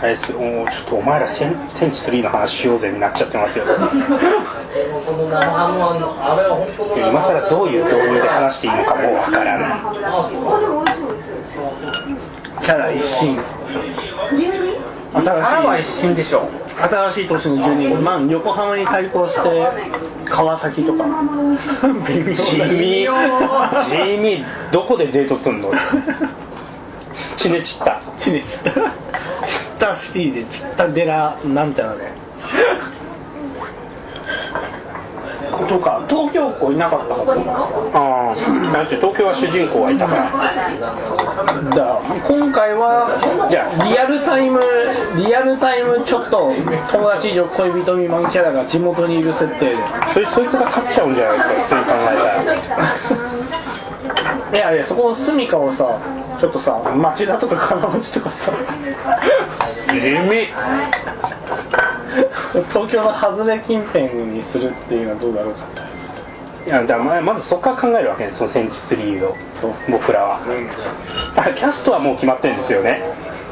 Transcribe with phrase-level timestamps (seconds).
[0.00, 0.32] あれです。
[0.32, 3.64] おちょっとお前らセンセンチ3の話しようぜになっちゃってますよ。
[6.96, 9.80] 今更どういう導入で話していいのかもうわからない
[12.64, 13.40] キャラ一新。
[15.12, 15.24] 新
[15.64, 19.66] は一瞬でしょ新しい年の12月、まあ、横浜に対抗して
[20.26, 21.04] 川崎とか。
[22.04, 25.72] 地味地味どこでデートすんの？
[27.36, 32.12] チネチッタチネチッタチッタシティでチッタデラなんてのね
[35.66, 37.14] とか東京校いなかった。
[37.14, 37.22] か
[37.94, 40.06] ああだって東京は主人公はいた。
[40.06, 43.18] からだから今回は
[43.50, 44.60] じゃリアルタイム
[45.16, 46.52] リアルタイムちょっと
[46.92, 49.76] 友達以上恋人未満キャラが地元にいる設定で
[50.14, 52.12] そいそいつが勝っちゃうんじゃないですか普通に考えた。
[54.52, 56.00] らいやいやそこの住処をさ
[56.40, 58.52] ちょっとさ町田とか金町とかさ。
[59.88, 60.48] 地味。
[62.70, 65.66] 東京の外れ近辺にするっていうのはどうだろうか
[66.66, 69.36] いやだからままずそこから考えるわけねそのセンチ3を。
[69.90, 70.40] 僕らは。
[71.34, 73.02] だからキャストはもう決まってるんですよね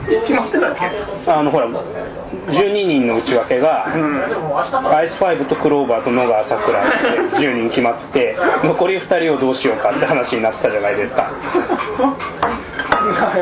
[0.06, 0.90] 決まってたっけ？
[1.30, 6.92] あのほら12人の内訳が、アイスファイブとクローバーと野川さくらっ
[7.32, 11.32] て10人決まってて残り2人をどうしようかって話になってたじゃないですか。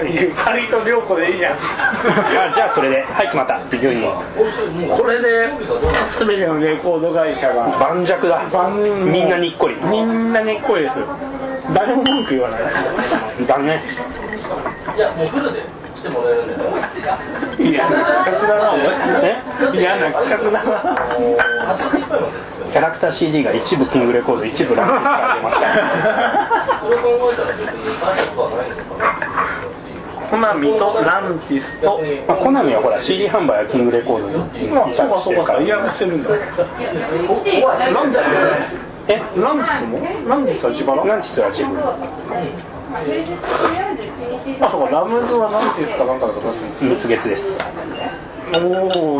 [0.05, 1.57] ゆかりと涼子でいいじゃん。
[1.57, 1.59] あ
[2.55, 3.03] じゃあそれで。
[3.03, 3.55] はい決まった。
[3.55, 4.97] 10人。
[4.97, 5.51] これで
[6.19, 7.69] 全てのレコード会社が。
[7.79, 8.45] 盤石だ。
[8.79, 9.77] みんなにっこり。
[9.77, 10.97] みんなにっこりです。
[11.73, 12.61] 誰も文句言わない。
[13.47, 13.83] だね
[14.97, 15.63] いや、もうフルで
[15.97, 16.55] 来てもらえるんで、
[17.71, 18.87] 嫌な企画だなお前
[19.23, 20.77] え嫌な企画だな
[22.71, 28.89] キャラクター CD が一部キングレコード一部ランキスから出ますからそれ考えたら別に大したことはないんです。
[28.89, 28.95] か
[30.31, 32.01] コナミとランティスと。
[32.27, 34.29] まあ、コナミはほら CD 販売はキングレコード
[34.59, 35.53] にまあそうかそうか。
[35.55, 36.31] そう違約してるんだ。
[36.31, 39.99] ランティスえランティスも？
[40.29, 41.79] ランティスは自腹ランチスは自分
[44.61, 47.59] あそうかラムズはランティスかなんかだとかするんです蜜月です。
[48.55, 48.59] お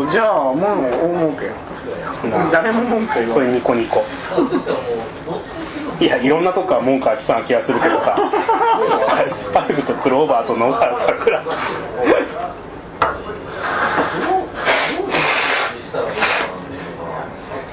[0.05, 1.51] おじゃあもう大儲け。
[2.51, 3.59] 誰も文句言これわない。
[3.59, 4.03] ニコニコ。
[5.99, 8.15] いやいろんなとこから文句が来そうな気がするけどさ。
[9.09, 11.43] アイスファイブとクローバーと野原さくら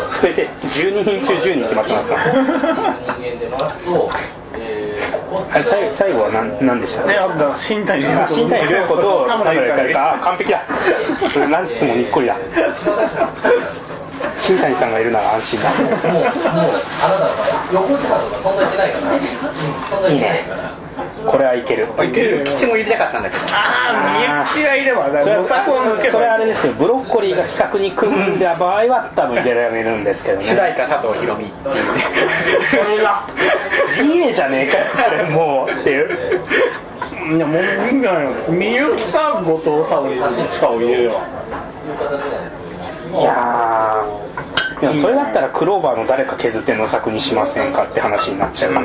[0.09, 2.17] それで12人中10人決まってますか？
[2.17, 4.11] 人間でますと、
[4.55, 7.05] えー、あれ最後最後は何何でした？
[7.07, 9.95] ねあとだ新谷あ新谷涼子と田村ゆかり。
[9.95, 10.63] かあ完璧だ。
[11.51, 12.37] ランチスもにっこりだ。
[14.37, 15.71] 新谷さんがいるなら安心だ。
[15.71, 16.15] もう、もう、あなた
[17.25, 19.21] は横とかとかそんなしないから、うん、
[19.91, 20.82] そんなしないから。
[21.27, 21.87] これはいける。
[21.87, 22.45] いける。
[22.45, 23.43] 口も入れたかったんだけど。
[23.49, 25.29] ああみゆきがいればだそ
[26.19, 26.73] れあれですよ。
[26.75, 30.45] ブロッコリーが企画に組んだ場合は多分入れられるんですけどね。
[30.45, 31.75] 主題歌佐藤ひろみっていう。
[31.75, 31.81] ね
[32.71, 33.27] それが
[33.97, 36.41] GA じゃねえかよそれもうっていう。
[37.37, 41.21] いやもういいんじゃないのみゆきか後藤沙織どっちかを入れるよ。
[43.13, 44.23] いやー。
[44.83, 48.81] いやそれだったらクローバーの誰か削っての作にしませんかって話になっちゃう、で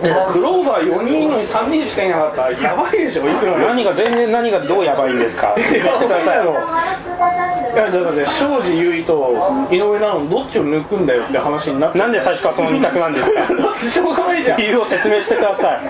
[0.00, 2.48] クローバー4人のに3人しかいなかった。
[2.48, 3.58] らやばいでしょいくら。
[3.58, 5.54] 何が全然何がどうやばいんですか。
[5.58, 11.98] いやだろいやだって庄司優衣と井上直のどっちを抜くんだよって話になって。
[11.98, 13.46] なんで最初からその二択なんですか。
[13.90, 14.58] しょうがないじゃん。
[14.58, 15.80] 理由を説明してください。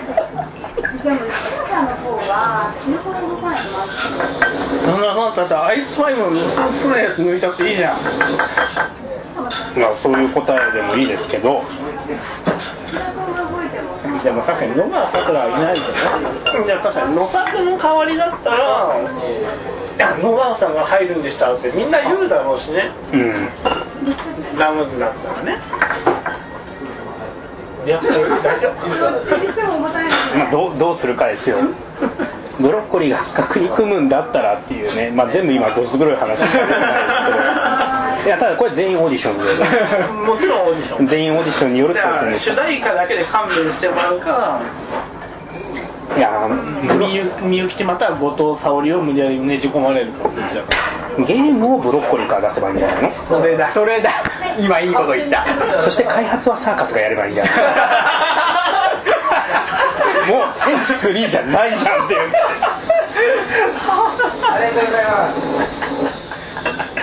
[1.03, 1.23] でも、視
[1.55, 3.91] 聴者の方は死ぬほどのファンいます。
[4.85, 7.99] そんなのだってアイスファイブの娘すなやつ抜いたっていいじゃん。
[9.79, 11.63] まあそういう答えでもいいですけど
[14.23, 16.65] でも確かに野川さくらはいないけどね。
[16.65, 22.91] いや確かに野作の代わりだったら野川さんが入るんでしたってみんな言うだろうしね。
[23.13, 23.49] うん。
[24.57, 25.59] ラムズだったらね。
[27.85, 28.11] いや大
[28.61, 29.79] 丈夫。
[29.79, 31.57] まあ、どうどうするかですよ。
[32.59, 37.90] ブロッコリーが企画に組むんだったらっていうね、まあ、全部今どす黒い話してないですけど
[38.25, 39.43] いやただこれ全員オーディションで
[40.27, 41.05] もちろんオーディション。
[41.07, 42.55] 全員オーディションによるってだことですね。
[42.55, 44.59] から主題歌だけで勘弁してもらうか。
[46.17, 50.11] いやーみゆみゆきってまた後藤沙織を無理やりねじ込まれる
[51.19, 53.11] ゲームをブロッコリーから出せばいいんじゃないの？
[53.13, 53.69] それだ。
[53.71, 54.09] それだ。
[54.59, 55.45] 今いいこと言った。
[55.81, 57.53] そして開発はサーカスがやればいいんじゃない？
[60.31, 62.19] もうセンチ3じゃないじゃんっていう。
[63.81, 65.29] ありがとうございま
[66.09, 66.10] す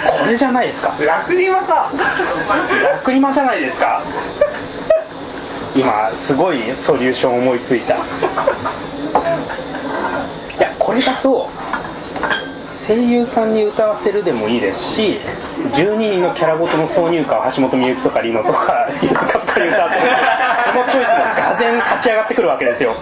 [0.07, 0.97] これじゃないですか。
[1.01, 1.91] ラクリマか
[2.83, 4.03] ラクリマじゃないですか。
[5.75, 7.95] 今すごいソリューション思いついた。
[7.95, 7.99] い
[10.61, 11.49] やこれだと
[12.87, 15.21] 声優さんに歌わせるでもいいですし
[15.73, 20.07] 12人のキャラごとの挿入歌を橋本美幸とかリノとか使ったり歌わせる
[20.73, 22.95] このチョイスががぜん勝ち上がってくるわけですよ。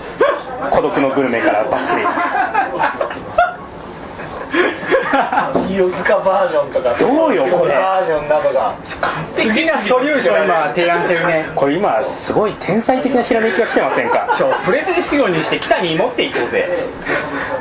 [0.72, 2.02] 孤独のグルメからバッスリ
[5.68, 6.94] 清塚バージョンとか。
[6.98, 7.74] どうよこれ。
[7.74, 8.74] バージョンなどが。
[9.36, 11.50] 次なソリューション今提案してるね。
[11.54, 14.34] これ今すごい天才的なひらめきが来てませんか？
[14.36, 16.68] ちょプレゼン資料にして北に持っていこうぜ。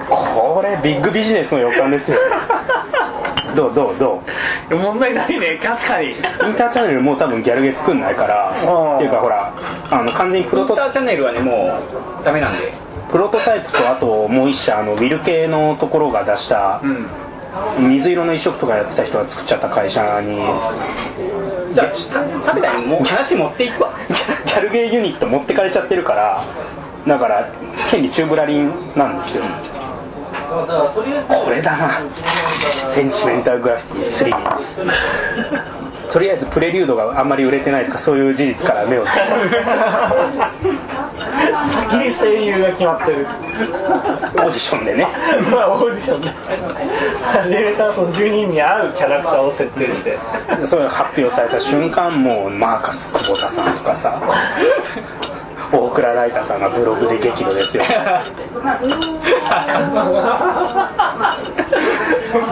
[0.09, 2.19] これビッグビジネスの予感ですよ。
[3.55, 4.21] どうどうど
[4.69, 4.75] う？
[4.75, 5.59] 問題ないね。
[5.63, 6.09] 確かに。
[6.11, 6.15] イン
[6.55, 8.53] ターチャンネルもう多分ギャルゲー作んないから。
[8.63, 9.51] うんっていうかほら
[9.91, 11.79] あの完全にプロトインターチャンネルはねも
[12.21, 12.73] うダメなんで
[13.15, 17.89] プロトタイプとあともう一社あのウィル系のところが出したうん。
[17.89, 23.97] 水色の一色とかやってた人が作っちゃった会社にじゃあ食べたにもう話持っていくわ。
[24.45, 26.45] ギャルゲーユニット持ってかれちゃってるから
[27.07, 27.53] だから
[27.89, 29.45] 権利宙ぶらりんなんですよ。
[31.29, 32.01] これだな。
[32.91, 39.29] センチメンタルグラフィティ3とりあえずプレリュードがあんまり売れてないとかそういう事実から目をつけ先
[41.97, 43.25] に声優が決まってる。
[43.25, 45.07] オーディションでね。
[45.51, 50.17] まあオーディションで初めからその12人に合うキャラクターを設定して。
[50.67, 54.21] それが発表された瞬間もうマーカス久保田さんとかさ
[55.71, 57.83] 大倉ライタさんがブログで激怒ですよ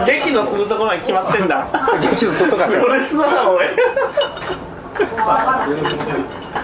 [0.06, 1.66] 激怒するところまで決まってんだ。
[2.00, 3.64] 激怒するとかプロレスだなおい。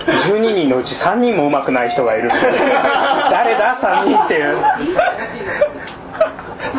[0.07, 2.29] 12人のうち3人も上手くない人がいる。
[2.29, 4.57] 誰だ？3人っていう。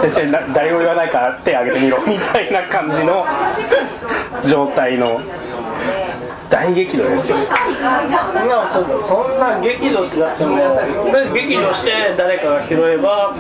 [0.02, 2.00] 先生な誰も言わないから手挙げてみろ。
[2.06, 3.26] みたいな感じの
[4.48, 5.20] 状態の
[6.52, 7.38] 大激怒ですよ。
[7.38, 7.48] そん
[8.50, 8.70] な
[9.08, 10.58] そんな激怒しだっても
[11.34, 13.34] 激怒して誰かが拾えば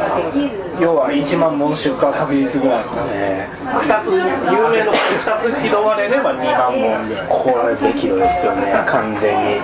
[0.80, 3.50] 要は1万本出荷確実ぐらいね。
[3.66, 5.04] 2つ有名どころ
[5.36, 7.52] 2つ拾われれば2万本ぐらいこ
[7.84, 9.60] れ激怒ですよね完全に。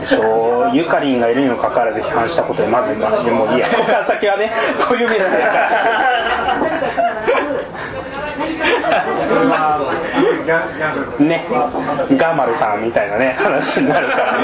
[0.00, 3.68] でしょゆかりんがいるにもかかわらず批判したことでまずでもいいや。
[3.68, 4.50] ここから先はね
[4.88, 5.70] こういうメッセージだから
[11.20, 11.46] ね。
[12.16, 14.42] ガマルさんみたいなね話になるからね。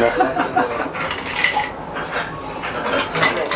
[0.00, 0.12] ね。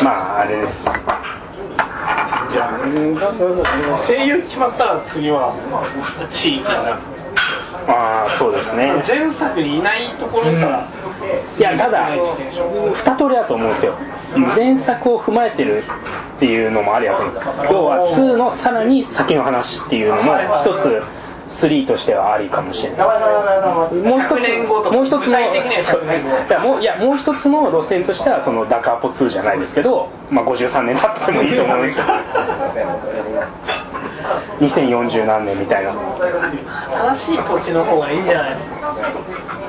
[0.03, 0.83] まああれです。
[0.83, 2.79] じゃあ
[4.05, 5.53] 声優決まったら次は
[6.31, 7.20] 地域かな。
[7.87, 8.91] ああそうですね。
[9.07, 10.89] 前作にいないところから、
[11.57, 13.95] いやただ二通りだと思うんですよ。
[14.55, 15.83] 前作を踏まえてる
[16.37, 17.35] っていうのもありやと思う
[17.71, 21.03] 要は2のさらに先の話っていうのも一つ
[21.51, 22.99] 3としてはありかもしれない。
[22.99, 32.05] もう一100年後とかつもう一つの具体的には100年後いやもういやもう一つの路線としてはそのダカーポ2じゃないですけど、まあ、53年経っててもいいと思うんですよ。
[34.59, 35.93] 2040何年みたいな。
[37.13, 38.61] 新しい土地の方がいいんじゃないの？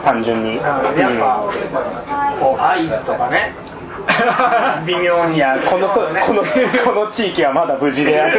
[0.05, 0.83] 単純に、やっ
[1.19, 1.49] ぱ
[2.39, 3.55] こう合図とかね
[4.87, 6.01] 微妙にいやこのこ
[6.33, 6.43] の
[6.85, 8.39] この地域はまだ無事である。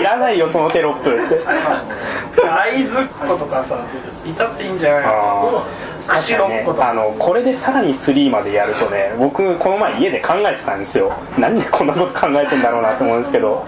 [0.00, 1.44] いらないよそのテロップって。
[1.46, 3.86] 合図っ子とかさ
[4.24, 5.08] いたっていいんじゃないの？
[5.10, 6.08] あー。
[6.08, 6.90] 串ろっ子とか。
[6.90, 11.12] あのこれでさらに3までやるとね僕この前家で考えてたんですよ。
[11.38, 13.66] なんでこんなこと考えてんだろうなと思うんですけど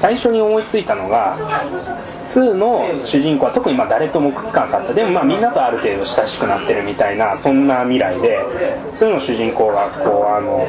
[0.00, 1.36] 最初に思いついたのが
[2.26, 4.94] 2の主人公は特にま誰ともくっつかなかった。
[4.94, 8.38] でもまあみんなとある程度親しくなってるみたいなそんな未来で
[8.92, 10.66] 2の主人公がこうあの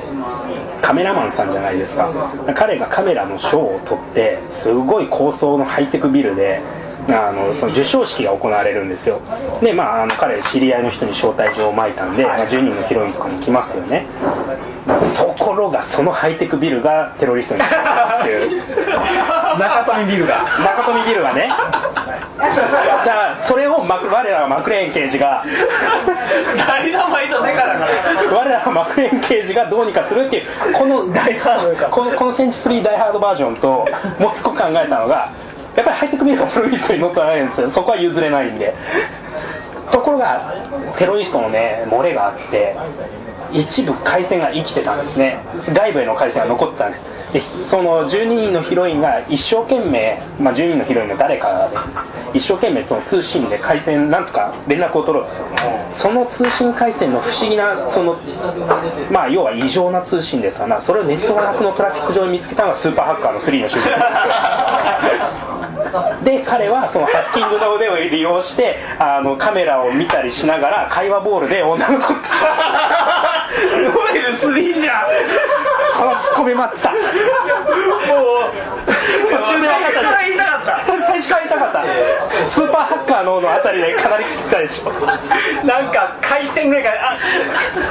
[0.82, 2.12] カメラマンさんじゃないですか。
[2.56, 6.62] 彼がカメラのショーを撮ってすごい高層のハイテクビルで
[7.10, 9.22] あのその授賞式が行われるんですよ。
[9.62, 14.06] でまああの彼知り合いの人に招待状をまいたんで、まあ、10人のヒロインとかも来ますよね。
[15.18, 18.62] ところがそのハイテクビルがテロリストになったっていう
[19.60, 20.44] 中富ビルが。
[20.64, 21.50] 中富ビルがね。
[22.38, 25.44] だからそれをマク我らがマクレーン刑事が。
[26.68, 27.88] ダイナマイトデカだから
[28.32, 33.88] 我らがマクレーン刑事がどうにかするっていうこのダイハードかこのこのセンチ3ダイハードバージョンと
[34.20, 35.32] もう一個考えたのが
[35.76, 37.70] やっぱりハイテクビルがテロリストに乗っ取られるんですよ。
[37.70, 38.76] そこは譲れないんで。
[39.92, 40.54] ところが
[40.98, 42.76] テロリストのね漏れがあって
[43.52, 45.44] 一部回線が生きてたんですね。
[45.74, 47.04] 外部への回線が残ってたんです。
[47.34, 51.72] でその12人のヒロインが一生懸命、まあ、12人のヒロインの誰かが
[52.34, 55.46] 一生懸命その通信で回線なんとか連絡を取ろうとする。
[55.94, 58.18] その通信回線の不思議なその
[59.12, 60.80] まあ要は異常な通信ですわな。
[60.82, 65.51] それをネットワークのトラフィック上に見つけたのがスーパーハッカーの3の主人公
[66.24, 72.14] で彼はそのハッキングの腕を利用してあのカメラを見たりしながら会話ボールで女の子。
[72.14, 72.20] ノ
[74.16, 75.06] エル3じゃん。
[75.98, 76.92] そのツッコミ待ってた。
[76.92, 77.02] もう
[79.30, 82.50] 途中で分かった言いたかった最初から言いたかった。
[82.50, 84.92] スーパーハッカーののあたりでかなり切ったでしょ。
[85.66, 87.18] なんか回線ぐらいからあ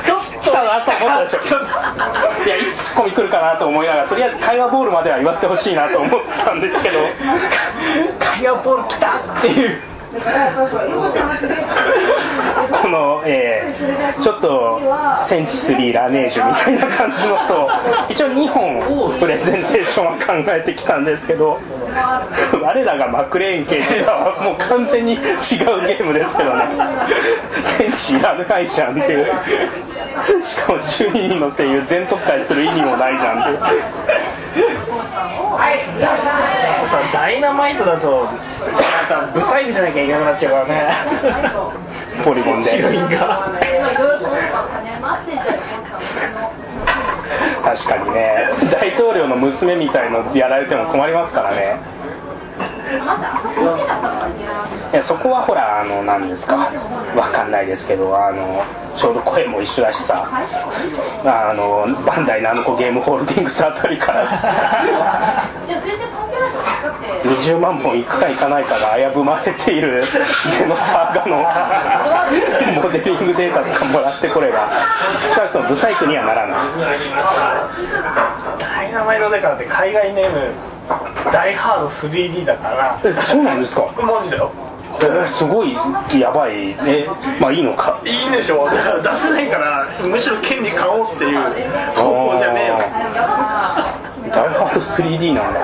[0.05, 0.31] ちょっと。
[0.41, 2.45] 来たなと思ったでしょ。
[2.47, 6.99] いやいつツッコミ来るかなと思いながらとりあえず会話ボールまでは言わせてほしいなと思ってたんですけど。
[8.19, 9.83] 会話ボール来たっていう
[12.83, 13.81] この、えー
[14.23, 14.81] ちょっと
[15.27, 17.69] センチスリーラネージュみたいな感じのと
[18.11, 21.61] 一応2本プレゼンテーションは考えてきたんですけど
[22.63, 26.65] 我らがマクレーン刑事らはもう完全に違うゲームですけどね。
[27.63, 29.27] センチいらないじゃんっていう。
[30.43, 33.59] しかも12人の声優全特会する意味もないじゃんっていう。
[36.91, 41.11] さダイナマイトだとなんかブサイクじゃなきゃいけなくなっちゃうからね。
[42.25, 42.73] ポリゴンで。
[42.73, 43.53] ヒロインが。
[47.63, 48.49] 確かにね。
[48.71, 51.80] 大統領の娘みたいのやられても困りますからね
[54.93, 56.57] いやそこはほらあの何ですか
[57.17, 58.65] わかんないですけどあの
[58.97, 60.29] ちょうど声も一緒だしさ
[61.25, 65.49] あのバンダイナムコゲームホールディングスあたりから。
[67.23, 70.05] 20万本いくかいかないかが危ぶまれている
[70.59, 71.37] ゼノサーガの
[72.83, 74.71] モデリングデータとかもらってこれば
[75.35, 78.59] 少なくともブサイクにはならない。
[78.59, 80.55] ダイナマイトデカって海外ネーム
[81.33, 83.83] ダイハード 3D だからえそうなんですか？
[84.03, 84.51] マジだよ。
[85.01, 85.73] えーすごい
[86.19, 86.71] やばい。
[86.85, 87.07] え
[87.41, 88.01] まあいいのか。
[88.05, 91.39] いいんでしょだから出せないからむしろ権利買おうっていう
[91.95, 92.79] 方向じゃねえよ。
[94.33, 95.61] ダイハード 3D なんだ。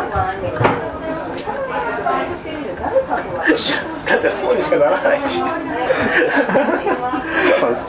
[4.06, 5.20] だってそうにしかならない。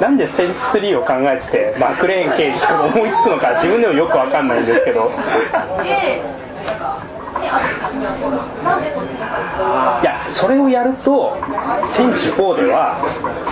[0.02, 5.12] なんでセンチ3を考えててマクレーン刑事とか思いつくのか自分でもよくわかんないんですけど
[10.02, 11.38] いやそれをやると
[11.90, 12.98] 戦地4では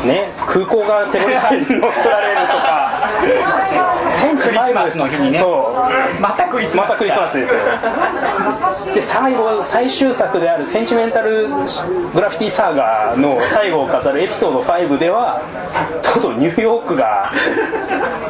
[0.05, 3.91] ね空港がテロリストに乗っ取られるとか。
[4.15, 5.39] センチ5クリスマスの日にね。
[5.39, 6.21] そう。
[6.21, 7.59] またクリスマスまたクリスマスですよ。
[8.93, 11.47] で最後最終作である「センチメンタル
[12.13, 15.41] グラフィティサーガー」の最後を飾るエピソード5では
[16.01, 17.31] とうとうニューヨークが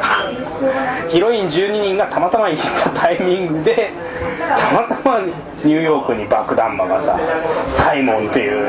[1.08, 3.92] ヒロイン12人がたまたま行ったタイミングで
[4.38, 5.18] たまたま
[5.64, 7.18] ニューヨークに爆弾魔がさ
[7.68, 8.66] サイモンっていう。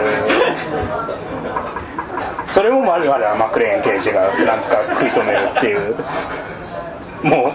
[2.53, 5.95] それも我々はマクレーン刑事がなんとか食い止めるっていう
[7.23, 7.53] も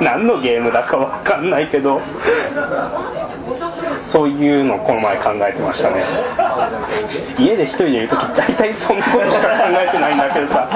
[0.00, 2.00] う何のゲームだかわかんないけど
[4.02, 6.04] そういうのこの前考えてましたね。
[7.38, 10.68] 家で一人でいる時大体そんなことしか考えてないんだけどさ。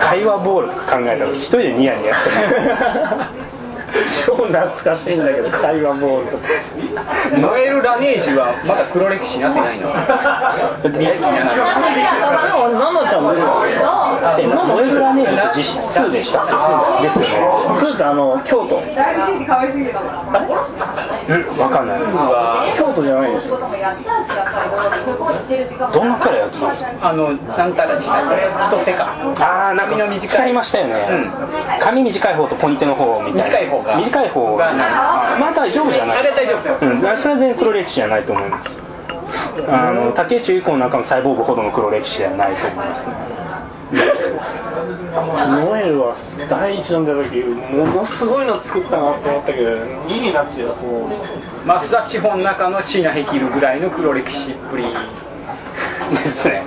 [0.00, 2.36] 会話ボールとか考えた時一人でニヤニヤしてる。
[4.24, 6.44] 超懐かしいんだけど会話ボールとか。
[7.36, 9.90] ノエル・ラネージュはまだ黒歴史になってないの。
[12.72, 13.66] ナナ ちゃん出るわ
[14.38, 16.46] えノエルラネージって実質2でした
[17.02, 17.30] ですよね。
[17.80, 18.76] そうってあの京都。
[18.76, 18.82] うん
[21.58, 21.98] わかんない。
[22.76, 23.70] 京都じゃないでしょどん
[26.08, 26.92] なキャラやってたんですか？
[27.08, 28.36] あのなんたらでしたっけ
[28.80, 31.30] 千歳かああなんか短りましたよね、
[31.80, 33.54] 髪短い方とポインテの方みたいな。
[33.58, 33.96] 短い方が。
[33.96, 36.18] 短い方がまあ大丈夫じゃない。
[36.18, 36.78] あれ大丈夫ですよ。
[36.80, 38.80] うん、それは全然黒歴史じゃないと思います。
[39.68, 43.06] あの竹内結子の中のサイボーグほどの黒歴史ではないと思います。
[43.08, 43.14] ね
[43.92, 46.16] ノエルは
[46.48, 49.68] 第一弾出た時ものすごいの作ったなって思ったけど
[50.08, 56.64] 2になってこう松田地方の中の椎名ヘキルぐらいの黒歴史っぷりですね。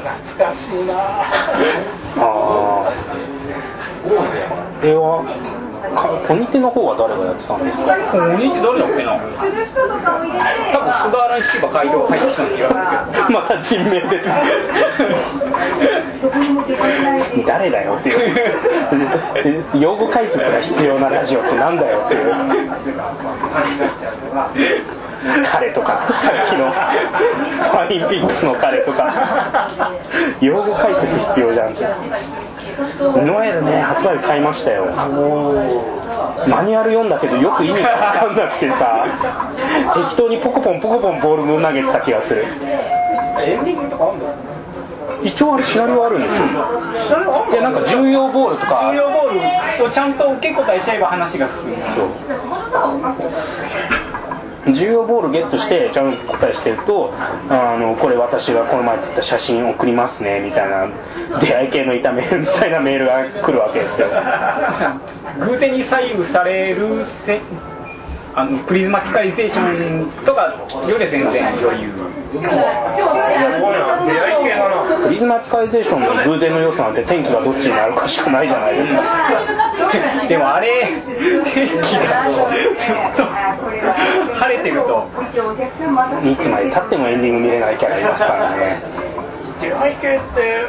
[0.00, 0.94] 懐かしいな。
[0.94, 1.24] あ
[2.16, 2.92] あ
[4.02, 4.10] こ
[4.82, 5.24] れは
[5.94, 7.92] かポニテの方は誰がやってたんですか？
[8.14, 12.68] お兄って誰だっけなする人とかを入れて多分菅原に聞けば街道入ってきた気がするけど。
[13.30, 14.22] また人名で。
[17.46, 19.64] 誰だよっていう。
[19.80, 22.34] 用語解説が必要なラジオってなんだよっていう。
[25.52, 26.70] 彼とかさっきの。
[26.70, 29.90] ファインピックスの彼とか。
[30.40, 31.72] 用語解説必要じゃん。
[31.72, 31.84] って
[33.22, 34.86] ノエルね発売日買いましたよ
[36.48, 39.06] マニュアル読んだけどよく意味が分かんなくてさ
[39.94, 42.44] 適当にポコポンポコポンボール投げてた気がする。
[42.44, 44.26] エンディングとかあるんで
[45.22, 46.46] 一応あれシナリオあるんですよ
[47.50, 48.90] いやなんか重要ボールとか。
[48.90, 51.76] 重要ボールをちゃんと受け答えしちゃえば話が進む。
[51.94, 52.10] そう。
[54.66, 60.88] 重要ボールゲットしてちゃんと答えしてるとあのこれ私がこの前撮った写真送りますねみたいな
[61.40, 64.08] 出会い系の炒めるみたいなメールが来るわけですよ。
[65.46, 67.06] 偶然に左右される
[68.34, 70.54] あのプリズマティカリゼーションとか
[70.88, 71.98] より全然余裕プ
[75.10, 79.02] リズマティカリゼーションの偶然の要素なんて天気がどっちになるかしかないじゃないですか
[80.28, 81.02] でもあれ
[81.42, 81.54] 天気
[81.98, 82.22] が
[82.78, 83.24] ずっと
[84.34, 85.08] 晴れてると
[86.30, 88.82] いつまでたってもエンディング見れないキャラいますからね
[89.60, 90.64] 出会い系って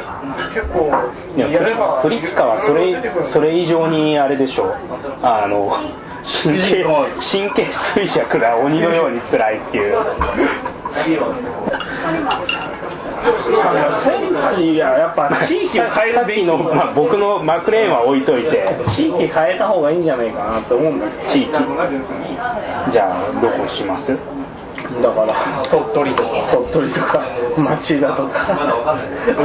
[0.52, 0.90] 結構
[1.36, 4.74] いややればプリキカはそれそれ以上にあれでしょう。
[5.22, 5.74] あの
[6.22, 6.84] 神経
[7.20, 9.96] 神経衰弱が鬼のように辛いっていう。
[14.02, 21.28] センスややっぱ地域を変えるべきまあ、僕のマクレーンは置いといて地域変えた方がいいんじゃないかなって思うんだけど。
[21.30, 21.52] 地域。
[22.90, 24.18] じゃあどこします？
[25.02, 25.62] だから。
[25.70, 26.28] 鳥取とか。
[26.52, 27.22] 鳥取とか
[27.56, 28.46] 町田とか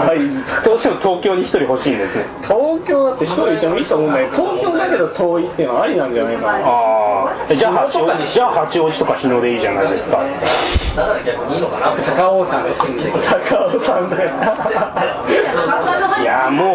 [0.08, 0.62] 会津とか。
[0.65, 2.25] どうしても東京に一人欲しいんですね。
[2.44, 4.32] 東京だって一人いてもいいと思うんだけど。
[4.32, 6.67] 東京だけど遠いっていうのはありなんじゃないかな。
[6.67, 10.17] ああじゃあ八王子じゃあ八王子とか日野でいいじゃないですか。
[10.17, 11.96] だから逆にいいのかな？
[12.15, 14.32] 高尾山で住んで高尾山だよ。
[16.22, 16.74] いやも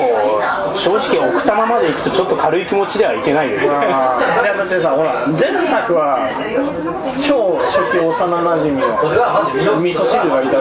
[0.72, 3.66] う正直奥多摩まで行くとちょっと軽い気持ちではいけないです。
[3.66, 6.18] よいやだってさほら前作は
[7.26, 10.58] 超初期幼馴染の味噌汁がいた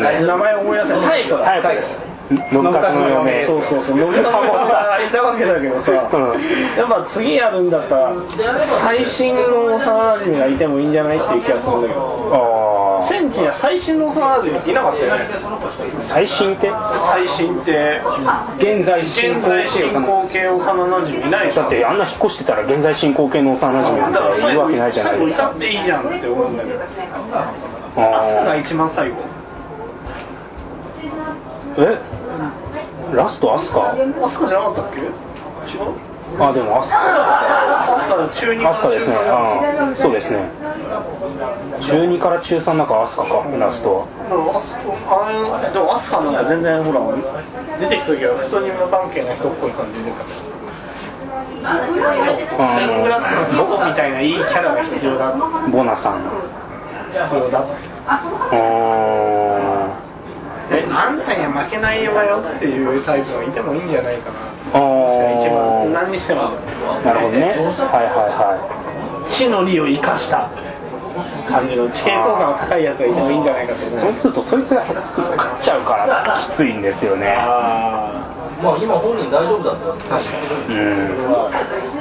[0.00, 1.00] ね名前思い出せない。
[1.00, 2.12] 太鼓だ早くです。
[3.00, 3.46] の嫁。
[3.46, 3.96] そうそうそう。
[4.68, 5.96] がいたわけだけどさ、うん。
[6.76, 8.14] やっぱ次やるんだったら
[8.80, 12.00] 最新の幼馴染がいてもいいんじゃないっていう気がするんだけど。
[12.32, 15.28] あ戦地には最新の幼馴染っていなかったよね。
[15.32, 16.70] あ最新って？
[17.04, 18.00] 最新って
[18.58, 21.62] 現在進行形進行形幼馴染いないでしょ。
[21.62, 25.42] だってあんな引っ越してたら現在進行形の幼馴染なんているわけないじゃないですか。
[25.42, 29.16] 最後歌っていいじゃんって思うんだけどあ朝がー一番最後
[31.78, 31.98] え
[33.14, 33.96] ラストアスカ朝
[34.48, 35.08] じゃなかったっけ違う
[36.38, 39.16] あでもアスカ朝中二アスカですね。
[39.16, 39.96] うん。
[39.96, 40.48] そうですね。
[41.80, 44.06] 中2から中3なんかアスカかラストは。
[45.08, 47.00] あでもアスカなんか全然ほら
[47.80, 50.52] 出てきた時は普通に無関係な人っぽい感じで出てたからさ
[51.62, 55.32] サングラスの人みたいないいキャラが必要だ。
[55.70, 56.22] ボナさん。
[57.12, 57.60] 必要だ。
[57.60, 59.68] うー。
[59.68, 59.71] ん
[60.72, 64.38] えあんたには負けないわよっていうタイプがいてもいいんじゃないかな。
[64.72, 64.78] あ
[65.38, 66.50] 一番ー何にしても。
[67.04, 67.46] なるほどね。
[67.46, 70.50] はいは地の利を生かした。
[71.48, 77.36] 感じの地形効果の高いやつがいてもいいんじゃないかとそうするとそいつが下手すると勝っちゃうからきついんですよね。
[77.36, 78.31] あ
[78.62, 80.96] まあ今本人大丈夫だったよ確かにうん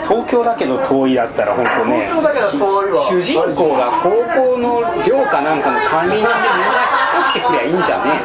[0.08, 4.10] 東京だけど遠いだったら本当ねだけどそういう主人公が高
[4.54, 6.30] 校の寮かなんかの管理人でみんな
[7.16, 8.22] 引っ越してくりゃいいんじゃね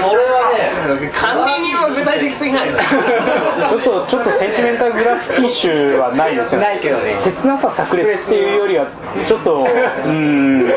[0.00, 1.10] それはね。
[1.14, 6.66] 管理人は具体的すぎないちょっとちょっとセンチメンタルグラフィティ集はないですよね。
[6.66, 7.16] ないけどね。
[7.22, 8.86] 切なさ炸裂っていうよりは
[9.26, 10.68] ちょっとうーん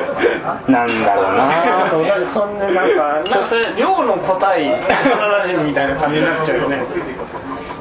[0.71, 6.81] なんだろうなそんななんかなんかそれ寮の答え幼馴染みたいな感じになっちゃうよね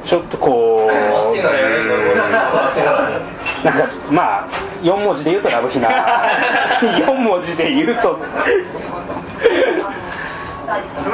[0.04, 1.36] ちょっとこう
[3.64, 4.48] なんかまあ
[4.82, 5.88] 4文字で言うとラブヒナ。
[6.80, 8.18] 4文字で言うと。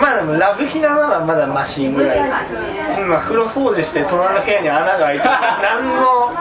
[0.00, 2.18] まあでもラブヒナならまだマシぐらい。
[2.98, 5.26] 今風呂掃除して隣の部屋に穴が開いて
[5.62, 6.32] 何の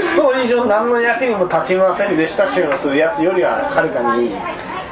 [0.00, 4.34] ストーリー上何の役にも立ちませんでした集をするやつよりははるかにいい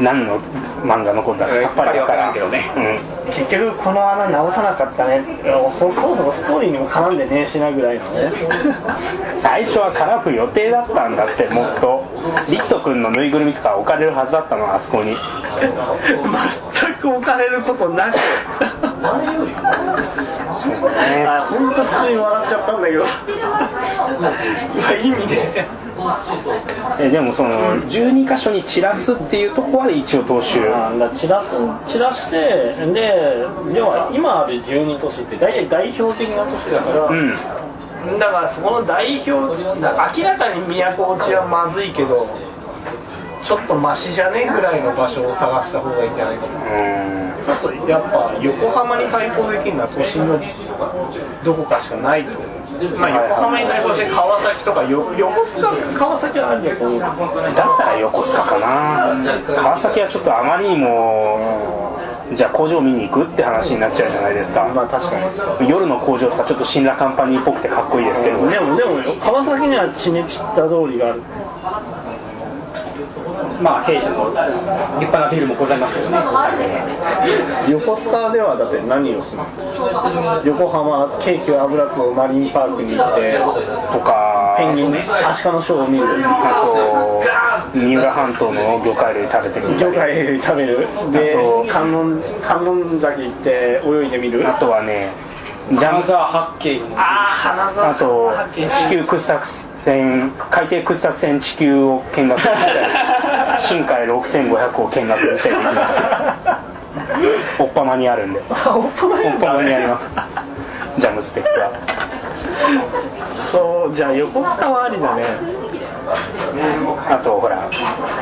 [0.01, 0.41] 何の
[0.85, 3.35] 漫画のことだかさっぱりわからんけどね、うん。
[3.35, 5.25] 結局この穴直さなかったね。
[5.79, 8.33] そもそもストーリーにも絡んでねえしなぐらいのね。
[9.43, 12.05] 最初は絡む予定だったんだってもっと。
[12.49, 15.17] リクト君のぬいぐるみとか置かれるはずだったのあそこに。
[15.59, 18.19] 全く置かれることなく
[21.51, 23.05] 本当普通に笑っちゃったんだけど。
[23.05, 25.67] まあ意味で
[26.99, 27.11] え。
[27.11, 31.51] でもその12箇所に散らすっていうところは一応踏襲散らす
[31.93, 32.37] 散らして
[32.93, 38.19] で要は今ある12都市って大体代表的な都市だから、うん。
[38.19, 42.29] だからそこの代表明らかに都落ちはまずいけど
[43.45, 46.53] ちょっとマシじゃねえぐらいの場所を探した方がいいんじゃないかと。
[46.53, 46.55] う
[47.15, 50.39] んそうするとやっぱ横浜に対抗できるのは都心の
[51.45, 59.17] どこかしかないと思うまあ横浜に対抗して川崎とかよ横須賀川崎はあるんだと思うだったら横須賀かな。
[59.55, 61.97] 川崎はちょっとあまりにも
[62.35, 65.17] じゃあ工場見に行くって話になっちゃうじゃないですか、まあ確か
[65.63, 65.71] に。
[65.71, 71.23] 夜の工場とかちょっとシンラカンパニーっぽくてかっこいいですけど、でもでも川崎には地に散った通りがある
[73.61, 74.39] まあ弊社の立
[75.07, 76.17] 派なビルもございますけどね。
[77.69, 83.39] 横須賀ではだって何をするの横浜京急油壺マリンパークに行って
[83.93, 84.95] とかペンギン
[85.27, 89.81] アシカのショーを見るあと三浦半島の魚介類食べてみたり。
[89.81, 90.89] 魚介類食べる。
[91.13, 91.37] で
[91.69, 94.49] 観音観音崎行って泳いでみる。
[94.49, 95.13] あとはね
[95.71, 96.81] ジャンザー八景。
[96.97, 99.47] ああと地球掘削
[99.85, 102.59] 船海底掘削船地球を見学したり
[103.61, 106.03] 深海6500を見学したりできます。
[107.63, 108.41] おっぱまにあるんで。
[108.51, 108.55] おっ
[108.97, 110.15] ぱまにおっぱまにあります。
[110.99, 111.71] ジャムステックは。
[113.53, 115.25] そうじゃあ横須賀はありだね。
[117.09, 117.69] あとほら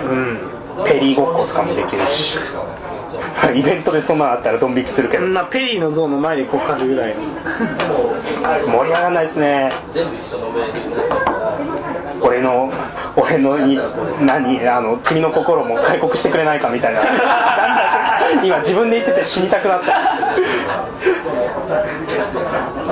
[0.05, 0.41] うん。
[0.85, 2.37] ペリーごっことかもできるし
[3.55, 5.25] イベントでそんなのあったらドン引きするけど。
[5.25, 9.73] そんなペリーの像の前でこかるぐらい盛り上がらないですね。
[12.21, 12.73] 俺の
[13.17, 13.79] 俺のに
[14.21, 17.01] 何あの君の心も開国してくれないかみたいな。
[18.43, 19.93] 今自分で言ってて死にたくなった。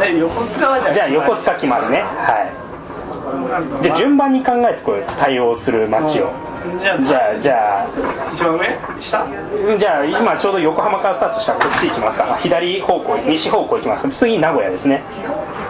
[0.04, 0.94] え横須賀はじゃあ。
[0.94, 2.04] じゃあ横須賀決まりね。
[2.16, 2.64] はい。
[3.82, 6.30] じゃあ順番に考えてこう対応する街を
[6.80, 7.88] じゃあじゃあじゃあ
[8.34, 8.64] 一番上？
[9.00, 9.26] 下？
[9.78, 12.36] じゃあ今ちょうど横浜からスタートしたらこっち行きますか。
[12.38, 14.08] 左方向西方向行きますか。
[14.08, 15.02] 次名古屋ですね。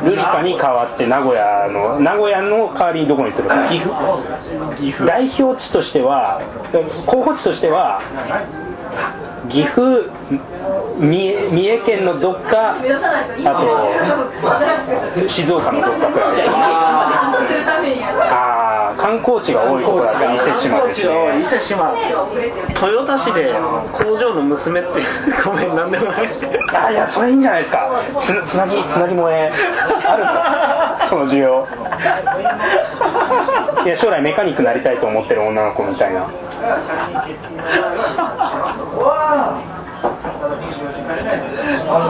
[0.05, 3.69] ルリカに代わって名古屋の名古屋の代わりにどこにするか。
[3.69, 3.95] 岐阜？
[4.77, 5.05] 岐阜。
[5.07, 6.41] 代表地としては
[7.07, 8.01] 候補地としては
[9.49, 10.11] 岐阜
[10.99, 12.81] 三重三重県のどっかあ
[15.15, 16.41] と静岡のどっかくらい
[18.31, 21.93] ああ観光地が多いところだと伊勢志摩です伊ね勢志摩。
[22.69, 23.53] 豊田市で
[23.93, 24.89] 工場の娘って
[25.45, 26.29] ごめんなんでもない。
[26.73, 27.91] あいやそれいいんじゃないですか。
[28.21, 29.53] つつなぎつなぎ萌え
[30.07, 31.67] あるかその需要。
[33.85, 36.27] いや将来メカニックになりたいと思ってる女の子みたいな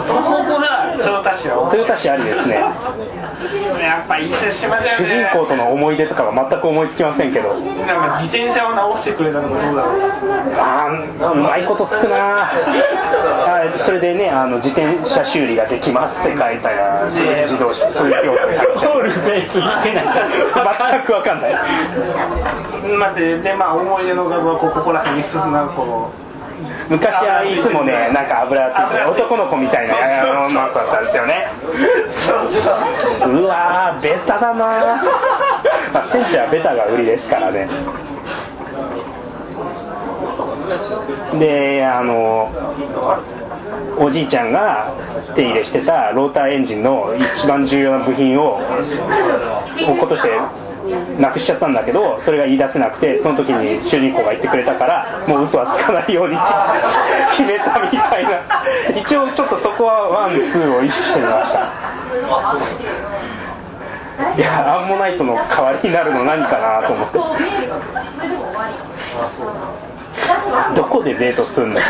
[0.06, 2.54] そこが豊田市は豊田市ありですね。
[2.54, 7.54] やっぱ伊勢志摩だよ主ね人公との思い出とかは全く思いつきませんけど。
[7.54, 10.00] なんか自転車を直してくれたのがどうだろう。
[10.56, 12.50] あーうまいことつくな。
[12.50, 19.62] あそれでねあの自転車修理ができますって書いたら鈴木自動車鈴木オールベースに。
[19.82, 20.06] けない
[20.92, 21.54] 全く分かんない。
[22.98, 26.10] 待ってでまあ思い出の画像はここら辺に進んだこの
[26.88, 29.94] 昔はいつもねなんか油ついてる男の子みたいな
[30.46, 31.48] 女の子だったんですよね。
[33.26, 35.02] うわーベタだな。
[35.92, 37.68] まあ戦地はベタが売りですからね。
[41.38, 42.50] であの
[43.98, 44.92] おじいちゃんが
[45.34, 48.60] 手入れしてたローターエンジンの一番重要な部品を
[49.86, 50.30] 落っことして
[51.18, 56.36] なくしちゃったんだけどそれが言い出せなくてその時に主人公が言ってくれたからもう嘘はつかないように
[57.36, 58.40] 決めたみたいな。
[59.00, 61.72] 一応ちょっとそこはワンツーを意識してみました。
[64.36, 67.18] いやアンモナイトの代わりになるの何かなと思って。
[70.74, 71.80] どこでデートすんの？
[71.80, 71.86] デ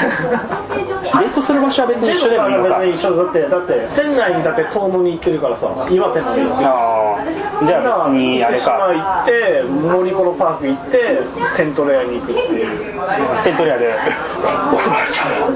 [1.27, 2.79] ートする場所は別に一緒でもいいのか？
[2.81, 7.67] 別に一緒だってだって仙台にだって遠野に行ってるからさ岩手まで行ってあー。
[7.67, 8.73] じゃあ別にあれか。
[8.93, 11.19] 行って森コロパーク行って
[11.57, 12.95] セントレアに行くっていう。
[13.43, 13.95] セントリアで
[14.73, 15.55] 「おふまりちゃん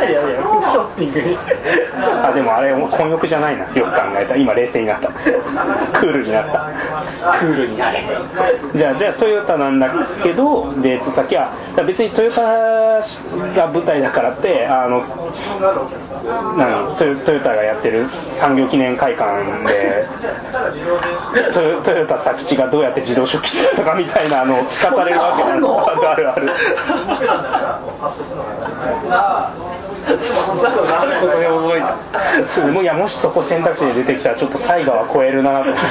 [0.00, 0.20] いやいや
[0.70, 1.20] ショッピング。
[1.20, 1.38] に
[2.24, 3.64] あでもあれ混浴じゃないな。
[3.74, 5.08] よく考えた今冷静になった。
[5.98, 6.70] クールになった。
[7.38, 8.02] クールになれ。
[8.74, 9.88] じゃあじゃあトヨタなんだ
[10.22, 13.02] けどデート先はだから別にトヨタが
[13.72, 15.00] 舞台だからってあの
[16.56, 20.08] 何トヨトヨタがやってる産業記念会館で
[21.52, 24.70] トヨトヨタ佐吉がどうやって自動食器作ったかみたいなのを語
[25.04, 26.32] れるわけなのあるある。
[26.32, 26.50] ある
[32.80, 32.82] い。
[32.84, 35.80] やもしそこ選択肢で出てきたらちょっと才川超えるなと思って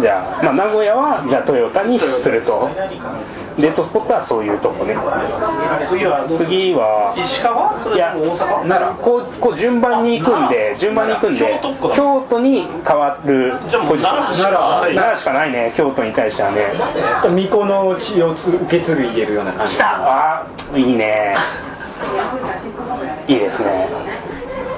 [0.00, 2.70] じゃあ、まあ、名古屋はじゃあトヨタにすると。
[3.58, 4.94] デートスポットはそういうとこね。
[5.88, 6.04] 次
[6.74, 7.82] は石川？
[7.82, 8.64] それいや大阪？
[8.68, 11.60] ならこうこう順番に行くんで順番に行くんで
[11.96, 14.94] 京都に変わるじゃあもう奈良しかない。
[14.94, 16.72] 奈良しかないね京都に対してはね。
[17.24, 19.76] 巫女の血をつ受け継いでるような感じ。
[19.80, 21.36] あいいね。
[23.26, 23.88] いいですね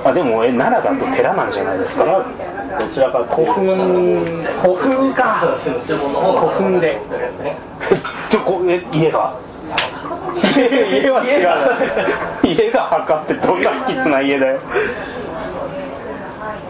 [0.04, 2.04] あでもえ奈良だと寺なんじゃないですか？
[2.78, 4.24] どちらか古墳
[4.62, 5.56] 古墳か。
[5.58, 6.98] 古墳で。
[8.30, 9.34] ちょこえ家が？
[10.56, 12.48] 家家は違う。
[12.54, 14.60] 家が墓ってどんな不吉な家だよ。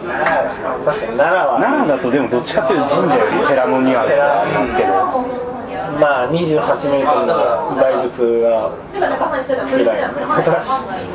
[0.03, 1.59] 奈良は。
[1.61, 4.89] 奈良だとでもどっちかというと神社より寺のニュアンスがありますけど
[5.99, 10.17] まあ28メートルの大仏がぐらいの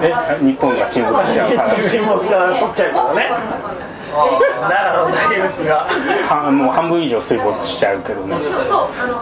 [0.01, 1.57] ねえ日本が沈没しちゃう。
[1.57, 3.29] 話沈没が取っちゃうからね。
[4.17, 5.87] 奈良の大仏が。
[6.29, 8.37] はもう半分以上水没しちゃうけどね。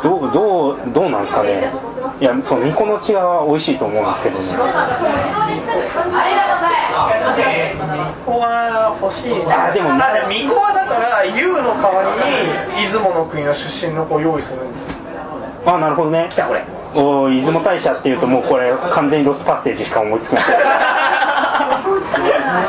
[0.02, 1.72] どうどうどうなんですかね。
[2.20, 4.44] いやそう巫女の血は美味しいと思うんですけどね。
[8.24, 12.02] ここは欲しいなあでも巫女はだから竜の代わ
[12.76, 15.03] りに出雲の国の出身の子を用意するんです
[15.66, 16.28] あなるほどね。
[16.30, 16.64] 来たこれ。
[16.94, 20.44] お出雲大社っていうともうこれ完全にロストパッセージしか思いつかない。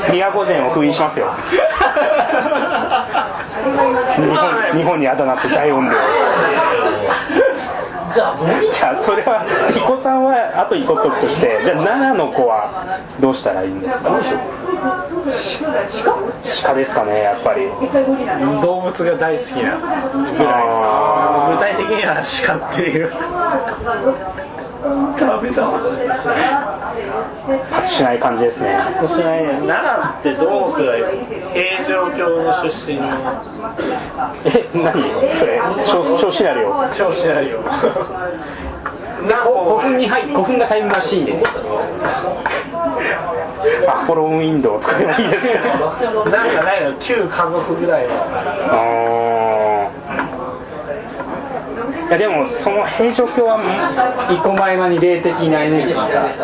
[0.11, 1.27] 宮御前を封印しますよ。
[4.15, 5.91] 日本日本にあだなって大音量。
[8.15, 14.09] じゃあそれはピコさんはあと一個とくとしてじゃあ奈良の子はどうしたらいいんですか？
[16.63, 16.73] 鹿？
[16.75, 17.67] ですかねやっぱり。
[18.61, 19.77] 動物が大好きな
[20.37, 20.63] ぐらい
[22.05, 23.09] には鹿っていう
[25.17, 25.65] 食べた。
[27.87, 28.77] しない感じですね。
[29.07, 29.67] しないね。
[29.67, 31.25] 奈良ってどうすればいい？
[31.53, 33.03] 平城京の出身の。
[34.45, 34.93] え何
[35.31, 35.59] それ？
[35.85, 36.91] 調調子なるよ。
[36.95, 37.61] 超しないよ。
[39.25, 41.43] 古墳に入古墳がタイムマシーンで。
[43.87, 46.93] アポロンウィンドウとかでもいいですなんかないの？
[46.99, 48.13] 旧家族ぐらいの。
[48.13, 49.44] あー
[52.07, 53.57] いやでもその平城京は
[54.29, 56.35] 生駒山に霊的なエネルギーが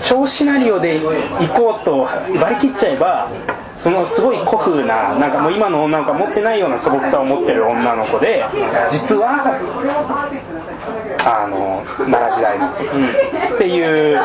[0.00, 2.08] 超シナリオで行こうと
[2.40, 3.30] 割り切っちゃえば
[3.74, 8.44] そのすごい古風ななんかもう今の女の子が持ってないような素朴さを持ってる女の子で
[8.90, 9.58] 実は
[11.22, 12.72] あの奈良時代の、
[13.56, 14.18] っていう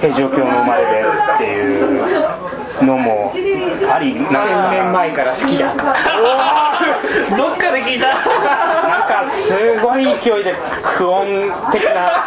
[0.00, 2.59] 平城京の生まれでっていう。
[2.82, 5.74] のもありなんか1000年前から好きだ。
[7.36, 8.08] どっかで聞いた。
[8.88, 10.54] なんかすごい勢いで
[10.96, 12.26] クオン的な。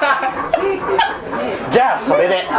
[1.69, 2.47] じゃあそれで。
[2.47, 2.53] じ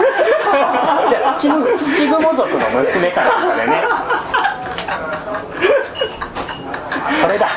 [1.16, 3.83] ゃあ土の土雲族の娘かなんかでね。
[7.22, 7.48] それだ。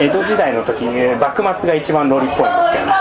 [0.00, 2.86] 江戸時代の時に幕末が一番ロリっぽいんですけど。
[2.86, 2.92] ね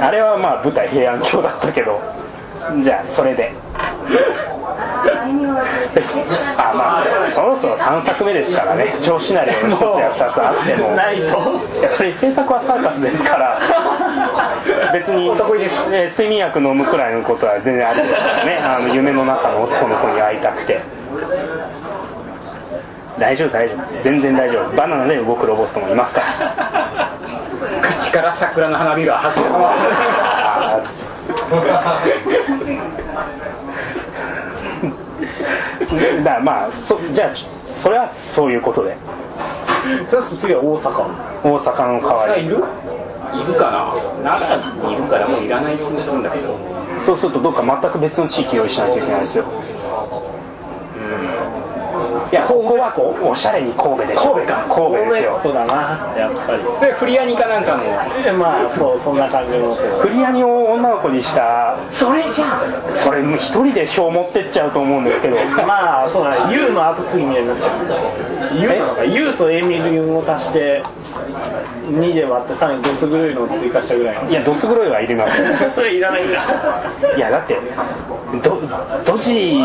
[0.00, 2.00] あれはまあ舞台平安京だったけど
[2.82, 3.52] じゃあそれで。
[6.56, 8.96] あまあそろそろ3作目ですからね。
[9.00, 10.90] 調子なりの1つや2つあっても。
[10.90, 11.22] ないと
[11.78, 13.60] いやそれ制作はサーカスですから。
[14.92, 18.62] 別に、えー睡眠薬飲むくらいのことは全然ありですからね。
[18.64, 20.80] あの夢の中の男の子に会いたくて。
[23.18, 24.02] 大丈夫大丈夫。
[24.02, 24.76] 全然大丈夫。
[24.76, 27.12] バナナで動くロボットもいますから。
[28.00, 29.46] 口から桜の花びら吐く。
[29.54, 31.13] あーつって
[36.24, 37.30] だからまあそじゃあ
[37.64, 38.96] それはそういうことで。
[40.10, 41.04] じゃあ次は大阪。
[41.44, 42.46] 大阪の代わり。
[42.46, 42.64] いる？
[43.34, 43.94] いるかな。
[44.22, 46.56] 奈良にいるからもういらない気もするんだけど。
[46.98, 49.44] そうするとどっか全く別の地域用意しないといけないですよ
[52.32, 54.34] いやここはこうおしゃれに神戸でしょ。
[54.34, 54.66] 神戸か。
[54.68, 55.40] 神戸ですよ。
[55.42, 56.62] 神戸だなやっぱり。
[56.78, 57.84] それフリアニかなんかの。
[57.84, 61.76] えまあそうそんな感じのクリアニを女の子にした。
[61.90, 62.46] それじゃ
[62.92, 62.94] ん。
[62.94, 65.36] それもう一人で票持ってっちゃうと思うんですけど。
[65.66, 66.54] まあそうだね。
[66.54, 67.68] U の後継ぎみたいになっちゃ
[68.56, 70.82] う U なのか U とエミリンを足して
[71.90, 74.24] 2で割ってさらにドス黒いのを追加したぐらい。
[74.24, 76.40] のいやドス黒いはいりますよそれいらないんだ。
[77.16, 77.58] いやだって
[78.42, 78.60] ど
[79.04, 79.62] ドジ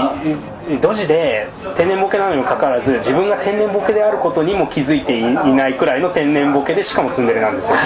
[0.77, 7.77] ドジで天然ボケなのにもかかわらず自分が天然ボケであることにも気づいていいないくらいの天然ボケでしかもツンデレなんですよ。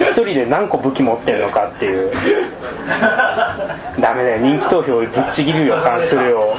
[0.00, 2.12] 一人で何個武器持ってるのかっていう。
[4.00, 4.38] ダメだよ。
[4.38, 6.56] 人気投票ぶっちぎるよ関するよ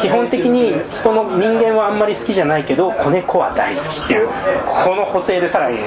[0.00, 4.28] 基本的に人の人間はあんまり好きじゃないけど子猫は大好きっていう。
[4.84, 5.78] この補正でさらに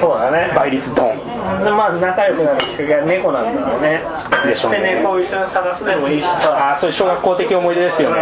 [0.54, 1.18] 倍率ドン。
[1.64, 4.02] でまあ仲良くなるきっかけは猫なんだろうね。
[4.46, 4.78] でしょうね。
[4.78, 6.50] で猫を一緒に探すでもいいしさ。
[6.50, 8.16] ああそういう小学校的思い出ですよね。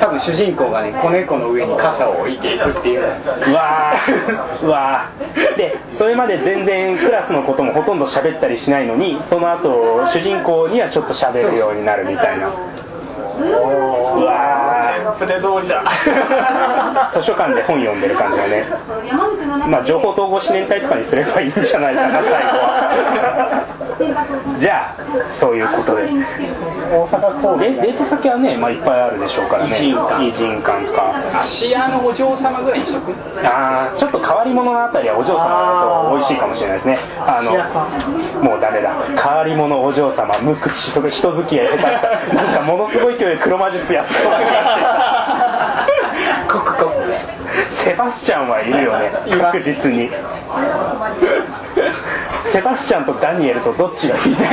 [0.00, 3.00] 多分主人公がね子猫の上に傘を置いていくっていう。
[3.00, 3.04] う
[3.52, 4.66] わー。
[4.66, 5.56] うわー。
[5.56, 12.48] でそれまで全然クラスのこともほとんど喋ったりしないのにその後主人公にはちょっと喋るようになるみたいな。
[12.48, 12.54] う
[14.24, 14.61] わテ
[15.14, 18.64] ンプレ通りだー図書館で本読んでる感じがね。
[19.68, 23.71] まあ情報統合四年体とかにすればいいんじゃないかな最後は
[24.58, 26.10] じゃあそういうことで。
[26.92, 29.78] 大阪神でデート先はね、まあ、いっぱいあるでしょうからね。
[29.80, 29.92] 異
[30.32, 31.14] 人館とか。
[31.42, 33.12] 芦屋のお嬢様ぐらいにしとく？
[33.46, 36.98] ああちょっと変わり者のあたりはお嬢様だと美味しいかもしれないですね。
[37.26, 37.52] あの
[38.42, 38.92] もうダメだ。
[39.16, 45.51] 変わり者お嬢様無口とか人付き合いなんかものすごい勢いで黒魔術やってそうな気がして
[47.70, 49.12] セバスチャンはいるよね。
[49.40, 50.10] 確実に。
[52.46, 54.36] セバスチャンとダニエルとどっちがいい？
[54.36, 54.44] か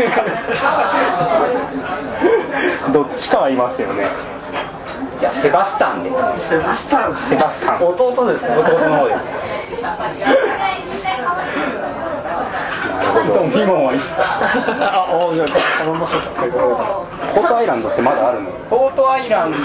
[2.92, 4.08] どっちかはいますよね。
[5.20, 6.10] じゃあセバスタンで。
[6.38, 7.16] セバスタン。
[7.30, 7.86] セバスタン。
[7.86, 8.58] 弟ですね。
[8.58, 9.14] 弟の方で。
[9.14, 9.20] す
[9.80, 9.96] な
[13.24, 15.48] るほどミモンはいいっすかあおじゃあ
[15.80, 16.86] 頼みましょうかせっかくだから
[17.34, 18.52] ポートアイランドってまだあるの？
[18.70, 19.58] ポートアイランド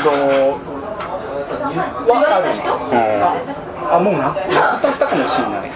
[1.51, 2.49] はある
[2.91, 5.71] うんあもうななくなったかもしれない。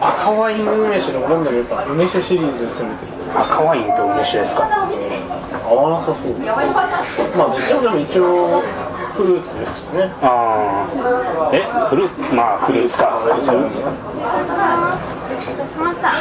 [0.00, 4.68] 赤ワイン梅酒でも飲んだけどやっぱ梅酒シリーズで攻めてる赤ワインと梅酒ですか
[5.64, 8.62] 合わなさそうまあでも一応
[9.14, 13.22] フルーツですしねああえフルまあフルーツか
[15.72, 16.12] しました。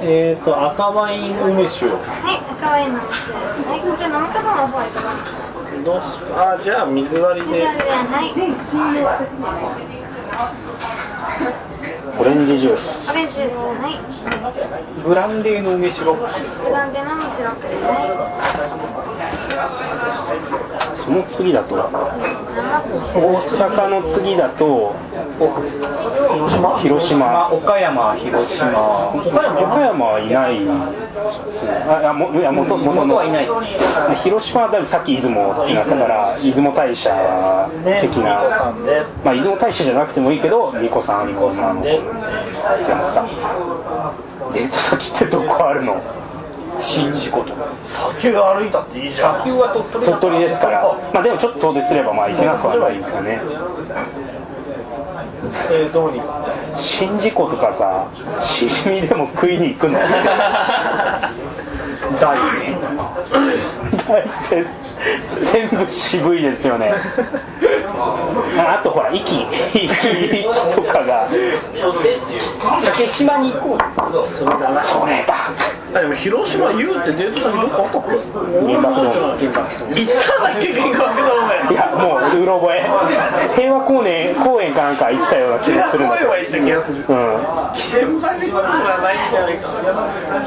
[0.00, 3.32] えーと赤ワイン梅酒をはい、赤ワインのです。
[3.32, 5.48] はい、こちら飲み方の方いかがですか。
[5.84, 8.28] どうしあじゃあ水割りでそれでははい。
[12.20, 13.08] オレンジジュース。
[13.08, 13.96] オレンジジュース、はい。
[15.04, 16.22] ブランデーの梅シロップ。
[16.64, 17.78] ブランデーのみシロップで
[20.96, 21.04] す。
[21.04, 21.88] その次だと生
[23.14, 24.94] 大阪の次だと
[25.38, 26.78] 広島？
[26.80, 27.50] 広島。
[27.52, 29.12] 岡山広島。
[29.14, 29.72] 岡山？
[29.72, 30.68] 岡山はいない。
[31.88, 33.06] ああもいや元元の。
[33.06, 33.48] 元はいない。
[34.16, 37.10] 広島はだいぶさっき出雲になったから出雲大社
[37.84, 41.80] ね的な、でまあ、出雲大社じゃなくてもいいけど巫女さん巫女さん
[42.78, 43.24] ででもさ
[44.52, 46.00] デート先ってどこあるの？
[46.80, 47.66] 宍道湖とか。
[48.20, 49.42] 砂丘歩いたっていいじゃん。
[49.42, 50.82] 砂丘は鳥取鳥取ですから。
[51.12, 53.40] まあでもちょっと遠出すればまあ行けなくはないですかね。
[55.70, 58.08] えー、どうにか宍道湖とかさ
[58.44, 59.98] しじみでも食いに行くの？
[62.20, 63.10] 大山。
[64.08, 64.66] 大山
[65.52, 66.92] 全部渋いですよね。
[68.58, 69.88] あとほら息息
[70.74, 71.28] とかが。
[72.84, 73.78] 竹島に行こう
[74.36, 75.52] それだなそれだ
[75.94, 78.08] あでも広島言うってデート先どっかあったっけ
[78.66, 82.76] 原爆ドーム行っただっけ原爆ドームいやもううろ覚え。
[83.56, 86.10] 平和公園公園かなんか行ってたような気がするうん。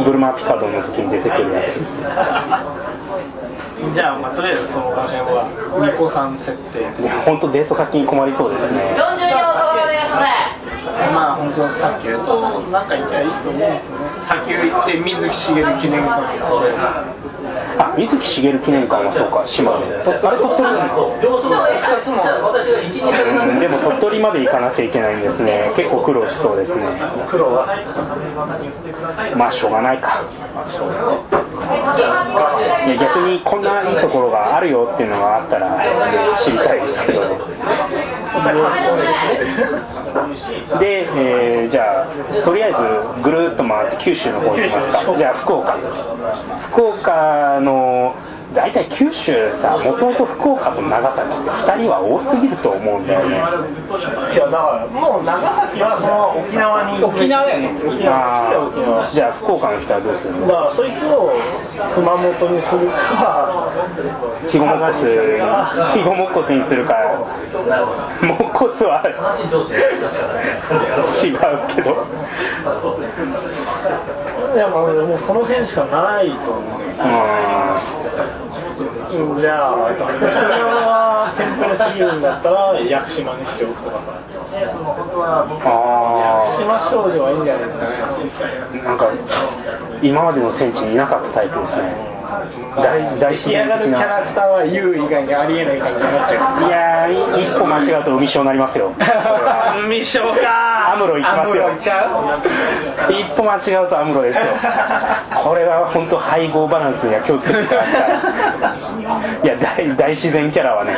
[0.06, 1.80] ブルマーピカドの時に出てくるやつ
[3.94, 8.96] じゃあ、まあ、とりあえずその画面は巫女さん設定いや本当デート先に困りそうですね。
[11.13, 14.22] まあ本当砂丘となんか行きゃいいと思うんですよね。
[14.22, 16.22] 砂丘行って水木しげる記念館
[17.78, 19.88] あ水木しげる記念館はそうか島根。
[20.04, 22.24] とあれ鳥取2つも
[23.52, 25.72] うんでも鳥取まで行かなきゃいけないんですね。
[25.76, 26.84] 結構苦労しそうですね。
[27.30, 27.68] 黒は。
[29.36, 30.24] まあしょうがないか。
[32.88, 37.38] いや逆にこんないいところがあるよっていうのがあったら知りたいですけどね
[40.80, 42.78] で、えーじゃあとりあえず
[43.22, 45.04] ぐるっと回って九州の方行きますか。
[45.17, 45.78] じゃあ福岡。
[46.72, 48.15] 福岡の
[48.54, 53.38] 大体九州さもともと福岡と長崎って2人は多すぎると思うんだよね。
[53.38, 53.40] い
[54.36, 57.80] やだからもう長崎はその沖縄に沖縄だよね。
[57.80, 61.32] 沖縄じゃあ福岡の人はどうするんですかだからそいつを
[61.96, 63.72] 熊本にするか。
[64.52, 65.08] ヒゴモッコス
[65.96, 66.94] ヒゴモッコスにするか。
[68.22, 69.02] モッコスは
[71.24, 72.06] 違うけど。
[74.54, 77.10] いやまあもうその辺しかないと思うう
[79.34, 79.42] うん。
[79.42, 84.12] じゃあそれはテンプレすぎるんだったら屋久島にしておくとかさ。
[84.12, 84.16] ん
[84.52, 85.76] あ
[86.20, 87.92] 屋久島少女はいいんじゃないですかね。
[88.04, 89.12] あなんか
[90.02, 92.11] 今までの戦地にいなかったタイプですね
[92.76, 93.80] 大大キャラ
[94.26, 95.76] クターは U 以外にありえな。
[95.76, 98.89] い感じになっちゃういやーい一歩間違うと海将になりますよ。
[99.89, 100.94] ミッションか。
[100.94, 101.70] アムロ行きますよ。
[103.10, 104.45] 一歩間違うとアムロですよ。
[105.43, 108.01] これは本当配合バランスには気をつけていただきたい。
[109.43, 110.95] いや大大自然キャラはね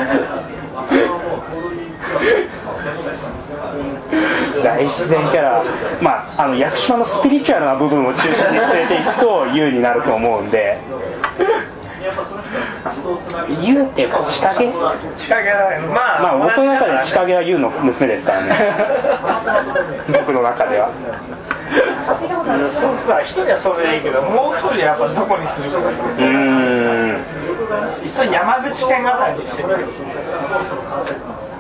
[4.64, 5.64] 大自然キャラ
[6.02, 10.80] まああの屋久島のスピリチュアルな部分を中心に連れていくと優になると思うんで。
[13.62, 14.72] ユウっていうか、千影
[15.18, 18.56] 仕掛けだよまあまあ、僕の中で千影はユウの娘ですからね。
[20.14, 20.90] 僕の中では。
[22.70, 27.24] そうさ一人はそれでいいけどもう一人やっぱどこにするかうーん。
[28.04, 29.88] いっそ山口県あたりにしてみる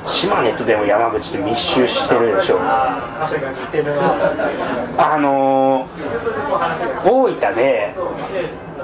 [0.05, 2.59] 島根とでも山口で密集してるでしょ。
[3.27, 7.95] それが似てるなあのー、大分で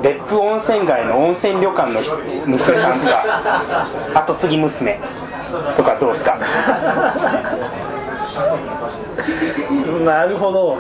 [0.02, 2.02] 別府温泉街の温泉旅館の
[2.46, 5.00] 娘さんが後継ぎ娘。
[5.76, 6.38] とかどうですか？
[10.06, 10.78] なるほど。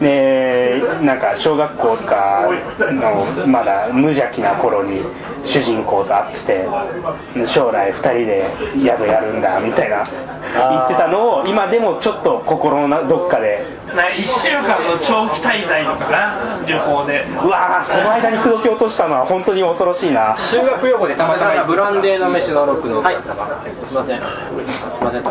[0.00, 2.48] でなんか小学校とか
[2.80, 5.02] のまだ無邪気な頃に
[5.44, 8.44] 主人公と会ってて将来2人で
[8.84, 13.64] 宿やるんだみたいな言ってたのを今でもちょっと心のどっかで
[13.94, 17.26] な1週間の長期滞在とかな旅行で。
[17.44, 20.36] うわーその間に口説き落としたのは本当に恐ろしいな。
[20.36, 23.16] 修学旅行でたまたまブランデーの飯のロックのはい。
[23.16, 24.20] すいません。
[24.20, 25.22] すいません。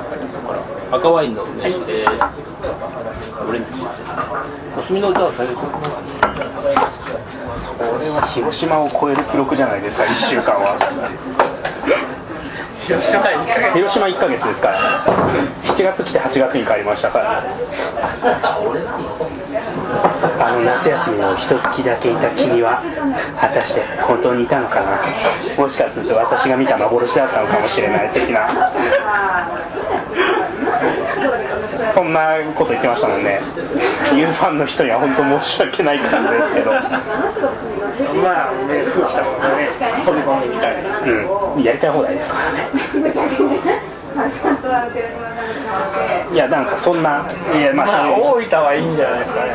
[0.91, 2.11] 赤ワインの飯です
[3.47, 3.71] オレンジ
[4.75, 5.61] 星の歌は最後
[7.77, 10.79] これは広島を超える記録じゃないですか1週間は
[12.97, 14.79] 広島1ヶ月広島1ヶ月ですから。
[15.63, 17.43] 7月来て8月に帰りましたから。
[20.39, 22.81] あの夏休みの一月だけいた君は
[23.39, 24.99] 果たして本当にいたのかな？
[25.57, 28.47] もしかすると私が見た幻だったのかもしれない的な
[31.93, 33.41] そんなこと言ってましたもんね。
[34.15, 36.71] U ファンの人には本当申し訳ない感じですけど。
[36.71, 39.69] まあね空気とかね
[40.05, 40.99] 飛び込んでみたいな。
[41.01, 41.63] うん。
[41.63, 42.69] やりたい放題ですからね。
[46.33, 49.51] いやなんかそんないやまあ大分はいいんじゃないですかね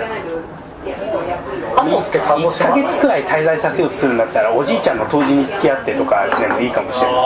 [1.76, 7.14] 阿蘇って鹿児1島ヶ月くらい滞在させようとするんだったらおじいちゃんの当時に付き合ってとかでもいいかもしれない。
[7.14, 7.16] あ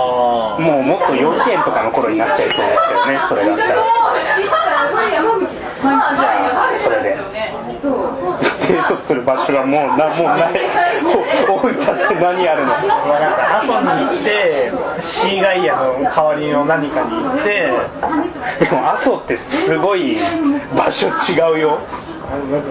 [0.59, 3.75] もうもっと幼稚園とかの頃になっちゃいそうですけどねそれだったら
[6.19, 7.17] じゃあそれで
[7.83, 10.55] デートする場所がもうなもうない
[11.49, 11.75] 大分っ
[12.09, 20.17] て何あるのまあなんか阿蘇に行ってシーガイアの代わりの何かに行ってでも阿蘇ってすごい
[20.77, 21.79] 場所違うよ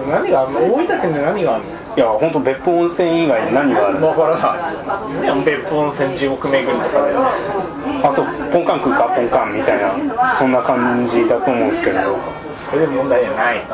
[0.08, 11.98] 何があるの大分県で何があるのいや本当別府温泉以外に何があるんですからない別府温泉地獄巡りとかであとポンカン食うかポンカンみたいなそんな感じだと思うんですけど
[12.70, 13.66] それで問題じゃない。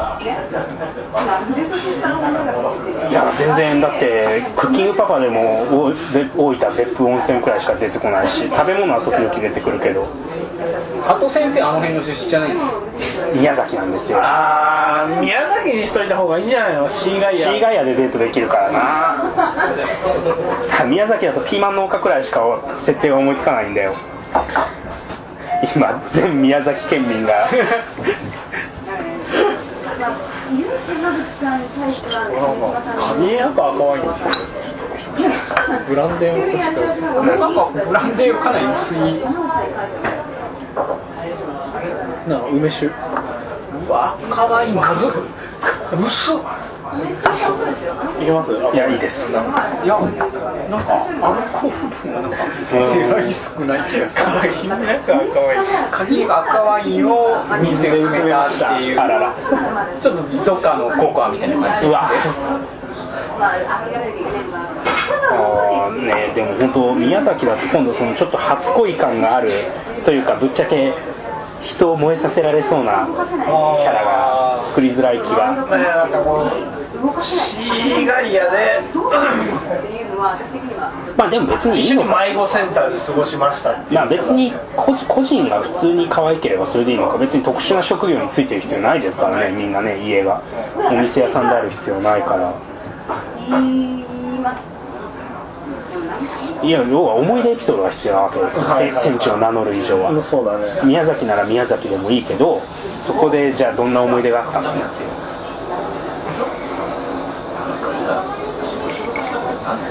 [3.11, 5.99] いや全然だってクッキングパパでもおで
[6.37, 10.07] 大分別府温泉くらいしか出てこないし食べ物は時々出てくるけど。
[11.09, 12.61] 加藤先生あの辺の出身じゃないの？
[13.35, 14.18] 宮崎なんですよ。
[14.22, 16.89] あー宮崎にしといた方がいいんじゃないの？
[16.89, 17.39] シーガイア。
[17.39, 19.24] シーガイアでデートできるからな。
[20.87, 22.41] 宮崎だとピーマン農家くらいしか
[22.76, 23.95] 設定が思いつかないんだよ
[25.62, 27.48] 今全宮崎県民が。
[30.52, 34.05] ゆう山口さんに対してはなんか赤ワイン
[35.88, 36.36] ブランデー
[37.18, 38.98] をなんかブランデーかなり薄い
[42.28, 42.90] なあ梅酒。
[43.89, 46.37] わ赤ワインまずっ薄っ。
[48.20, 48.53] いきます？
[48.53, 49.30] いやいいです。
[49.30, 51.70] いやなんかアルコー
[52.07, 53.32] ルがなんかうん。
[53.32, 53.91] 少ない。
[53.91, 58.99] 気がするカニエ赤赤ワイン鍵が赤ワインを水で薄めたっていう。
[58.99, 59.35] あらら。
[60.01, 62.11] ちょっとどっかのココアみたいな感じうわ。
[63.39, 64.32] まああげられるよね
[65.32, 69.51] あーねでも本当宮崎だと今度そのちょっと初恋感がある
[70.05, 70.95] というかぶっちゃけ
[71.64, 75.66] 人を燃えさせられそうなキャラが作りづらい気が。
[75.66, 75.84] まあで
[78.84, 78.92] っ
[79.82, 87.18] ていうのは私的にはまあでも別にい一緒にいのか迷子センターで過ごしましたまあ別に個個人が普通に可愛ければそれでいいのか。
[87.18, 89.56] 別に特殊な職業についてる必要ないですからね。
[89.56, 90.42] みんなね家が。
[90.76, 92.54] お店屋さんである必要ないから。
[93.48, 94.74] 言います
[96.62, 98.92] いや要は思い出エピソードが必要なわけですよ、はい。
[98.92, 100.22] はいを名乗る以上は。
[100.22, 100.80] そうだね。
[100.84, 102.62] 宮崎なら宮崎でもいいけど
[103.05, 104.84] そこでじゃあどんな思い出があったのっていう。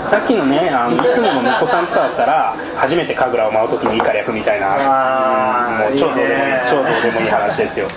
[0.09, 6.61] さっきのねあのいつもの巫女さんとかだったら初めて神楽を舞う時にいいから役みたいなもう超どうでもいいいいね。
[6.69, 7.87] 超どうでもいい話ですよ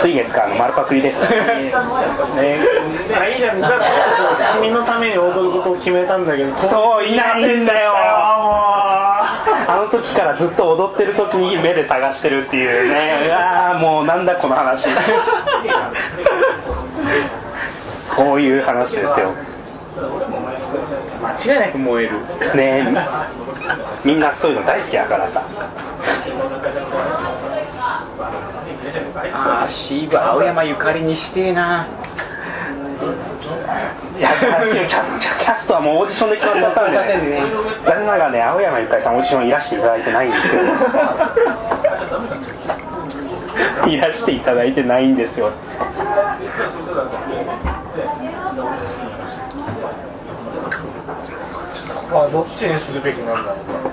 [0.00, 1.20] 水月からの丸パクリです。
[1.20, 1.28] ね、
[3.14, 3.86] あいいじゃんだって
[4.54, 7.92] 君のために踊ることを決めたんだけどそういないんだよ。
[7.94, 13.26] ああの時からずっと踊ってる時に目で探してるっていうね。
[13.26, 14.88] うわーもうなんだこの話。
[18.16, 19.34] そういう話ですよ。
[21.22, 22.20] 間違いなく燃える。
[22.56, 22.94] ねえ
[24.04, 25.42] みんなそういうの大好きだからさ
[29.14, 31.86] ああシーブ青山ゆかりにしてえな。
[34.18, 34.28] いや
[34.86, 37.42] ちゃんちゃキャストはもうオーディションで決まっちゃったんでね。
[37.86, 40.62] 残念ながらね青山ゆかりさんオーディションいらしていただいてないんですよ。
[43.86, 45.50] いらしていただいてないんですよ。
[52.12, 53.89] まあどっちにするべきなんだろうか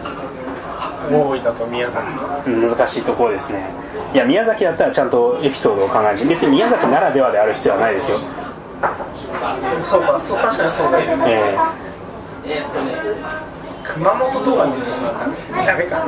[1.11, 2.05] 大分と宮崎。
[2.47, 3.69] うん難しいところですね。
[4.13, 8.19] いや宮崎だったらちゃんとエピソードを考えて別に宮崎ならではである必要はないですよ。
[9.89, 11.57] そうかそう確かにそうだよね。
[12.45, 12.65] え
[13.93, 15.13] 熊本とかにしてさ
[15.65, 16.05] ダメか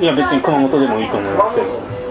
[0.00, 2.02] えいや別に熊本でもいいと思いますけど。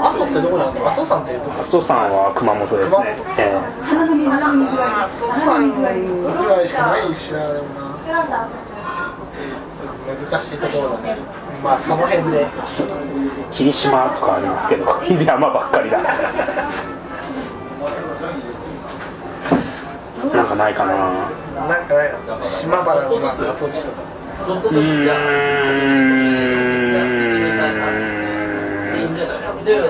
[0.00, 8.48] 阿蘇ってどこなんだ阿蘇山って阿蘇山は熊本ですね、え鼻の水鼻の水が阿蘇山ぐらいしかないしな。
[10.04, 11.18] 難しいところだね
[11.64, 12.42] まあその辺で。
[12.42, 12.46] え
[13.50, 14.84] 霧島とかありますけど
[15.24, 15.98] 山ばっかりだ。
[20.32, 20.94] なんかないかな。
[20.94, 24.02] なんかないの島原のなんか跡地とか。
[24.70, 25.14] うーん。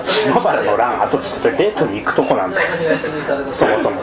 [0.05, 2.61] 島原の乱跡地ってそれデートに行くとこなんだ。
[2.61, 2.67] よ
[3.51, 4.01] そもそも。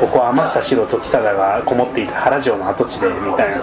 [0.00, 3.56] ここは天草四郎時忠がこもっていた原城の跡地でみたいな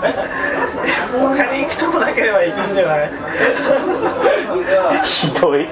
[0.00, 3.10] 他に行くとこなければ行くんじゃない？
[5.04, 5.68] ひどい。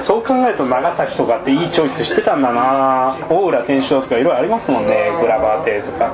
[0.00, 3.16] そう考えると長崎とかっていいチョイスしてたんだな。
[3.28, 5.10] 大浦天主堂とかいろいろありますもんね。
[5.20, 6.12] グラバー亭とか。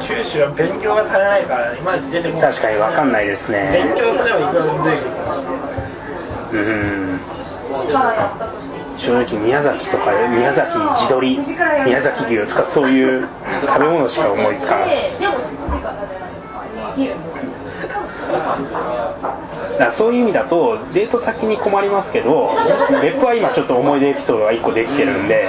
[0.00, 2.52] 九州は勉強が足りないからいまいち出てこない。
[2.52, 5.60] 確かに分かんないです勉ね強すればいくらでも出てくるかもしれない
[6.52, 6.56] う
[7.16, 7.20] ん
[8.98, 10.76] 正直宮崎とか宮崎地
[11.08, 11.38] 鶏
[11.84, 13.28] 宮崎牛とかそういう
[13.66, 15.16] 食べ物しか思いつかない。
[15.18, 15.40] でも7
[15.70, 17.48] 時からじゃないですか
[18.28, 22.50] だからそういう意味だとデート先に困りますけど
[23.00, 25.48] 別府は今ちょっと思い出エピソードが1個できてるんで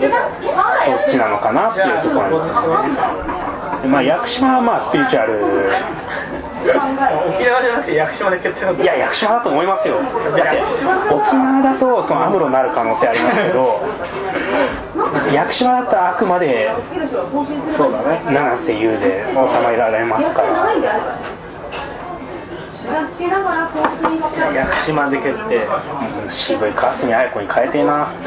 [0.00, 5.40] そっちなのかなっていうところなんですよでまあ屋久島はまあスピリチュアル
[6.60, 9.96] 沖縄じゃなくて屋久島で決定のいやだと思いますよ。
[9.96, 13.80] だって沖縄だとそのアムロになる可能性ありますけど
[15.32, 16.70] 屋久島だったらあくまで
[17.76, 18.22] そうだね。
[18.32, 19.36] 七瀬優で収
[19.70, 20.48] められますから。
[24.52, 25.56] 屋久島で決定。
[25.56, 28.12] うん渋い川澄綾子に変えてえな。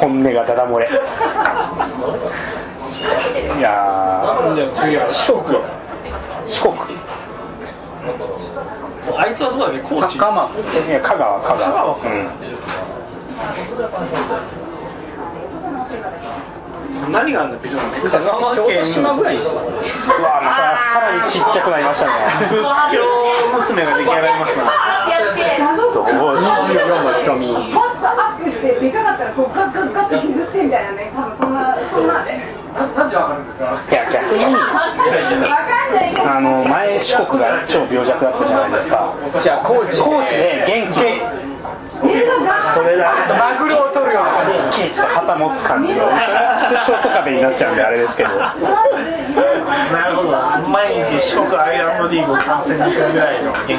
[0.00, 0.88] 本音がダダ漏れ
[3.58, 5.58] いやー四国。
[6.46, 6.74] 四国。
[9.16, 11.70] あいつはどうだっけ高知高松いや香川香川。
[11.70, 11.98] 香川う
[17.08, 17.12] ん。
[17.12, 17.76] 何があるんだっけ香
[18.20, 19.64] 川小県豆島ぐらいにしてうわ
[20.42, 22.06] またさらにちっちゃくなりました
[22.48, 23.00] 仏ね教
[23.58, 24.62] 娘が出来上がりました
[25.94, 27.52] どう24の瞳。
[27.72, 31.12] パッとアップしてでかかったらこうガッガッガッて削ってみたいなね。
[31.14, 32.24] 多分そんなそんな。
[32.24, 34.44] でいや逆に。
[36.22, 39.16] あの前四国が超病弱だったじゃないですか。
[39.42, 41.49] じゃあ高知高知で元気
[42.00, 44.78] それだマグロを取るような感じ。
[44.80, 46.08] ケーツ旗持つ感じの。
[46.86, 48.30] 超ソカベになっちゃうんであれですけど。
[48.38, 48.54] な
[50.08, 50.30] るほど。
[50.68, 53.74] 毎日四国アイランドリーグを観戦するぐらいの元気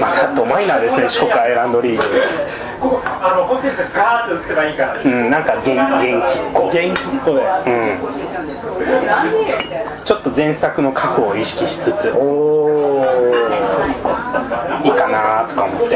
[0.00, 2.02] またドマイナーですね四国アイランドリーグ。
[3.22, 5.00] あのホテルでガーッと打てばいいから。
[5.02, 7.98] うんなんか元元気っ子元気っ子でうん。
[10.04, 12.12] ちょっと前作の過去を意識しつつ。
[14.84, 15.93] いいかなとか思って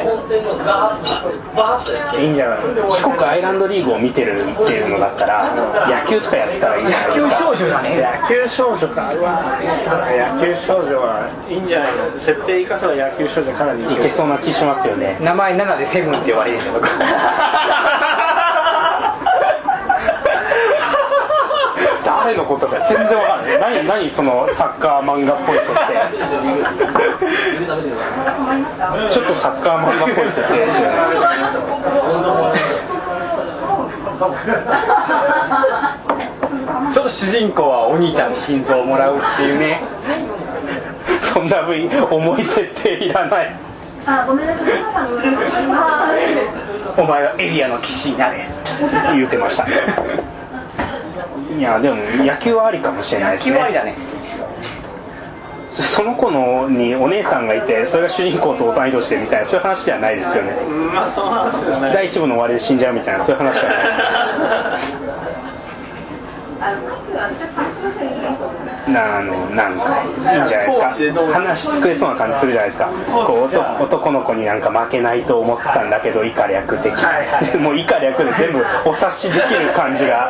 [2.20, 2.59] いいんじゃない？
[3.03, 5.55] 四国アイランドリーグを見てるっていうのだったら
[5.88, 7.38] 野球とかやってたらいいじゃないですか？
[7.38, 12.20] 少女だね野球少女かうわ野球少女はいいんじゃないの？
[12.20, 14.28] 設定生かせば野球少女かなりいけそう。
[14.28, 15.18] な気しますよね。
[15.20, 16.88] 名前7でセブンって呼ばれるんだとか
[22.28, 25.74] 誰のことか全然わかんない何何そのサッカー漫画っぽい設定
[29.14, 30.98] ちょっとサッカー漫画っぽい設定ですよね
[36.92, 39.82] ちょっと主人公はお兄ちゃんの心臓をもらうっていうね。
[41.32, 41.88] そんな部位。
[42.10, 43.56] 重い設定いらない。
[46.96, 48.48] お前はエリアの騎士になれ
[49.12, 49.66] 言うてました
[51.58, 53.56] いやでも野球はありかもしれないですね。
[53.56, 53.94] 9割だね。
[55.70, 60.52] そその子のにお姉さんがいてそれが主人公と同い年でみたいなそういう話ではないですよね。
[60.66, 61.92] うんまあその話じゃない。
[61.92, 63.76] 第一部の終わりで死んじゃうみたいなそういう話じゃない。
[63.76, 64.78] あ
[65.24, 65.27] の、
[68.92, 70.11] なあのなんかいい
[70.44, 72.90] んじゃないですか話作れそうな感じするじゃないですか
[73.26, 73.48] こ
[73.80, 80.28] う男の子になんか負けないと思ってたんだけど以下略的はいはいもう以下略で全部お察しできる感じが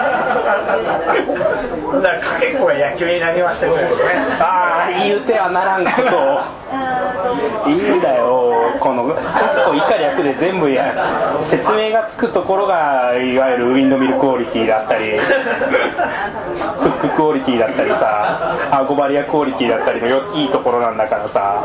[2.03, 3.85] だからかけっこが野球になりましたけどね
[4.41, 6.69] ああ言うてはならんこと
[7.71, 15.19] いいんだよこのカッコ以下略で全部や説明がつくところがいわゆるウィンドミルクオリティだったり
[16.19, 21.63] フッククオリティだったりさアゴバリアクオリティだったりのよいいところなんだからさ。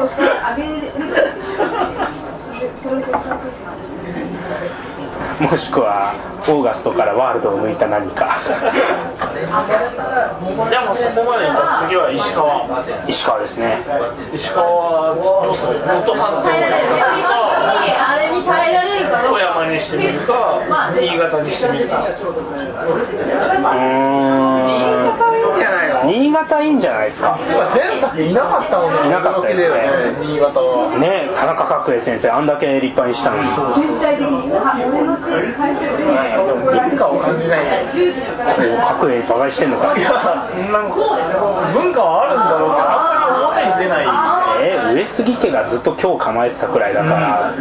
[5.39, 6.13] もしくは
[6.47, 8.39] オーガストからワールドを抜いた何か。
[10.69, 12.67] でもそこまでいったら次は石川。
[13.07, 13.83] 石川ですね。
[14.33, 15.79] 石川はどうする？
[18.45, 20.61] 耐えられるか富山にしてみるか
[20.99, 22.03] 新潟にしてみるか。
[22.03, 22.09] うー
[24.79, 24.93] ん。
[25.59, 27.39] じゃないの新潟いいんじゃないですか。
[27.73, 29.67] 前作いなかったもんねいなかったですね。
[30.21, 30.97] 新潟は。
[30.99, 33.49] ね田中角栄先生あんだけ立派にしたのに。
[33.87, 35.47] 絶対的に、あ俺のせい。
[35.47, 35.93] に返せる。
[36.63, 38.55] 文化を感じないね10時のから。
[38.99, 40.19] 角栄馬鹿にしてんのかいやな
[40.81, 40.97] んか
[41.73, 44.05] 文化はあるんだろうけどあんまり表に出ない。
[44.05, 44.32] えー
[44.93, 47.53] 上杉家がずっと今日構えてたくらいだから、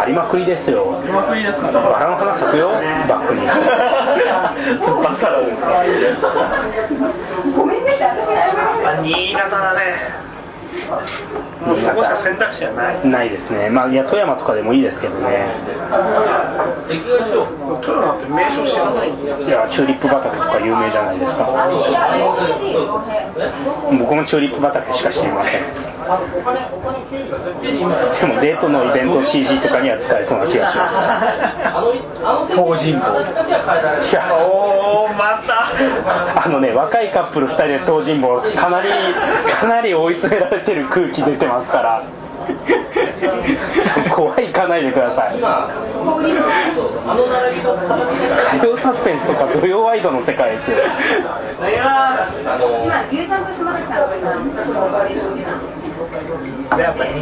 [0.00, 1.02] ありまくりですよ。
[1.04, 1.66] うまくいいですか？
[1.68, 2.70] ねバラの花咲くよ？
[3.08, 3.46] バックに。
[3.46, 5.68] バサラですか？
[7.56, 7.98] ごめんね。
[9.02, 10.27] 新潟だね
[11.66, 13.08] もうそこしか選択肢はない。
[13.08, 13.68] ないですね。
[13.70, 15.46] まあいや富山とかでもいいですけどね。
[16.78, 16.88] 富
[17.96, 19.08] 山って名所知らない。
[19.10, 19.12] い
[19.50, 21.44] やチューリップ畑とか有名じゃないですか。
[23.98, 25.62] 僕もチューリップ畑しか知りません。
[26.08, 26.14] で
[28.26, 30.94] もデートのイベント CG とかには使えそうな気がします。
[30.96, 31.92] あの、
[32.24, 33.08] あの東尋坊い
[34.12, 35.72] やおおまた。
[36.44, 38.88] あのね若いカップル2人で東尋坊かなり
[39.60, 42.02] かなり追い詰められてる空気出てますから。
[44.14, 45.38] 怖い行かないでください。
[48.60, 50.78] 火曜サスペンスとか土曜ワイドの世界ですよ。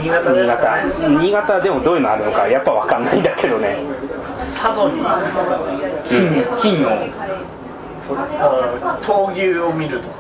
[0.03, 0.79] 新潟新潟。
[1.09, 3.79] 新潟でもどういうのあるのかやっぱ分かんないんだけどね。
[4.55, 5.01] 佐渡に。
[5.01, 5.07] うん。
[6.61, 6.95] 金のあ
[8.15, 10.15] 闘牛を見るとか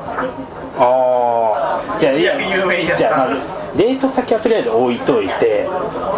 [0.78, 3.40] ああいやいや有名じゃあまず
[3.76, 5.66] デート先はとりあえず置いといて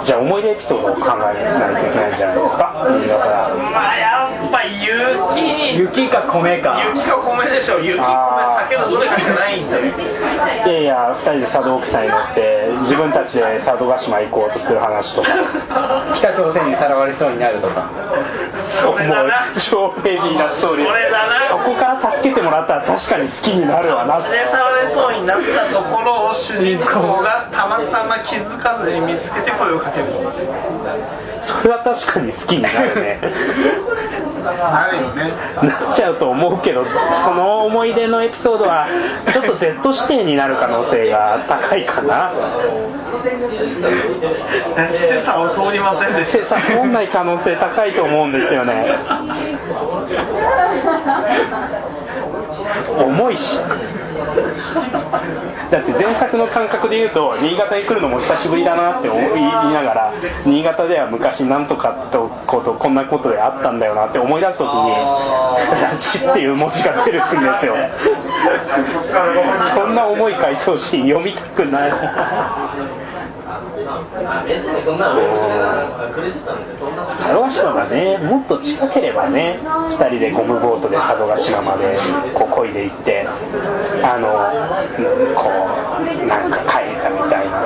[0.04, 2.86] じゃあ思い出エピソードを考えないといけないんじゃないですか？
[2.88, 6.80] 新潟からまあやっぱ雪雪か米か。
[6.94, 7.80] 雪か米でしょ。
[7.80, 15.28] 雪米酒のどれかしかないんですよいやいや2人で佐渡沖さんに乗って自分たちで佐渡島行こうとする話とか。
[16.14, 17.88] 北朝鮮にさらわれそうになるとか。
[18.60, 19.22] それだな。
[19.22, 20.86] も う超ヘビーなストーリー。
[20.86, 21.32] それだな。
[21.48, 24.18] そこから助けてもらったら確かに好きになるわな。
[24.28, 30.12] 連れ去られそうになったところを主人公がたまたま気づかずに見つけて声をかける
[31.42, 33.20] それは確かに好きになるね。
[34.44, 35.32] なるよね。
[35.62, 36.84] なっちゃうと思うけど
[37.24, 38.86] その思い出のエピソードは
[39.32, 42.32] ちょっと Z 指定になる可能性が高いかな。
[44.98, 48.96] セサを通りませんでし精査通んない可能性高いと思うんですよね。
[52.98, 53.60] 重いし。
[55.70, 60.14] だって前作の感覚で言うと新潟に来るのも久しぶりだなって思いながら
[60.44, 64.90] 新潟では昔なんとかとことこんなことであったんだよなって思い出す時に
[65.82, 67.74] 「ラチ」っていう文字が出るんですよ。
[69.74, 71.92] そんな重い回想シーン読みたくない。
[77.08, 81.98] 佐渡島がねもっと近ければね2人でゴムボートで佐渡島まで
[82.34, 83.26] こう漕いで行って
[84.02, 84.28] あの
[85.34, 85.50] こ
[86.00, 87.60] うなんか帰ったみたいな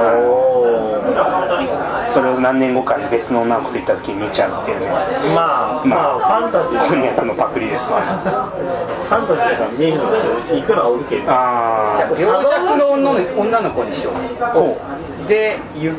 [2.13, 4.87] それを何年後かに別の女の子と行った時に見ちゃうっていうね
[5.35, 6.85] まあままあファンタジー。
[6.85, 8.01] あこんにゃくのパクリですわ。
[8.03, 11.31] ファンタジーが見えるのでいくらおるけど。
[11.31, 14.15] ああ病弱の女の女の子にしよう。
[14.53, 14.79] こ
[15.29, 15.95] でゆい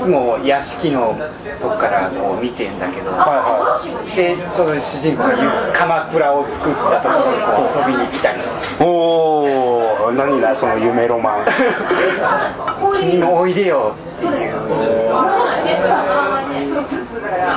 [0.00, 1.18] つも屋敷の
[1.60, 3.82] とこからこう見てんだけど、うは
[4.14, 8.38] でその主人公がゆ鎌倉を作ったところにこう遊びに来たり。
[8.38, 9.51] いはいお
[10.12, 11.44] お何だその夢ロマン。
[13.00, 13.94] 君もおいでよ。
[14.18, 14.52] っていう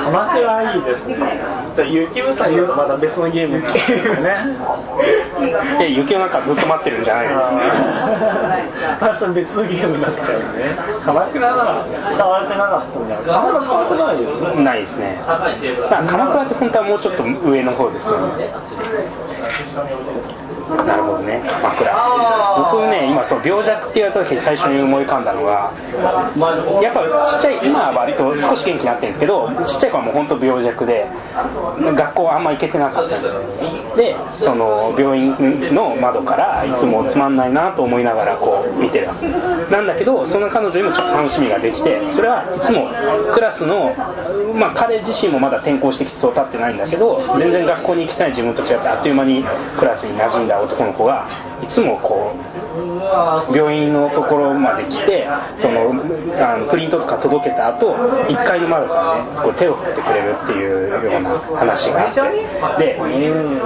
[0.04, 1.16] 鎌倉はいいですね。
[1.76, 4.56] じゃあ雪うさぎはまた別のゲームって いうね
[5.78, 7.40] で雪の中ずっと待ってるんじゃないの。
[9.10, 10.76] あそれ別のゲームになっちゃうね。
[11.04, 11.56] 鎌倉な。
[11.62, 11.84] ら
[12.14, 14.64] 使われてなかったんじゃない鎌倉使われてないですね。
[14.64, 15.18] ないですね。
[15.90, 18.50] 鎌倉って本当はもうちょっと上の方ですよね
[20.68, 21.42] なるほどね。
[21.46, 25.72] 鎌倉僕ね今そう病弱って言われた時に最初に思い浮かんだのが
[26.82, 31.06] やっぱちっちゃい今は割と少し元気になってるんですけどちっちゃい子はもう本当病弱で
[31.78, 33.42] 学校あんま行けてなかったんですよ。
[33.96, 39.08] でその病院の窓からいつもつまんないなと思いながらこう見てる
[39.70, 42.88] なんだけどその彼女にもちょっと楽しみができてそれはいつも
[43.32, 43.94] クラスの
[44.54, 49.44] まあ彼自身もまだ転校してきてそう経ってないんだけど全然学校に行きたい自分と違ってあっという間に
[49.78, 51.28] クラスに馴染んだ男の子が
[51.62, 52.34] いつもこ
[53.50, 55.26] う病院のところまで来て
[55.58, 55.90] その
[56.38, 57.94] あのプリントとか届けた後
[58.28, 62.20] 1階の窓からねこう手を振ってくれるっていうような話があって。
[62.78, 62.96] で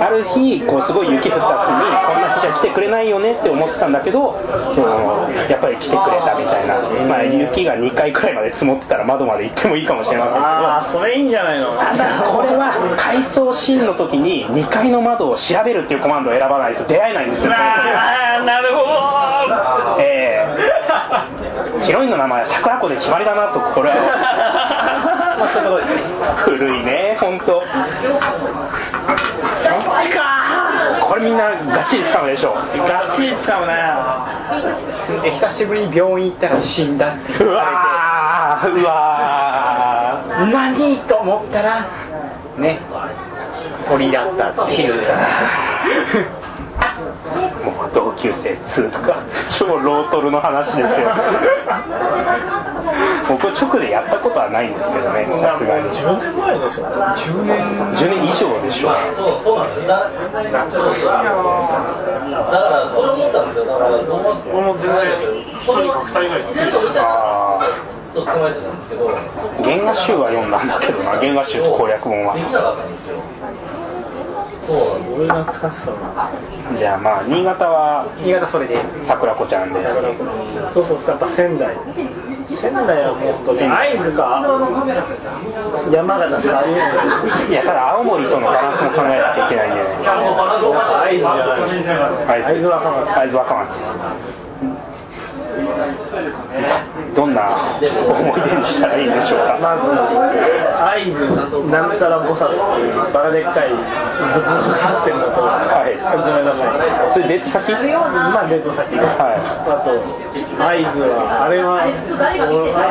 [0.01, 4.38] ある日こうすごい雪降った後にこんな日じゃ来てくれないよねって思ってたんだけど
[4.74, 10.47] そのやっぱり来てくれたみたいな、まあ、雪が2階くらいまで積もってたら窓まで行ってもいいかもしれませんけど。
[10.47, 11.76] ああそれいいんじゃないの？
[11.76, 20.01] た だこれは回想シーンの時に2階の窓を調べるっていうコマンドを選ばないと出会えないんですよああなるほど。
[20.01, 20.47] え
[21.83, 23.97] えヒロインの名前は桜子で決まりだなとこれは
[25.39, 25.87] まあそういうこと。
[25.87, 26.03] ですね
[26.45, 27.62] 古いね本当
[31.09, 32.55] これみんなガッチリ使うでしょ。
[32.55, 33.74] ガッチリ使うね
[35.22, 37.45] で久しぶりに病院行ったら死んだって。
[37.45, 40.22] うわーうわ
[40.53, 41.87] 何と思ったら
[42.59, 42.81] ね
[43.89, 44.95] 鳥だったっていう。
[44.95, 45.01] ー
[47.64, 49.16] もう同級生2とか
[49.51, 51.09] 超ロートルの話ですよ。
[53.28, 55.91] 僕直でやったことはないんですけどねさすがに。
[55.91, 57.91] 10年前でしょ10年。
[57.93, 60.09] 10年以上でしょそうそうなんですよだだ
[62.59, 63.64] からそれ思ったんですよ。
[63.66, 64.03] だからどう
[64.62, 65.01] も全然
[65.53, 66.43] 一人か二人ぐらい
[68.12, 69.11] 捕まえてたんですけどー
[69.62, 72.35] 原画集は読んだんだけどな原画集と攻略本は。
[72.35, 73.16] できなかったんですよ
[74.66, 74.76] そう
[75.16, 76.30] 俺懐かしさな
[76.76, 78.78] じゃあまあ新潟は新潟それで。
[79.00, 79.82] 桜子ちゃんで。
[80.74, 81.76] そうそうやっぱ仙台。
[82.61, 84.42] 仙台はもう本当に会津か
[85.90, 87.50] 山形しかありえない。
[87.50, 89.80] いやただ青森とのバランスも考えなきゃいけないんで。
[89.80, 90.28] ね会
[91.68, 92.42] 津じゃない。
[92.44, 93.70] 会津若松会津若松
[97.89, 99.57] 思い出にしたらいいんでしょうか。
[99.57, 99.89] まず
[100.81, 101.24] 会津
[101.70, 105.97] なんたら菩薩っていうバカでっかい仏像があってるのとはい。
[105.97, 107.14] ごめんなさい。
[107.14, 107.72] それ別先？
[107.72, 109.41] まあデート先はい。
[109.41, 109.97] あと
[110.61, 112.85] 会津はあれはおあ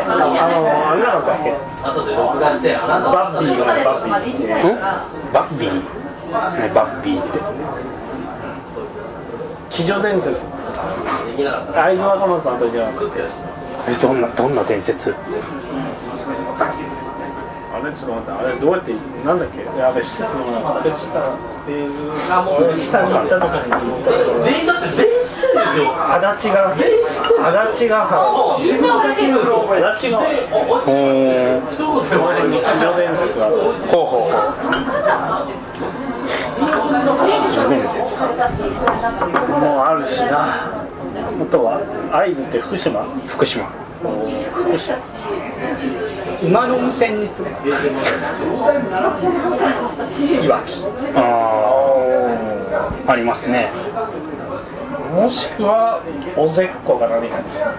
[0.50, 1.54] のあれなかったっけ？
[1.84, 4.36] 後で録画してあなたバッビーがバッビー。
[4.36, 4.80] ってん
[5.34, 5.74] バッビー？
[5.74, 7.40] ねバッビーって。
[9.70, 10.36] 騎乗伝説。
[11.74, 12.92] 会津若松の時は
[13.88, 15.14] えどんなどんな伝説？
[17.72, 19.64] あれちょっと待ってあれどうやってなんだっけ？
[19.82, 21.34] あれ施設の名前忘れしたっ
[21.66, 23.62] ていう俺下に行った時に
[24.44, 26.84] 全員だって全員知ってるんですよ足立が足
[27.86, 29.78] 立がもうみんな分かってるんですよ足
[30.08, 34.28] 立がほー一言で終わりに騎乗伝説があるほうほうほう
[37.70, 38.02] 伝説
[39.48, 40.79] もうあるしな
[41.42, 41.80] あとは
[42.12, 43.04] 会津って福島？
[43.28, 43.66] 福島。
[44.54, 44.98] 福島。
[46.44, 47.48] 馬の無線にする
[50.44, 50.84] いわき。
[51.16, 51.20] あ
[53.08, 53.72] あありますね
[55.10, 56.04] もしくは
[56.38, 57.70] おぜっこが何かにした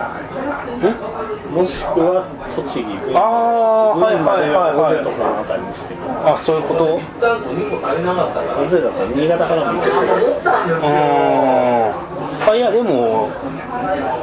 [1.51, 2.27] もしくは
[2.57, 6.99] 栃木群ああはいはいはいおぜとはかのあたりにしていあそういうこと？
[6.99, 10.05] 一旦こう2個足りなかったからおぜだったら新潟からも行けそう
[10.45, 12.07] あ
[12.51, 13.31] あいやでも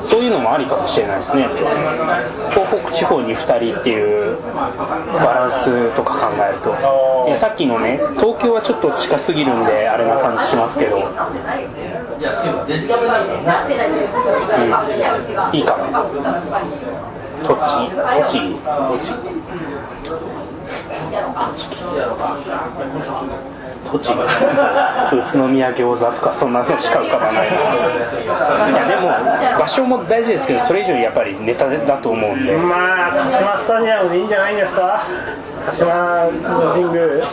[0.04, 1.48] そういうのもありかもしれないですね。
[2.52, 6.70] 東北地方に2人っていうバランスとか考えると。
[7.28, 11.06] いやさっきのね東京はちょっと近すぎるんであれな感じしますけど、うん、い
[12.24, 14.88] やデジカメだからね
[15.54, 15.84] いいかも
[17.44, 17.54] 栃
[17.88, 19.14] 木栃木栃
[21.70, 21.78] 木
[23.92, 24.18] 栃木
[25.16, 29.10] 宇都宮餃子とかそんなのしか浮かばないいやでも
[29.60, 35.08] 場所も大事ですけどそれ以上にやっぱりネタだと思うんでまあ鹿島スタジアムでいいんじゃないんですか
[35.74, 37.26] 島の神宮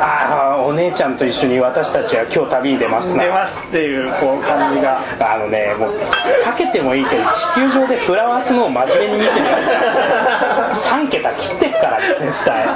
[0.00, 5.02] ああお姉ちゃんと一緒に私たちは今日旅に出ますな出ますっていうこう感じが。
[5.20, 5.98] あのねもう
[6.44, 12.68] かけてもいいけど地球上でフラワースノーを真面目に見てるやつ3桁切ってっから絶対。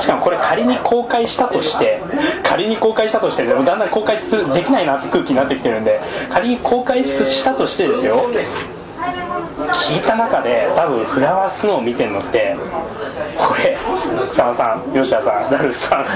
[0.00, 2.02] しかもこれ仮に公開したとして
[2.42, 8.28] 仮に公開したとしてでもだんだん公開すできないなって空気になってきてるんで仮に公開したとしてですよ
[9.56, 12.56] 聞いた中で多分フラワースノーを見てるのって
[13.38, 13.78] これ
[14.28, 16.06] 佐野さん吉田さんダルスさん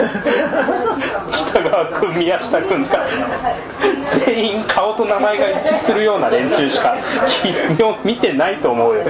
[1.52, 3.06] 北川君宮下君とか
[4.26, 6.96] 全員顔と名前が一致するような連中しか
[7.42, 9.02] 君を見てないと思うよ。
[9.02, 9.06] い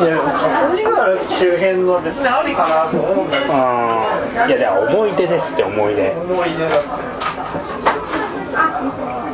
[0.00, 3.52] や霞ヶ浦周辺の別にありかなと思うんだけど。
[3.52, 3.58] うん。
[4.50, 6.12] いや思い出ですって思い出。
[6.12, 6.88] 思い出だって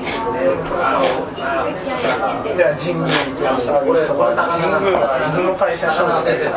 [0.05, 0.07] い
[2.59, 4.05] や神宮行きました神宮
[5.01, 6.53] が出雲大社商店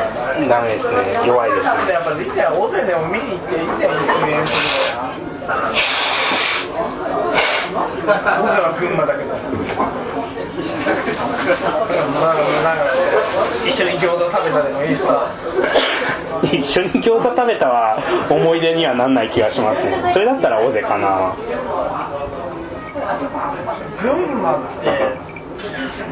[0.49, 4.53] ダメですね弱いですねやっぱ大勢でも見に行って一緒に演奏
[7.87, 9.33] 僕は群馬だけど
[12.19, 12.83] まあなんか
[13.65, 15.31] 一緒に餃子食べたでもいいさ
[16.43, 17.97] 一緒に餃子食べたは
[18.29, 20.11] 思い出にはなんない気がしますね。
[20.13, 21.35] それだったら尾瀬かな
[24.01, 25.17] 群馬って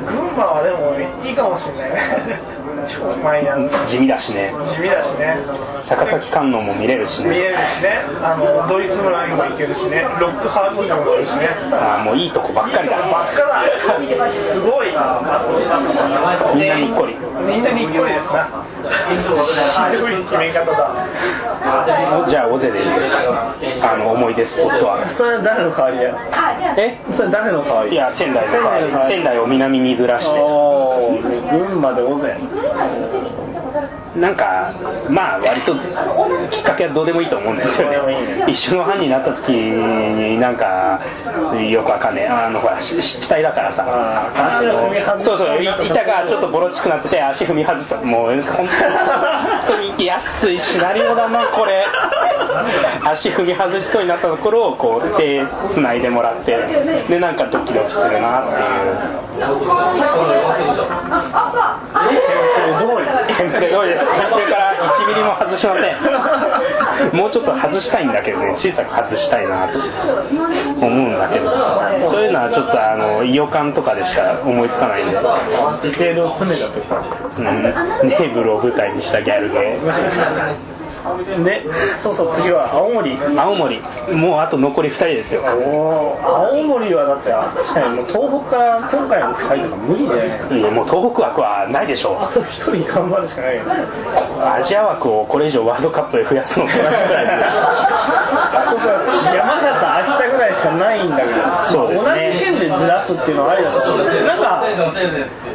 [0.05, 2.01] 群馬はでもいいかもしれないね。
[3.85, 4.51] 地味だしね。
[4.73, 5.37] 地味だしね。
[5.87, 7.29] 高崎観音も見れるしね。
[7.29, 8.01] 見えるしね。
[8.21, 10.01] あのドイツ村にも行けるしね。
[10.19, 11.49] ロックハウスにも行けるしね。
[11.73, 13.69] ああもういいとこばっかりだばっかだ。
[14.29, 14.87] すごい。
[16.55, 17.15] みんなにっこり。
[17.45, 18.64] みんなにっこりですな
[22.29, 23.15] じゃあ尾瀬でいいです。
[23.81, 25.05] あの思い出スポットは。
[25.07, 26.15] それは誰の代わりや？
[26.77, 26.97] え？
[27.15, 27.91] それ誰の代わり？
[27.93, 29.11] いや仙台の仙台の代わり。
[29.13, 30.39] 仙台を南にずらして。
[31.51, 32.35] 群馬で大勢
[34.15, 34.73] なんか
[35.09, 35.75] まあ割と
[36.49, 38.45] きっかけはどうでもいいと思うんですよね。
[38.47, 41.01] 一緒の班になった時になんか
[41.69, 43.85] よくわかんねえあのほらし死体だからさ。
[44.59, 45.25] 足を踏み外す。
[45.25, 47.93] そうそうい板がちょっとボロチくなってて足踏み外す。
[47.95, 48.67] もう本
[49.67, 51.85] 当に安いシナリオだなこれ。
[53.03, 56.55] 足踏み外しそうになったところをこう手つないでもらって。
[57.09, 59.45] でなんかドキドキするなっていう。
[63.37, 65.91] テンプレ通りですから1ミリも外しませ
[67.11, 67.15] ん。
[67.15, 68.55] もうちょっと外したいんだけどね。
[68.57, 71.51] 小さく外したいなと思うんだけど。
[72.09, 77.03] そういうのはちょっとあの予感とかでしか思いつかないんで、ディテールを詰めたとか
[77.37, 77.45] うん、
[78.09, 81.65] ネーブルを舞台にしたギャルゲーで
[82.01, 83.17] そうそう次は青森。
[83.37, 83.81] 青森。
[84.13, 85.41] もうあと残り2人ですよ。
[85.41, 93.63] おー青森はだって確かにもう東北から今回の2人とか無理でいやもう東北枠はないでしょあと1人頑張るしかないよ。
[94.43, 97.25] アジア枠をこれ以上ワールドカップで増やすのと同じくらい。
[98.69, 98.85] そうか
[99.35, 101.33] 山形秋田ぐらいしかないんだけど
[101.71, 102.33] そうですね。
[102.33, 104.05] 同じ県でずらすっていうのはありだと思う。
[104.05, 104.63] んだけどなんか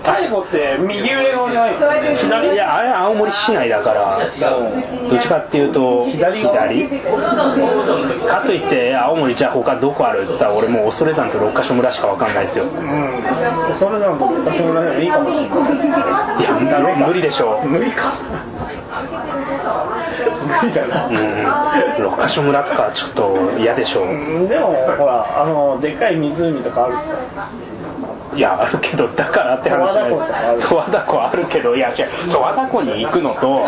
[0.02, 1.74] 太鼓って右上側にない。
[2.16, 4.18] 左いやあれ青森市内だから
[5.10, 6.88] どっちかっていうと左左
[8.26, 12.64] かといって青森じゃあ他どこあるって言ったら俺もう恐山と六ヶ所村しかわかんないですよ。
[12.64, 12.70] うん。
[13.78, 16.40] それなんか私もいいかもしれない。
[16.40, 16.54] いや
[16.98, 18.14] 無無理でしょ無理か。
[20.62, 21.06] 無理だな。
[21.06, 22.02] うん。
[22.02, 24.06] 六ヶ所村とかちょっと嫌でしょう。
[24.06, 26.98] んでもほらあのでっかい湖とかあるし
[27.34, 27.50] さ
[28.36, 30.10] いやあるけどだからって話じゃない
[30.56, 30.68] です。
[30.68, 33.66] 十和田湖あるけどいや違う十和田湖に行くのと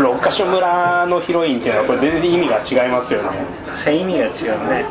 [0.00, 3.46] 六ヶ所村のヒロインっていうのはこれ全然意味が違いますよね。
[3.86, 4.84] 意味が違うね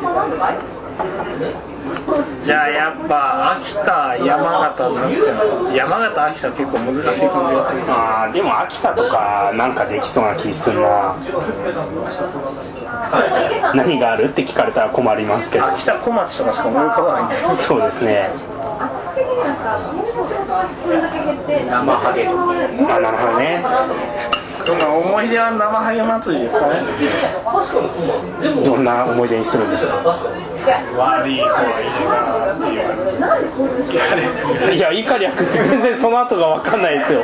[2.44, 7.82] じゃあやっぱ秋田山形になっちゃう山形秋田結構難しい感じがする。
[7.88, 11.16] あーでも秋田とかなんかできそうな気するな。
[13.74, 15.66] 何があるって聞かれたら困りますけど。
[15.66, 18.30] 秋田小町とかしか思い浮かばないんだよそうですね
[21.70, 22.30] 生ハゲあ
[23.00, 23.62] なるほどね。
[24.64, 26.80] どんな思い出は生ハゲ祭りですかね？
[28.64, 29.94] どんな思い出にするんですか？
[30.96, 31.50] 悪い子は
[34.70, 37.20] いいやイカリア君全然その後が分かんないですよ。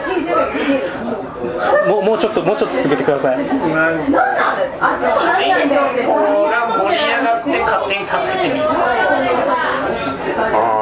[1.89, 3.39] もうもうちょっともうちょっと続けてください。
[3.39, 6.13] るなんか主人公
[6.51, 8.67] が盛り上がって勝手に助けてみる。
[8.69, 10.80] ああ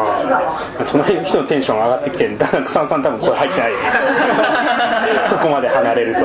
[0.91, 3.73] 隣の人のテンション上がってきてだから草野さん多分これ入ってない。
[3.73, 3.79] よ
[5.31, 6.21] そこまで離れると。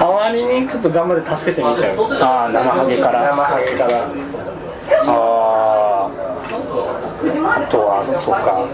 [0.00, 1.96] 代わりにちょっと頑張って助けてみちゃう。
[2.22, 3.22] ああ生ハゲから。
[3.22, 3.98] 生ハゲから。
[5.06, 5.45] あああ
[7.70, 8.66] とはそうか。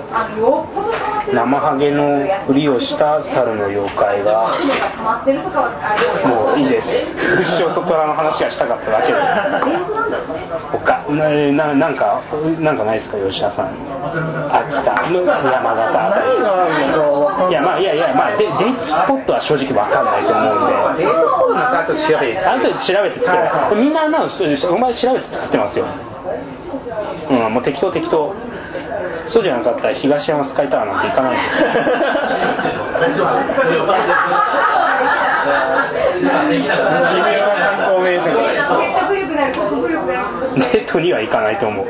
[1.32, 4.56] 生ハゲのふりをした猿の妖怪が
[6.26, 7.06] もういいです。
[7.36, 9.24] 武将と虎の話がしたかっただけです。
[10.72, 12.20] 他ななんか
[12.58, 13.16] なんかないですか？
[13.18, 13.66] 吉田さん。
[14.52, 14.94] 秋田
[15.52, 17.50] 山形あるのかわかんない。
[17.50, 21.04] いやまあいやいやまあデデートスポットは正直わかんないと思うんで。
[21.04, 22.38] デートコーナーからちょっと調べて。
[22.38, 23.36] ある程度調べて作
[23.74, 23.80] る。
[23.80, 25.84] みんななんお前調べて作ってますよ。
[27.30, 28.32] うんもう適当適当
[29.26, 31.36] そうじゃなかったら東山スカイタワーなんて行かない。
[36.22, 38.62] ん夢の観光名所が説
[39.00, 40.60] 得力なる国力なる。
[40.60, 41.86] でデートには行かないと思う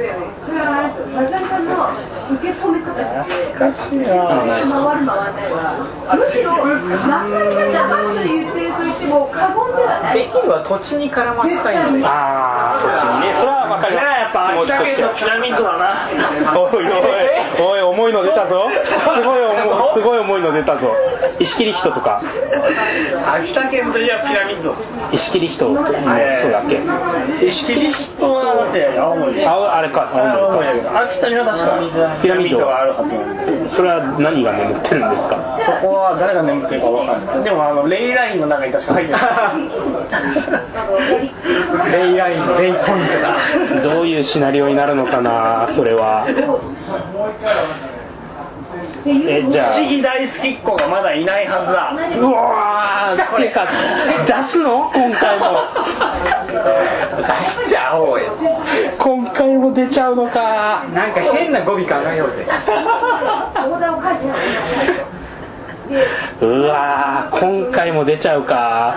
[2.31, 10.19] 受け止め方して回る回らないはむしろ松田さんジャパンと言ってると言っても過言ではない。
[10.19, 13.35] できれば土地に絡ませたいのでああ土地にね。
[13.35, 16.09] それは分かりじゃあやっぱ秋田県のピラミッドだな
[16.59, 16.91] おいおい
[17.61, 18.69] おい重いの出たぞ。
[18.71, 20.95] すごい重いすごい重いの出たぞ。
[21.39, 22.23] 石切人とか。
[23.35, 24.75] 秋田県といえばピラミッド。
[25.13, 25.69] 石切人。
[25.69, 26.81] もそうだっけ。
[27.47, 30.19] 石切り人はだって青森でああれか青
[30.51, 31.79] 青森秋田には確か
[32.21, 35.59] ピラミッドがあるはずなんでそれは何が眠ってるんですか？
[35.65, 37.45] そこは誰が眠ってるかわかんない。
[37.45, 39.19] でもあのレイラインの中に確か入ってる
[41.93, 43.37] レイラインレイポイントだ
[43.95, 46.27] どういうシナリオになるのかなそれは
[49.05, 51.91] えじゃ不思議大好きっ子がまだいないはずだ。
[51.91, 53.69] あうわーっていうか
[54.27, 54.91] 出すの？
[54.95, 55.45] 今回も。
[56.47, 58.37] 出しちゃおうよ。
[58.99, 60.85] 今回も出ちゃうのか。
[60.95, 62.47] なんか変な語尾考えようぜ。
[66.41, 68.97] うわー今回も出ちゃうか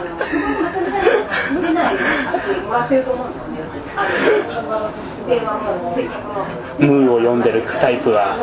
[6.77, 8.35] ムーを読んでるタイプは。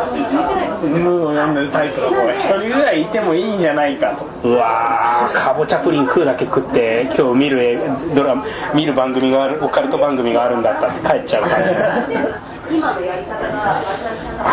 [0.82, 4.48] ムーを読んでるタイプの子が一人ぐらいいてもいいんじゃないかと。
[4.48, 7.78] うわーかぼちゃプリン食うだけ食って今日見る映
[8.14, 8.44] ドラマ
[8.74, 11.70] 見る番組があるオカルト番組があるんだったって帰っちゃう感じ。
[12.76, 14.44] 今のやり方が松田さんが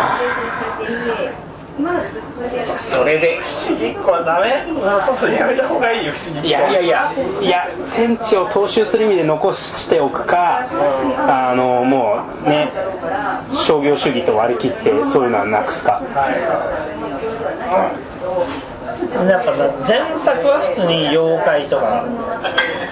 [2.92, 4.64] それで不思議っ子はダメ？
[4.70, 10.68] うんそうそうやめた方がいいよ不思議っ子いやいやいやいや戦地を踏襲する意味で残しておくか
[11.28, 12.72] あのもうね
[13.66, 16.02] 商業主義と割り切ってそういうのはなくすか
[19.28, 19.52] やっぱ
[19.86, 22.04] 前作は普通に妖怪とか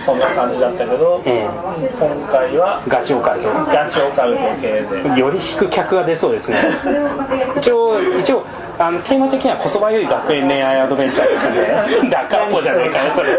[0.05, 1.49] そんな感じだったけど、ええ。
[1.99, 5.21] 今回はガチオカルトガチオカルト系で。
[5.21, 6.57] より引く客が出そうですね。
[7.59, 8.45] 一応一応
[8.79, 12.09] あのテーマ的にはこそばゆい学園恋愛アドベンチャーですね。
[12.11, 13.33] だからこうじゃねえかよそれ。
[13.33, 13.35] っ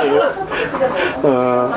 [0.00, 0.22] ていう。
[1.24, 1.74] うん。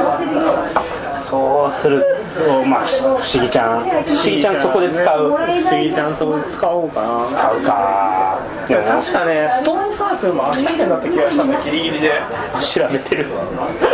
[1.19, 2.05] そうする
[2.45, 3.83] とまあ不思議ちゃん。
[3.83, 5.29] 不思議ちゃんそこで使う。
[5.29, 7.25] 不思議ちゃんそこで使おうかな。
[7.27, 8.36] 使うか
[8.67, 9.49] でも確かね。
[9.53, 12.21] ストーンサークルも秋田県だった気がしたんだギリギリで。
[12.59, 13.27] 調べてる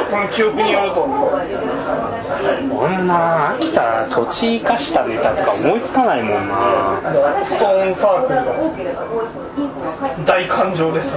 [0.10, 7.00] この記憶によるとこんな秋田土地生かしたネタとか思いつかないもんな。
[7.46, 8.46] ストーンサークルの
[10.26, 11.14] 大感情です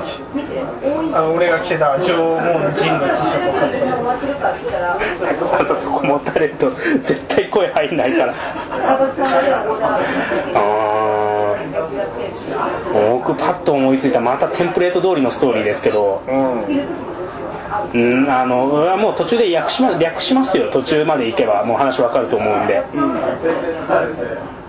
[1.15, 3.73] あの俺が着てた縄文人の T シャツを買っ
[5.39, 8.35] たささ そこ持たれると絶対声入んないから。
[10.55, 11.16] あー
[12.93, 16.23] 僕パッと思いついたまたテンプレート通りのストーリーですけど。
[16.27, 16.65] うん。
[18.31, 20.71] あの俺はもう途中で略しま略しますよ。
[20.71, 21.65] 途中まで行けば。
[21.65, 22.83] もう話わかると思うんで、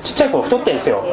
[0.03, 1.03] ちっちゃい子太ってんすよ。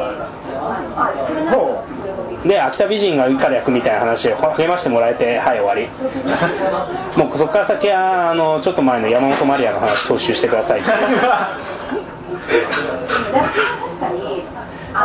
[2.45, 5.87] で秋田美人がいいから役みたいな話で励ましてもらえてはい終わり。
[7.17, 10.81] もうそこから先はあのちょっと前の山本まりやの話踏襲してください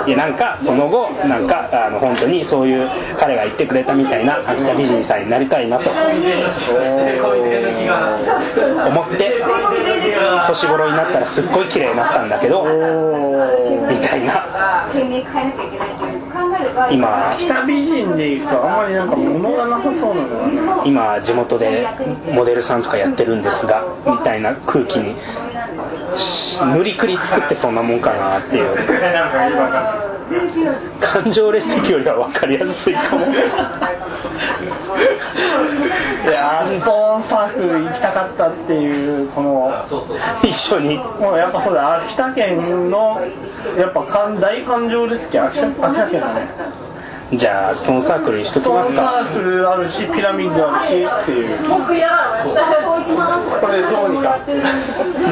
[0.06, 2.88] いやなんかその後なんかあの本当にそういう
[3.18, 5.90] 彼が言ってくれたみたいな秋田美人さんになりたいなと。
[5.90, 5.98] 思
[9.02, 9.42] って
[10.48, 12.68] 年頃になったらすっごい綺麗になったんだけどみ
[14.00, 14.88] たいな。
[16.90, 21.86] 今北美人でいくとあんまりなんか物がなさそうなのがね今地元で
[22.32, 25.14] モデルさんとかやってるんですがみたいな空気に
[26.74, 30.09] 無理くり作ってそんなもんかなっていう。
[31.00, 33.26] 感情列席よりは分かりやすいかも。
[33.26, 33.34] い
[36.26, 39.72] やーストーンサークル行きたかったっていうこの
[40.42, 40.96] 一緒に。
[40.96, 42.04] もうやっぱそうだ。
[42.04, 43.20] 秋田県の
[43.76, 44.04] やっぱ
[44.40, 46.48] 大感情ですけど秋田秋田県だね
[47.32, 49.02] じゃあストーンサークルにしときストますか。
[49.02, 51.68] ーンサークルあるしピラミッドあるしっていう。
[51.68, 54.40] 僕やらこれどうにか。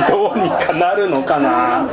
[0.09, 1.89] どうにかなるのかな。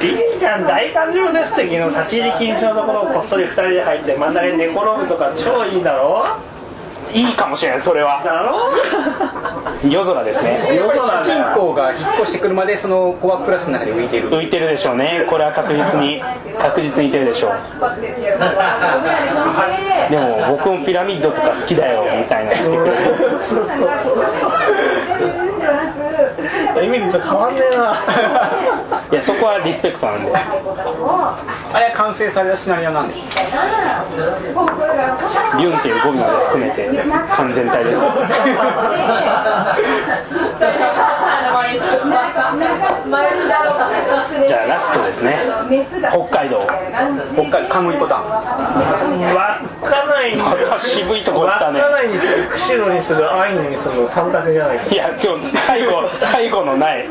[0.00, 6.38] いいじゃん大誕生日席の立ち入り禁止のところをこっそり2人で入って真ん中に寝転ぶとか超いいだろ
[7.14, 8.22] いいかもしれないそれは。
[8.24, 8.72] だろ？
[9.88, 10.66] 夜空ですね。
[10.68, 10.74] 主
[11.24, 14.30] 人公が引っ越してくるまでそのコアクラスの中で浮いてる。
[14.30, 15.24] 浮いてるでしょうね。
[15.30, 16.20] これは確実に
[16.58, 17.52] 確実にいてるでしょう。
[20.10, 22.54] でも僕もピラミッドとか好きだよみたいな。
[22.54, 23.68] 言ってくるそう
[24.02, 24.18] そう
[26.76, 27.94] エミリーと変わんねえな。
[29.10, 30.32] いやそこはリスペクトなんで。
[30.34, 33.14] あれは完成されたシナリオなんで。
[33.14, 36.90] ビュンっていう語尾まで含めて
[37.36, 38.04] 完全体です。
[44.46, 45.38] じゃあラストですね。
[46.10, 46.66] 北海道。
[47.34, 48.24] 北海道冠ボタン。
[49.82, 51.80] 稚内にまた渋いとこ行ったね。
[51.80, 54.94] 稚内にする釧路にするアイヌにする3択じゃないか。
[54.94, 57.06] いや今日最後最後のない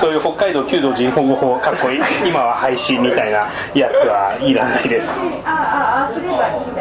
[0.00, 5.08] そういう北海道弓道人保護法かっこいい今は廃止みたいなやつはいらないです。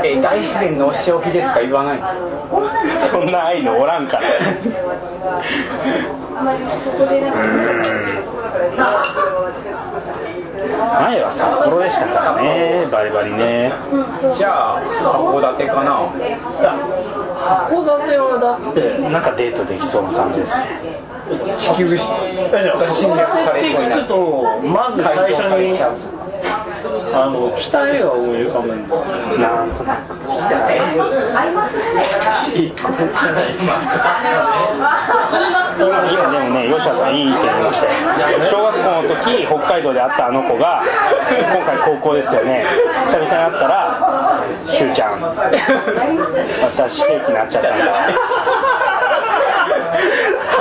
[0.01, 1.59] え大自然のお仕置きですか？
[1.59, 1.99] 言わない
[3.11, 4.29] そんな愛のおらんから。
[11.01, 13.73] 前は札幌でしたからねバリバリね。
[14.37, 16.07] じゃあ函館かな？
[17.69, 20.98] 函館はだってなんかデートできそうな感じですね
[21.57, 21.97] 地球が
[22.89, 25.77] 侵略されそうにとまず最初に
[27.13, 28.75] あの北映画を思い浮かべる。
[28.77, 28.93] んで
[29.37, 30.15] なんとなく
[36.13, 37.91] 今でもね吉田さんいい意見言いましたよ
[38.49, 40.83] 小学校の時北海道で会ったあの子が
[41.29, 42.65] 今回高校ですよね。
[43.05, 43.99] 久々に会ったら
[44.67, 47.85] 「しゅうちゃん私ケーキなっちゃったんだ」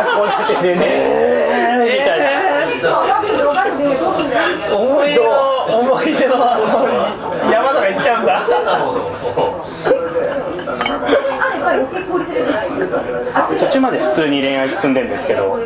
[0.05, 0.85] 函館でね。
[0.87, 1.99] えー。
[2.01, 2.29] みたいな
[4.77, 6.65] 思い出の思い出のあの
[7.51, 8.47] 山とか行っちゃうんだ
[13.61, 15.59] 途中まで普通に恋愛進んでるんですけど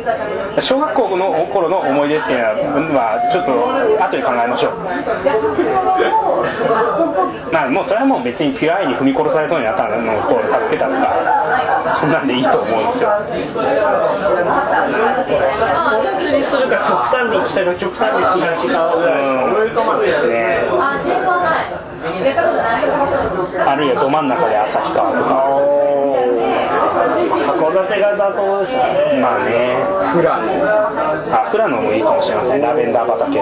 [0.59, 3.53] 小学校の頃の思い出っていうのはちょっと
[4.03, 4.73] 後で考えましょう。
[7.51, 13.09] まあもうそれはもう別にピュア愛に踏み殺されそうになったのをこう助けたとかそんなんでいいと思うんですよ。
[16.33, 20.07] にするか極端に北か極端に東かぐらいしか思い浮かばない。
[20.07, 20.65] ですね
[23.65, 25.29] あるいはど真ん中で旭川とか。
[27.23, 29.19] 函館が妥当でしたね。
[29.21, 29.73] まあね。
[30.13, 30.43] フラの
[31.33, 33.39] あ富良野もいいかもしれませんラベンダー畑。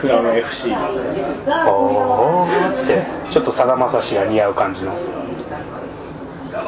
[0.00, 0.70] フラノ FC
[1.68, 2.70] おー。
[2.70, 4.92] っつってちょっとさだまさしが似合う感じの
[6.52, 6.60] うー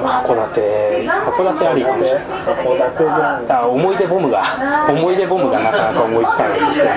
[0.00, 3.12] ん函館函館ありかもしれない函館じゃ
[3.46, 3.52] ん。
[3.52, 6.60] あ思い出ボムが思い出ボムがなかなか思いつかない。
[6.62, 6.90] んですよね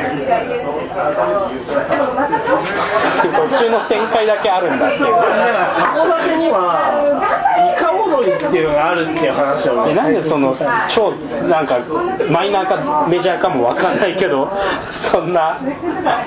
[3.52, 5.06] 途中の展開だけあるんだっていう。
[5.14, 6.62] 函館には
[8.12, 10.56] イカ踊りっていうのがあるっていう話をでなんでその
[10.90, 11.12] 超
[11.48, 11.80] なんか
[12.30, 14.50] マイナーかメジャーかもわかんないけど
[14.92, 15.60] そんな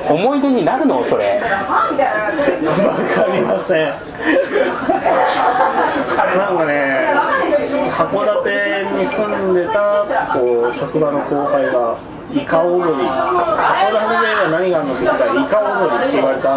[0.08, 1.04] 思い出になるの？
[1.04, 1.40] それ。
[1.40, 3.94] わかりません。
[6.36, 7.12] なんかね
[7.90, 11.98] 函館に住んでたこう職場の後輩が
[12.34, 16.48] イカ踊り何があるのって言ったらイカ踊りって言われた。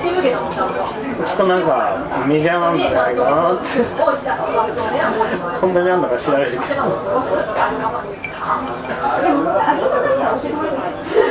[0.00, 3.10] きっとなんかメジャーなんじゃな。
[3.10, 3.66] いかなって
[5.60, 6.58] 本当になんだか知られる。
[6.60, 6.82] けど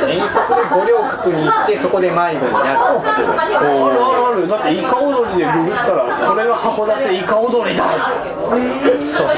[0.08, 0.90] 遠足で五稜
[1.22, 2.78] 郭に行ってそこで迷子になる。
[2.80, 7.84] あるだってイカ踊りでググったらこれが函館イカ踊りだ。
[9.16, 9.28] そう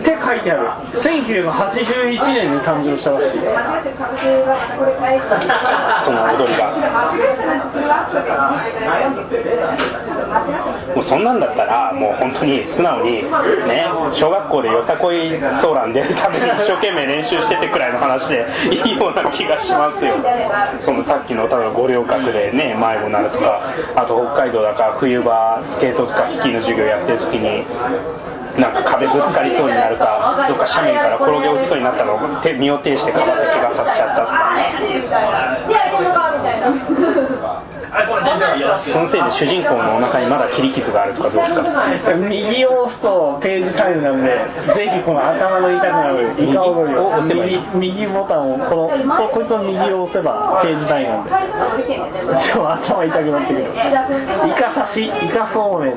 [0.00, 0.70] って書いてある。
[1.00, 3.40] 1981年に誕生したらしい。
[6.04, 6.70] その踊りが。
[10.94, 20.16] もうそんなんだったらもう本当に素直にね小学校でよさこいソーラン出るために一生懸命練習しててくらいの話でいいような気がしますよ。
[20.80, 27.64] そのさっきの例えば五稜郭でね迷子になるとかあと北海道だから冬場スケートとかスキーの授業やってる時に
[28.58, 34.20] なんか壁ぶつかりそうになるかどっか斜面から転げ落ちそうになったのを手身を挺して体で怪我させちゃった。
[37.30, 37.39] とか
[37.90, 42.14] そのせいで主人公のお腹にまだ切り傷があるとかどうですか？
[42.14, 44.30] 右を押すとページタイムなんで
[44.74, 51.30] ぜひこの頭の痛くなるイカ踊りを右右右ボタンをこのここいつの右を押せばページタイムなんで。
[52.52, 53.64] 超頭痛くなってくる。
[53.72, 53.74] イ
[54.54, 55.94] カ刺しイカそうめん。
[55.94, 55.96] イ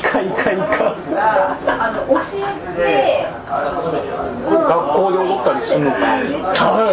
[0.00, 0.96] カイカイカ。
[1.66, 2.40] あの教え
[2.76, 5.98] て、学校で踊ったりするのか？
[5.98, 6.84] な多分。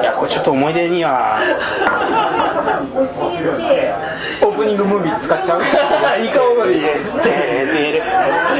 [0.00, 1.40] いやこれちょっと思い出には
[3.50, 5.60] オープニングムービー使っちゃう？
[6.24, 6.80] イカ踊り。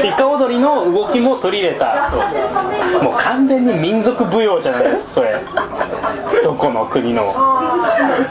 [0.07, 2.09] イカ踊りの動きも取り入れた。
[3.03, 5.35] もう完全に民族舞踊じゃないですかそれ。
[6.43, 7.31] どこの国の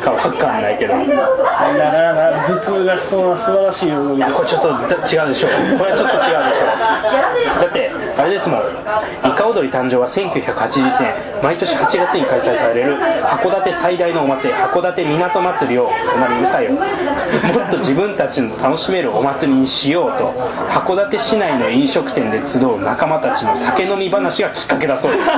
[0.03, 0.95] かわかんないけど。
[0.95, 5.49] 頭痛がしそうな素晴らしい踊りやこれちょっとだ違うでしょ
[5.79, 8.61] これはちょっと違うでしょだってあれですもん。
[8.61, 11.29] イカ踊り誕生は1981年。
[11.41, 16.73] 毎年8月に開催される函館最大のお祭り函館港祭りをお前うるさいよ。
[16.73, 20.33] もっと自分たちの楽しめるお祭りにしようと
[20.69, 25.13] 函館市内の飲食店で集う仲間たちの酒飲み話がきっかけだそう。
[25.13, 25.29] です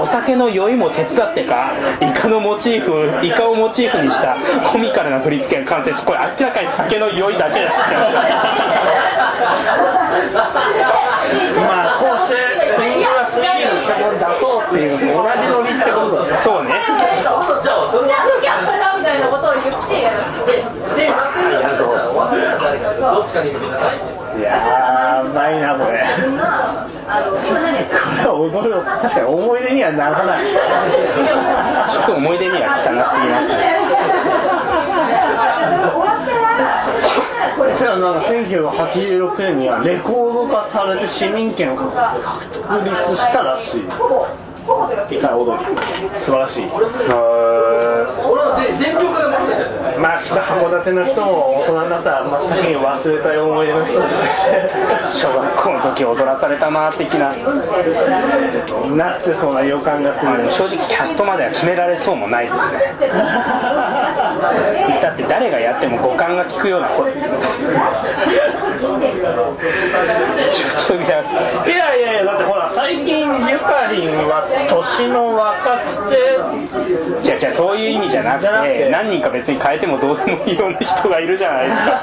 [0.00, 4.36] お酒の酔いも手伝ってかイカのモチーフイカをモチーフにした
[4.72, 7.70] コミカルな振り付けが完成しこれ明らかに酒の酔いだけだ
[11.56, 12.36] まあこうして
[12.76, 16.70] スイングがスイングの曲を出そうっていうのと同じノリってことだねそうね
[18.40, 20.06] ギャップだみたいなことを言って、
[23.00, 23.96] どっちかに入れてください。
[24.38, 25.96] いやーうまいなこれ こ
[28.18, 33.48] れは踊る確かに思い出にはならないちょっと思い出には汚すぎます
[37.56, 41.90] これさなんか1986年にはレコード化されて市民権を獲
[42.52, 43.84] 得立したらしい
[45.14, 45.64] いうか、踊り
[46.20, 46.64] 素晴らしい。
[49.98, 54.70] まあ函館の人も大人になったら真っ先に忘れたい思い出の一つとして
[55.20, 57.34] 小学校の時踊らされたな的な
[58.94, 62.94] なってそうな予感がする正直キャストまでは決められそうもないですね。
[65.02, 67.22] だって誰がやっても五感が効くような声 ちょ
[68.94, 68.98] っ
[70.86, 76.16] といやいやいやいやだってほら最近ゆかりんは年の若くて
[77.28, 78.90] 違う違うそういう意味じゃなくてて。
[78.90, 82.02] 何人か別に変えてもどうでもいいような人がいるじゃないですか。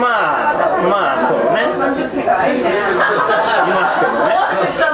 [0.00, 0.06] ま
[0.50, 1.62] あまあそうね。
[1.64, 1.74] い
[3.72, 4.34] ますけどね。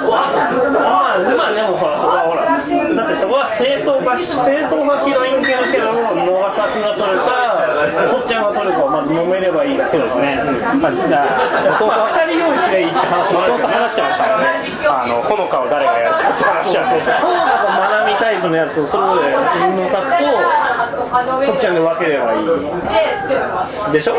[0.03, 2.45] まあまあでもほらそこはほら。
[2.47, 7.57] だってそこは正当が正当なヒロイン系のキャラを野賀崎が取るか
[8.11, 9.06] こっちゃんが取るかをま
[9.57, 10.37] ばいいそうですね、
[10.81, 11.25] まあ、だ
[11.81, 14.77] まあ2人用意すりゃいいって話も話してましたからね。
[14.89, 19.33] あのほのかを誰がやるかって話はねほのかとまなみタイプのやつをそれぞれ
[19.77, 20.15] 野作と
[21.53, 22.47] こっちゃんで分ければいい。
[23.93, 24.15] でしょ？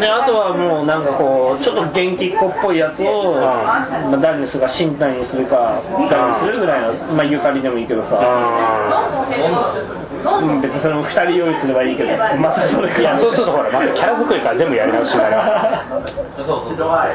[0.00, 8.18] であとはもうなんかこうちょっと元気っ子っぽいやつを、まあ、誰にするか身体にするか誰にするぐらいの、まあ、ゆかりでもいいけどさ、
[10.24, 12.16] うん、別にそれも2人用意すればいいけど。
[12.40, 15.84] またそれいやそうするとほらまたキャラ作りから全部やり直しになりますから。
[16.36, 16.88] そうそう。
[16.88, 17.08] あ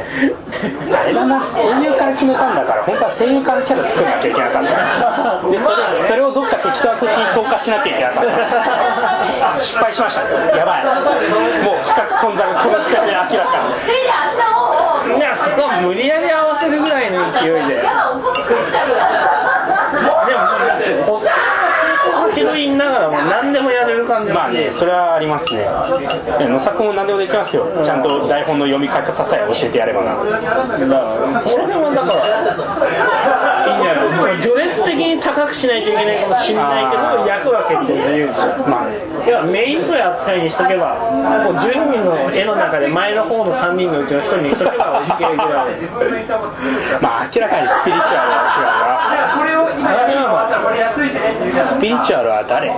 [1.05, 2.83] れだな声優から決めたんだから。
[2.85, 5.49] 本当は声優からキャラ作らなきゃいけなかった。
[5.49, 8.25] でそれそれをどっか適当な時に投下しなきゃいけなかっ
[9.55, 9.59] た。
[9.59, 10.21] 失敗しました。
[10.55, 10.85] やばい。
[11.65, 13.59] もう企画混在がこの時点で明らか
[15.17, 17.81] いやそこは無理やり合わせるぐらいの勢いで
[22.39, 25.67] ヒロインながらも何でもやれる感じまあねそれはありますね。
[26.39, 27.67] で野作も何でもできますよ。
[27.83, 30.15] ちゃんと台本の読み方さえ教えてやればな。
[30.15, 38.47] だからその辺はだからいいんじゃない序列的に高くしないといけないかもしれないけど役は結構自由ですよ。
[38.67, 38.89] まあ。
[38.89, 40.95] ねいやメインという扱いにしとけば
[41.43, 45.75] こう12人の絵の中で前の方の3人のうちの1人にしとけばいけるぐらい
[47.01, 49.59] まあ明らかにスピリチュアルは。
[50.09, 50.28] 違うな
[51.53, 52.69] スピリチュアルは誰？
[52.69, 52.73] ス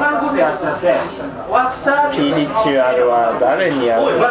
[2.15, 4.05] ピリチュアルは誰にやる？
[4.05, 4.27] クロ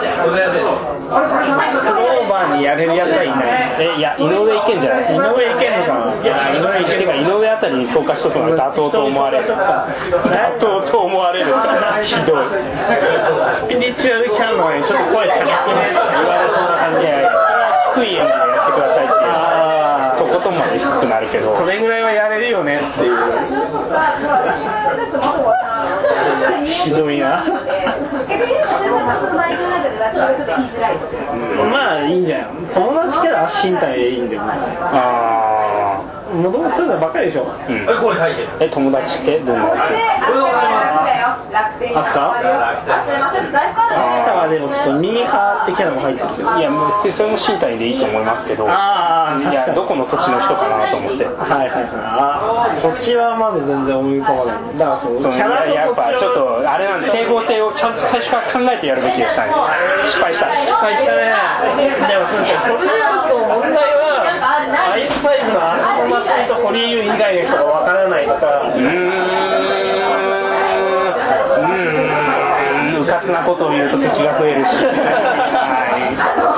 [2.25, 3.83] ーバーにやれるやつはいない。
[3.83, 5.15] えいや井上いけんじゃない？
[5.15, 6.23] 井上いけんのかな？
[6.23, 7.15] いや井上いけてか。
[7.15, 9.53] 井上あたりに投下しとくのが妥当と思われる。
[9.53, 11.47] 妥当と思われる。
[12.05, 12.47] ひどい。
[13.61, 15.93] スピリチュアルキャノンにちょっと声高くね。
[15.93, 19.50] 言われそうな感じいやいやそれは低い演技でやってくださいっていう
[20.41, 21.53] ことんまで低くなるけど。
[21.53, 23.13] ーそれぐらいはやれるよねっていう
[26.65, 27.45] ひどいな。
[31.71, 36.01] まあいいんじゃない友達キャラ身体でいいんだよあ
[36.35, 37.43] もともとそういうのばっかりでしょ。
[37.43, 37.77] うん。
[37.77, 39.41] えこれ書いてるえ友達って？
[39.41, 39.65] どんな？
[39.65, 39.71] や
[40.25, 40.87] これわかりま
[41.49, 42.39] す楽天あった？
[42.39, 46.29] あなたはでもちょっとミーハー的なのも入ってる
[46.61, 48.65] いやもうそれも身体でいいと思いますけど。
[48.71, 51.25] ああいやどこの土地の人かなと思って。
[51.25, 51.89] はいはいはい。
[51.93, 54.79] あ土地はまだ全然思い浮かばない。
[54.79, 59.53] だからそうそのいキャラとややっぱちょっとあれなんで整合性をちゃんと最初から考えてやるべきでしたね。
[60.05, 60.47] 失敗した。
[60.55, 61.35] 失敗したね。
[61.77, 62.27] でも
[62.67, 64.31] それやると問題は
[64.93, 68.33] アイスファイブのあそこ松井と堀井優以外の人がわからないか。
[68.47, 68.81] らうーん。
[68.81, 73.03] うーん。
[73.03, 74.69] うかつなことを言うと敵が増えるし。
[74.75, 75.85] は
[76.17, 76.51] い。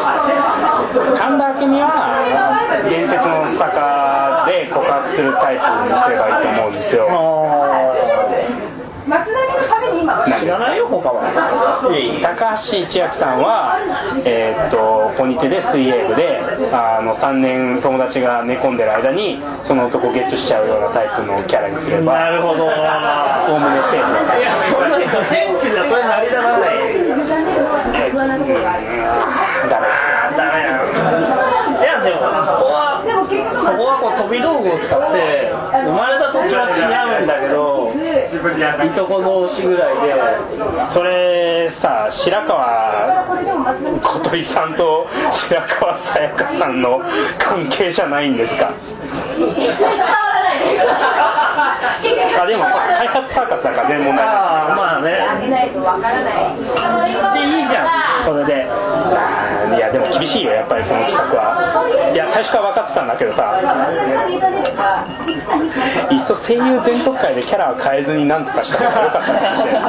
[0.92, 1.88] 神田明美は
[2.88, 7.06] 伝説の坂で告白するタイプにすればいいと思うんですよ
[10.42, 11.22] 知らないよ他は。
[12.22, 13.78] 高橋千秋さんは、
[14.26, 16.40] えーっとポニテで水泳部で
[16.72, 22.64] あの3年友達が寝込んでる間にその男をゲットしちゃうようなタイプのキャラにすればなるほど。
[22.64, 28.86] おおむねセーフだいやそんなにはそれ成り立たない不安なところがある
[29.70, 29.86] ダメ
[30.36, 30.60] ダメ
[31.80, 37.92] いやでもそこはでも結局そこはこう飛び道具を使って生まれた土地は違うんだけど
[38.84, 40.14] いとこ同士ぐらいで
[40.92, 47.00] それさ白川これでも松並小鳥さんと白川さやかさんの
[47.38, 48.72] 関係じゃないんですか？
[52.42, 54.34] あでも開発サーカスだから全然問題ない。
[54.34, 55.18] ああまあね。
[55.36, 56.34] 当てないとわからない。
[56.54, 57.86] でいいじゃん
[58.24, 58.66] それで。
[59.76, 62.12] いやでも厳しいよやっぱりこの企画は。
[62.12, 63.60] いや最初から分かってたんだけどさ。
[66.10, 69.80] いっそ声優全特会でキャラは変えずになんとかした方がよかったかもしれな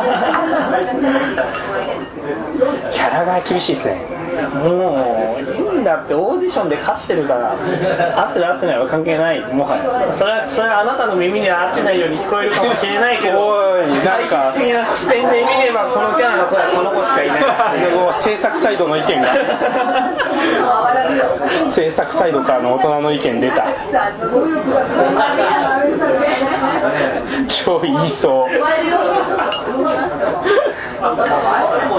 [2.91, 4.12] キャラが厳しいですね。
[4.41, 5.43] もうい
[5.77, 7.55] いんだってオーディションで勝ってるから合
[8.31, 9.41] ってる合ってないは関係ない。
[9.53, 10.13] もはや。
[10.13, 17.43] それはそれはあなたの耳には合ってないように聞こえるかもしれないけどおいなんか的な視点で見ればこのキャラの子はこの子しかいない
[18.23, 19.33] 制作サイドの意見が。
[21.75, 23.63] 制作サイドからの大人の意見出た。
[27.47, 28.49] 超言いそう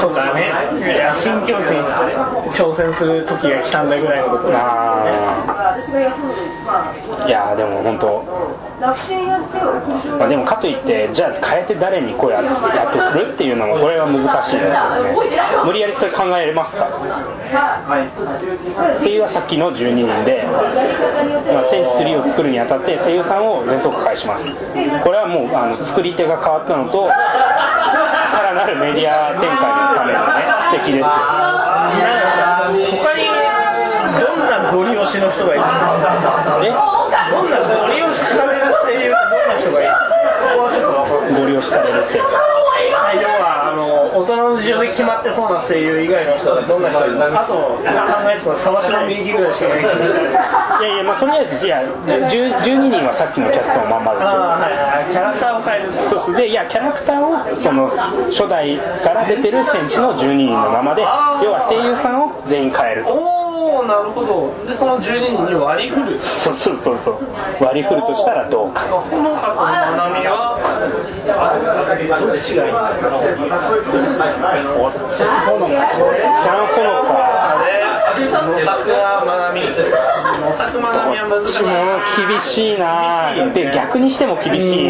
[0.01, 0.53] とかね。
[0.81, 1.83] いや新境地に
[2.53, 5.77] 挑戦する時が来たんだぐらいのことあ
[7.27, 8.25] いやでも本当。
[8.81, 15.13] まあ、でもかといってじゃあ変えて誰に声当てやってくるっていうのもこれは難しいですよね。
[15.65, 16.89] 無理やりそれ考えれますか？
[19.01, 20.59] 声優はさっきの12人で、ま
[21.61, 24.47] あ、戦士3を作るにあたって声優さんを全特化します。
[25.03, 27.09] これはもうあの作り手が変わったのと
[28.35, 30.43] さらなるメディア展開のためのね
[30.75, 31.07] 布石ですよ。
[32.99, 33.23] 他に
[34.19, 35.63] どんなゴリ押しの人がいる
[36.67, 36.75] え？
[37.31, 39.91] どんなゴリ押しされる声優がどんな人がいる？
[40.43, 42.19] そこはちょっとご利用しされるって。
[42.19, 42.54] 要はあの
[44.15, 47.83] 大人の事情で決まってそうな声優以外の人がどんな人あと考
[48.31, 54.21] えてた沢島みゆきぐらいしかいないいやいやまあとりあえずいや10 12人はさっきのキャストのまんまで。
[54.21, 56.05] すよはいはいキャラクターを変える。
[56.09, 56.37] そうそう。
[56.37, 57.89] でいやキャラクターをその
[58.31, 63.44] 初代から出てる戦士の12人のままで要は声優さんを全員変えると
[63.83, 64.55] なるほど。
[64.67, 66.19] でその12人に割り振る。
[66.19, 67.19] そうそうそうそう。
[67.61, 68.81] 割り振るとしたらどうか。
[68.83, 70.57] ほのかとまなみは
[72.21, 72.71] どっちがいい？
[72.71, 73.19] んだろ
[74.89, 77.13] うちゃんほのか
[77.51, 77.83] あれ
[78.15, 79.67] 野作はまなみ野
[80.57, 84.83] 作まなみは難しいもう厳しいなで逆にしても厳しい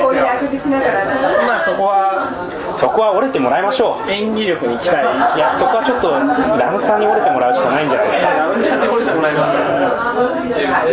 [0.00, 0.26] こういう。
[0.26, 4.10] あくびしながらまあそこはそこは折れてもらいましょう。
[4.10, 4.98] 演技力に期待
[5.36, 10.42] いやそこはちょっとラムさんに折れてもらうしかないんじゃないですかラウンジで降りてもらいますあく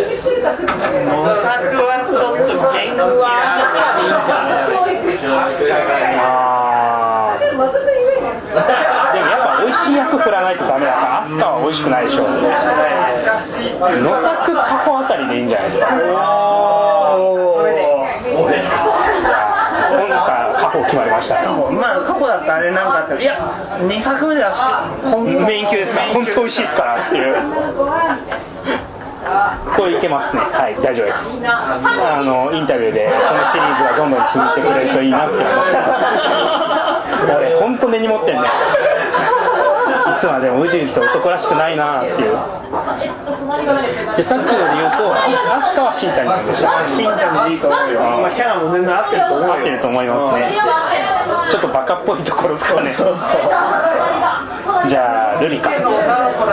[0.09, 3.27] びしてるかちょっとね野作はちょっと言語は
[9.13, 15.87] でもやっぱ美味しい役振らないとダメだからアスカは美味しくないでしょう野作カホあたりでいいんじゃないですか
[20.67, 21.35] 今回カホ決まりました
[21.71, 23.39] まあ過去だったらあれなんかあったらいや
[23.81, 24.59] 2作目ではし
[25.09, 25.93] 本メイン級です。
[25.93, 27.35] から本当美味しいですからっていう。
[29.75, 30.41] これいけますね。
[30.41, 31.37] はい大丈夫です。
[31.43, 35.85] あのインタビューでこのシリーズがどんどん続いてくれるといいなって思ってま
[37.07, 37.31] す。
[37.37, 38.49] 俺本当根に持ってんね
[40.17, 42.33] いつまでも宇宙って男らしくないなっていう。
[44.17, 49.53] でさっきので言うとアスカは新谷なんでした新谷でいいと思うよ、まあ、キャラも全然合ってると思うよ。
[49.53, 50.57] 合ってると思いますね。
[51.51, 52.93] ちょっとバカっぽいところですかね。
[52.93, 53.17] そうそう
[54.85, 56.45] じゃあルリカルリカかち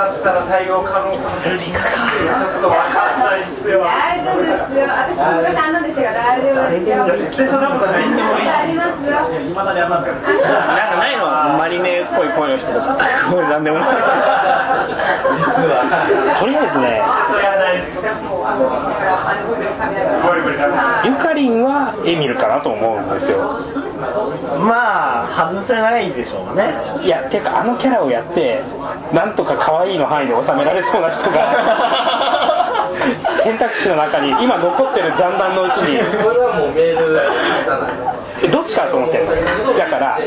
[1.32, 4.88] ょっとわかんないっすよ大丈夫ですよ。
[4.88, 7.05] 私も昔あんなんでしたから大丈夫ですよ。
[7.05, 9.28] 絶対そんなことないんでもいいありますよ。
[9.48, 11.24] 今までやったんだよなんかないの
[11.59, 12.98] マリネっぽい声の人とか
[13.30, 13.88] これなんでもない
[16.40, 17.02] とりあえずね
[21.05, 23.38] ゆかりんはエミルかなと思うんですよ
[24.60, 28.62] まあ外せないでしょうねいやてかあのキャラをやって
[29.12, 32.95] なんとか可愛いの範囲で収められそうな人が
[33.43, 37.20] 選択肢の中に今残ってる残弾のうちにこれはもうメール
[38.43, 39.27] えどっちかだと思ってる
[39.66, 39.78] の？
[39.78, 40.19] だから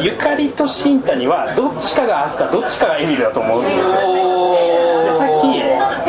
[0.00, 3.62] ゆかりと新谷はどっちかがアスカどっちかがエミルだと思う。
[3.62, 3.94] んですよ
[5.04, 5.62] でさっき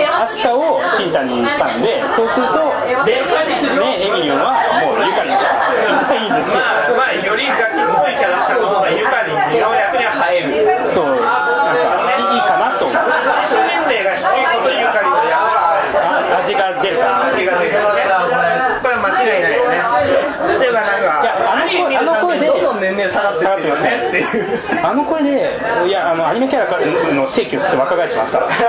[0.05, 13.09] アスカを新谷にしたんでそうするとねエミリオンはもうゆかりしかいないんですよまあ、まあ、よりガキっぽいキャラクターの方がゆかりにの役には映えるそうなんかいいかなと思って
[13.49, 15.69] 選手年齢が低いことゆかりの役が
[16.29, 18.03] あ味が出るかな味が出るよね
[18.81, 19.75] これは間違いないよね
[20.59, 24.27] 例えばなんかいやあの声アニメ見るたびにどんどん年齢下がってってるよねってい う
[24.83, 28.47] あの声でいやあのアニメキャラの請求して若返ってますから。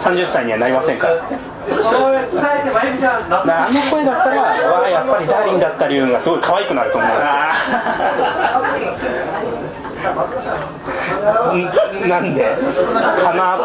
[0.00, 1.14] 30歳にはなりませんから。
[3.66, 7.24] あの声だったらわあやっぱりダーリンだったりいうのがすごい可愛くなると思うんです
[9.44, 9.56] よ。
[9.56, 9.59] ん
[12.08, 12.42] なんで？
[12.42, 13.58] かな？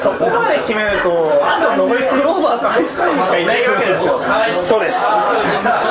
[0.00, 1.08] そこまで決めると
[1.42, 4.18] あクローバーとハイスカイしかいないわけですよ。
[4.18, 4.98] とそうです。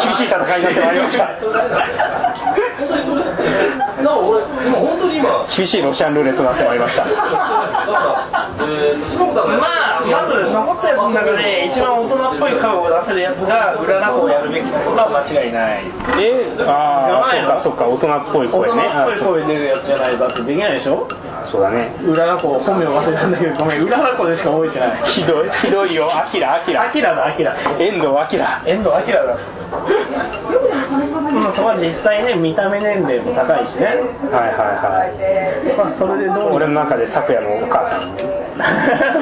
[0.03, 2.30] 厳しい戦いになってまいりました
[4.01, 5.29] なんか俺今本当に今。
[5.55, 7.05] 厳しいロシアンルーレットになってまいりました。
[7.05, 8.27] なんか
[8.59, 15.83] えーまあまず残ったやつの中で一番大人っぽい顔を出せるやつが裏ナコをやるべきことは間違いない。
[16.19, 16.55] え？
[16.67, 17.21] あ
[17.53, 21.07] あそっかそっか大人っぽい大人声ねっぽい声出るやつじゃないだってできないでしょ？
[21.43, 21.93] あそうだね。
[22.05, 24.89] 裏ナコ本名忘れたんだけどごめん裏ナコでしか覚えてない。
[25.03, 26.09] ひどいひどいよ。
[26.11, 26.81] アキラアキラ。
[26.83, 27.55] アキラだアキラ。
[27.79, 28.61] 遠藤アキラ。
[28.65, 29.35] 遠藤アキラだ
[29.71, 33.85] うんそこは実際ね見た目年齢も高いしね。
[33.85, 35.77] はいはいはい。
[35.77, 38.17] まあそれでどう俺の中で昨夜のお母さん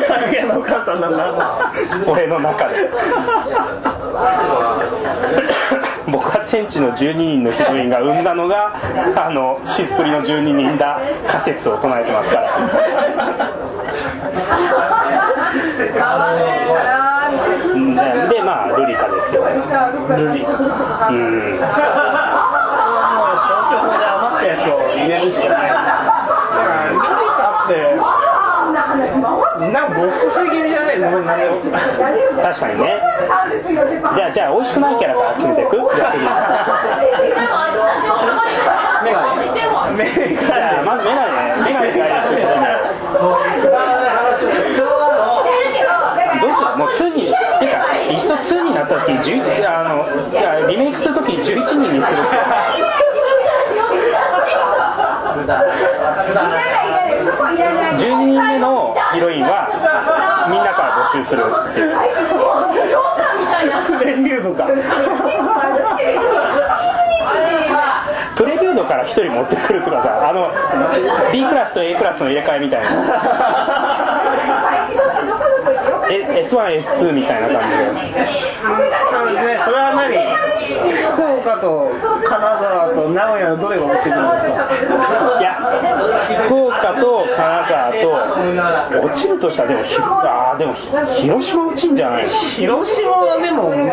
[0.08, 1.72] 昨夜のお母さんなんだ。
[2.12, 2.90] 俺の中で。
[6.12, 8.74] 僕は戦地の12人のヒロインが生んだのが
[9.16, 12.50] あのシスプリの12人だ仮説を唱えてますから
[18.30, 21.20] でまあルリカですよルリカうん。
[21.20, 25.84] もう消去法で余ったやつを入れるしかないだか
[26.64, 27.00] らルリ
[27.38, 27.74] カって
[29.72, 29.90] なん。
[29.90, 30.14] かボス
[30.50, 31.06] 気味じゃないの
[32.44, 32.84] 確かにね
[34.16, 36.24] じゃあじゃあ美味しくないキャラから決めていく逆に
[39.04, 39.52] メガネ
[39.96, 41.90] メガあまずメガネメガネ
[46.80, 52.16] もう2にてかいっそ2になった時11あのいやリメイクする時に11人にする
[58.00, 59.68] 12人目のヒロインは
[60.50, 62.00] みんなから募集するっていう
[64.00, 64.68] プレビューとか
[68.38, 70.50] プレビュードから1人持ってくるとかさあの
[71.34, 73.99] D クラスと A クラスの入れ替えみたいな。
[76.10, 77.86] S1S2 みたいな感じで。
[79.30, 80.10] そうですねそれは何？
[81.14, 81.90] 福岡と
[82.24, 84.68] 金沢と名古屋のどれが落ちてるんですか？
[85.40, 85.54] いや
[86.48, 90.88] 福岡と金沢と落ちるとしたらでもひあーでもひ
[91.24, 92.30] 広島落ちんじゃないの？
[92.30, 93.86] 広島はでも今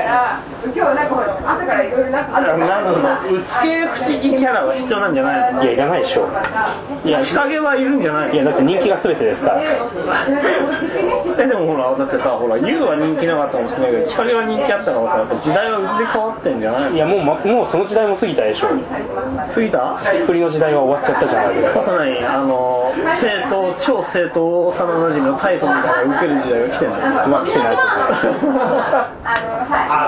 [0.72, 5.62] 日なんかほら朝からいろいろなんかなんだろううつけ不思議キャラは必要なんじゃないの？
[5.64, 6.28] いやいらないでしょ。
[7.04, 8.34] いや仕掛けはいるんじゃないの？
[8.34, 9.62] いやだって人気が全てですから。
[11.38, 18.68] えでもほらだってさほら YOU は人気なかったかもしれないけど日陰は人気あったからさやっぱ時代は移り変わってんじゃないいやもう、ま、もうその時代も過ぎたでしょ。
[18.68, 20.00] 過ぎた？
[20.20, 21.84] 作りの時代は終わっちゃったじゃないですか。
[21.84, 27.76] さすがにあの正統超正統幼馴染のタイトみたいなの受ける時代が来てないまあ来てない。
[27.76, 27.82] と
[28.46, 28.56] 思い。
[28.56, 28.72] ま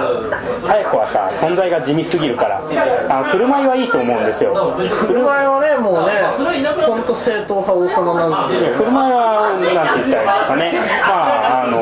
[0.01, 2.63] す早子はさ存在が地味すぎるから。
[3.09, 4.55] あの振る舞いはいいと思うんですよ。
[4.79, 6.23] 振る舞いはねもうね
[6.87, 8.77] 本当正統派幼馴染。
[8.77, 10.73] 振る舞いはなんて言ったらいいですかね。
[11.03, 11.15] ま
[11.59, 11.79] ああの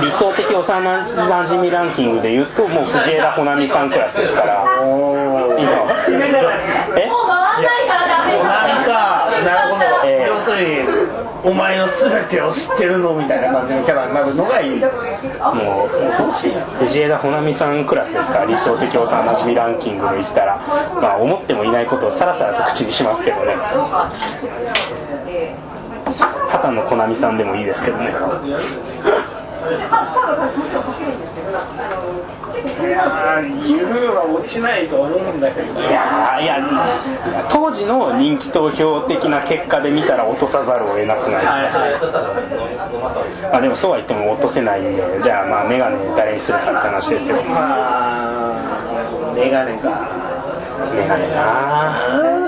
[0.00, 4.64] 理想的幼馴染ランキングで言うともう藤枝穂波さんクラスですから。
[5.58, 5.70] いいの
[6.96, 7.08] え？
[8.42, 10.24] 何かなるほど、え。
[10.24, 10.70] ー要するに
[11.44, 14.80] お前の全てを知ってるぞみたいな感じのキャラになるのがいい。
[14.80, 20.58] もう恐ろしいな藤枝穂波さんクラスですか理想的幼なじみランキングで言ったら、
[21.00, 23.54] まあ、思ってもいないことをさらさらと口にしますけどね。
[26.50, 28.14] 畑野小波さんでもいいですけどね
[29.66, 29.70] い
[32.90, 41.48] やーユーは落ちないと思うんだけどいやーいや当時の人気投票的な結果で見たら落とさざるを得なくないで
[41.98, 42.12] すか、
[43.52, 47.42] まあ、でもそうは言っても落とせないんでじゃあまあメガネ誰にするかって話ですよ。
[47.44, 50.35] まあメガネか
[50.94, 52.46] メガネな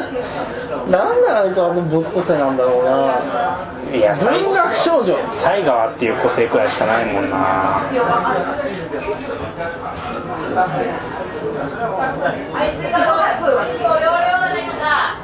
[0.91, 3.21] なんであいつあのボス個性なんだろうな。
[3.95, 5.17] いや文学少女。
[5.31, 7.83] 西川っていう個性くらいしかないもんな。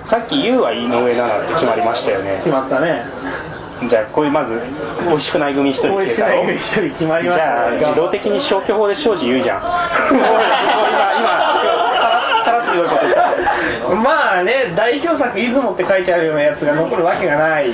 [0.07, 2.37] さっき YOU は井上奈々って決まりましたよね。
[2.39, 3.05] 決まったね。
[3.89, 4.61] じゃあこれまず
[5.09, 9.63] 美味しくない組一人美味しくない組一人決まりましじゃあ自動的に消去法で庄司言うじゃん
[10.15, 10.29] もう今
[11.19, 11.29] 今
[12.45, 17.73] さらっとひどいこと言ったまあね代表作「出雲」って書いてあるようなやつが残るわけがない。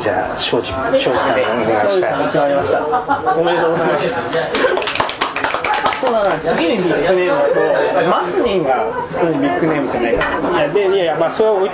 [0.00, 2.24] じゃあ庄司さんにお願いしたい。
[2.24, 5.12] 決ましたおめでとうございます。
[6.02, 11.70] そうだな次にビッグネームだとマスニンが普通にビッグネームじゃないかいやでいやいやまあそれを置い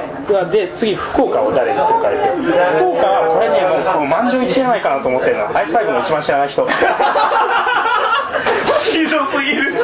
[0.52, 5.56] で次福岡を誰にするかですよ福岡はこれねもうもう満場一致じゃないかなと思ってるの。
[5.56, 6.68] アイスファイブの一番知らない人。
[8.84, 9.74] ひどすぎる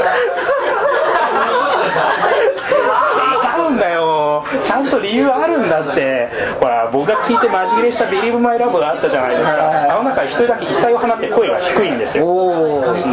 [4.94, 6.28] と理由あるんだって。
[6.60, 9.94] ほら僕が聞いてマジ切れした「Believe My Love」があったじゃないですか。
[9.94, 12.24] あの中で一人だけ異彩を放って声が低いんですよ。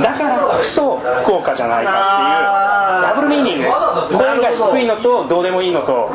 [0.02, 2.02] だからこそ福岡じゃないかって
[2.96, 3.64] いうダブルミーニング。
[3.64, 6.10] です声が低いのとどうでもいいのと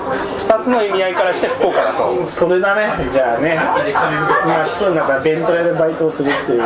[0.48, 2.26] 2つの意味合いからして福岡だと。
[2.26, 3.10] それだね。
[3.12, 3.56] じゃあね。
[3.56, 6.62] まあそうなんかベントレでバイトをするっていう。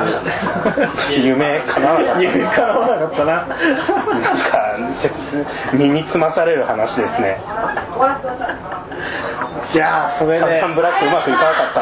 [1.27, 2.21] 夢叶わなかった。
[2.23, 3.35] 夢叶わなかったな。
[3.35, 4.71] なんか
[5.03, 5.11] 切
[5.73, 7.41] 身につまされる話ですね
[9.73, 11.81] じゃあそれでサンタンブラックうまくいかなかった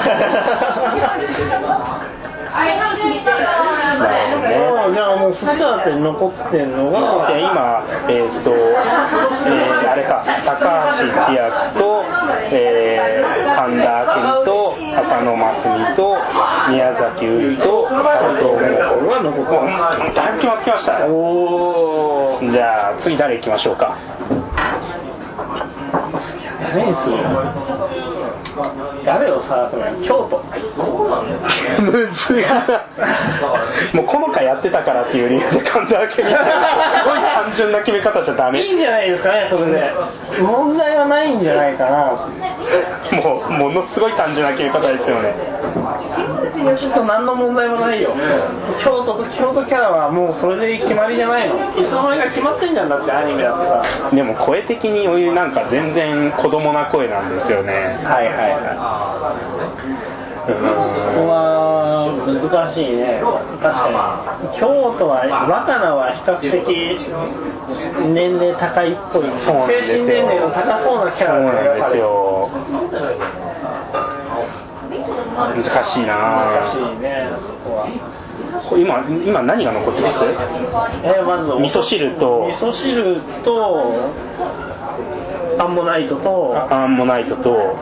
[4.78, 12.04] もうじゃあもう寿司屋って残ってんのがで今、えーっと、えーあれか、高橋千秋と、
[12.52, 16.16] えー、神田君と、浅野真澄と、
[16.70, 17.96] 宮崎うりと、佐
[18.36, 21.06] 藤桃子が残ってだいぶ決まってきました。
[21.06, 23.96] おーじゃあ、次誰行きましょうか。
[26.74, 27.16] 誰にする
[29.04, 30.42] 誰を探すの京都。
[31.80, 32.44] むずい
[33.94, 38.62] もうこの回やってたからっていう理由で神田明美すごい単純な決め方じゃダメ。
[38.62, 39.92] いいんじゃないですかねそれで。
[40.42, 42.28] 問題はないんじゃないかな。
[43.22, 45.34] もうものすごい単純な決め方ですよね
[46.78, 48.14] きっと何の問題もないよ。
[48.82, 51.54] 京都と京都キャラはもうそれで決まりじゃないの。
[51.76, 54.10] いつの間にか決まってんじゃんだってアニメだってさ。
[54.12, 57.72] でも声的においうなんか全然子供な声なんですよね。
[58.04, 59.34] はいはいは
[60.08, 60.48] い。
[60.48, 62.40] そこは難
[62.74, 63.20] しいね。
[63.60, 64.58] 確かに。
[64.58, 64.66] 京
[64.98, 66.98] 都は若菜は比較的
[68.14, 69.24] 年齢高いっぽい。
[69.38, 69.46] 精
[69.82, 72.48] 神年齢の高そうなキャラなんですよ
[75.54, 76.14] 難しいな。
[76.16, 77.86] 難しいねそこは。
[78.76, 80.24] 今今何が残ってます？
[80.24, 82.48] えーまず味噌汁と。
[82.48, 84.10] 味噌汁と
[85.58, 86.56] アンモナイトと。
[86.70, 87.76] アンモナイトと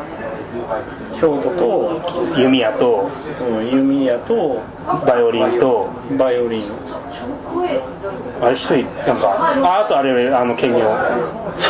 [1.21, 2.01] 京都と
[2.39, 3.11] 弓矢と
[3.41, 4.61] うん弓矢と
[5.07, 5.89] バイオリンと
[6.19, 6.71] バイオリン。
[8.41, 9.29] あれ一人なんか
[9.65, 10.79] ああとあれあの兼業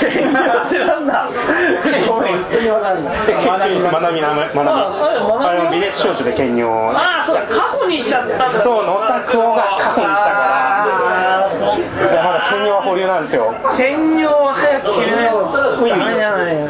[0.00, 1.28] 剣ってなんだ。
[2.08, 3.16] ごめん普通にわかんない
[3.46, 4.10] まなみまな。
[4.10, 8.60] みなまなみああれも微熱少女で兼業ああそう過去にしちゃったんだ。
[8.60, 11.80] そう野作夫が過去にしたからあーそっい
[12.14, 13.54] やまだ兼業は保留なんですよ。
[13.76, 16.68] 兼業は早く決めないとダメじゃないの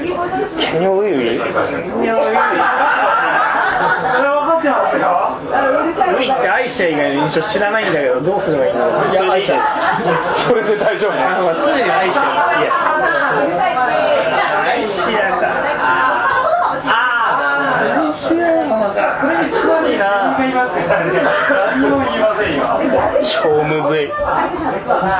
[0.57, 1.53] 兼業ウイウイ兼
[2.03, 2.31] 業そ
[4.23, 5.37] れ分かってますよ
[6.17, 9.53] 海って愛しちゃ以外の印象知らないんだけどどうすればいいんだろうそれでいいで
[10.35, 10.47] す。
[10.49, 11.13] それで大丈夫。
[11.13, 12.71] ですあまあ常に愛してるイエ
[14.67, 15.47] 愛しやか
[16.87, 18.41] ああ愛しや
[18.95, 19.19] か。
[19.21, 20.37] それにつまりな。
[20.39, 21.23] 言いますからね
[21.77, 22.63] 何も言いませんよ。
[22.81, 22.85] ス
[23.25, 24.05] 超むずい。
[24.05, 24.09] い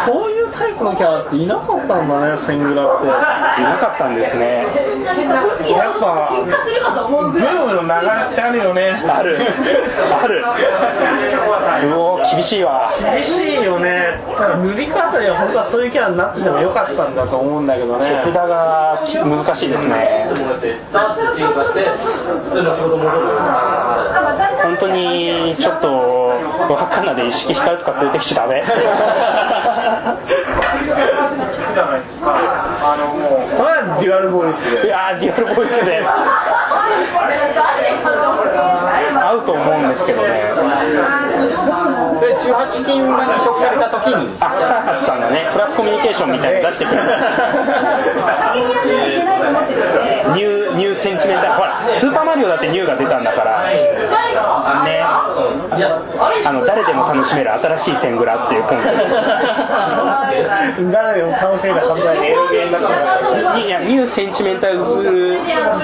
[0.07, 3.07] そういうタイプのキャラっていなかったんだね千グラって。
[3.07, 4.65] なかったんですね。
[5.71, 8.91] やっぱブームの流れってあるよね。
[8.91, 9.39] ある。
[10.13, 10.43] ある。
[11.89, 12.93] うお厳しいわ。
[13.15, 14.21] 厳しいよね。
[14.63, 18.23] 塗り方には本当はそういうキャラになっててもよかったんだと思うんだけどね。
[18.25, 20.27] 手札が難しいですね
[24.67, 25.89] 本当にちょっと
[26.69, 28.61] 若かなで意識光るとか連れてきちゃダメ。
[33.55, 36.05] それはデュアルボイスいでやーデュアルボイスで。
[39.19, 40.51] 合うと思うんですけどね。
[42.19, 44.37] それ18金が移植された時に。
[44.41, 47.07] あサーカスさんがねプラスコミュニケーションみたいなの出してくれる
[50.37, 51.53] ニューニューセンチメンタル。
[51.55, 53.65] ほらスーパーマリオだってニューが出たんだから。
[54.85, 55.03] ね。
[56.45, 58.97] あの誰でも楽しめる新しいセングラっていうコンセプ
[60.91, 61.77] 誰でも楽しめる
[63.67, 65.05] いやニューセンチメンタルグ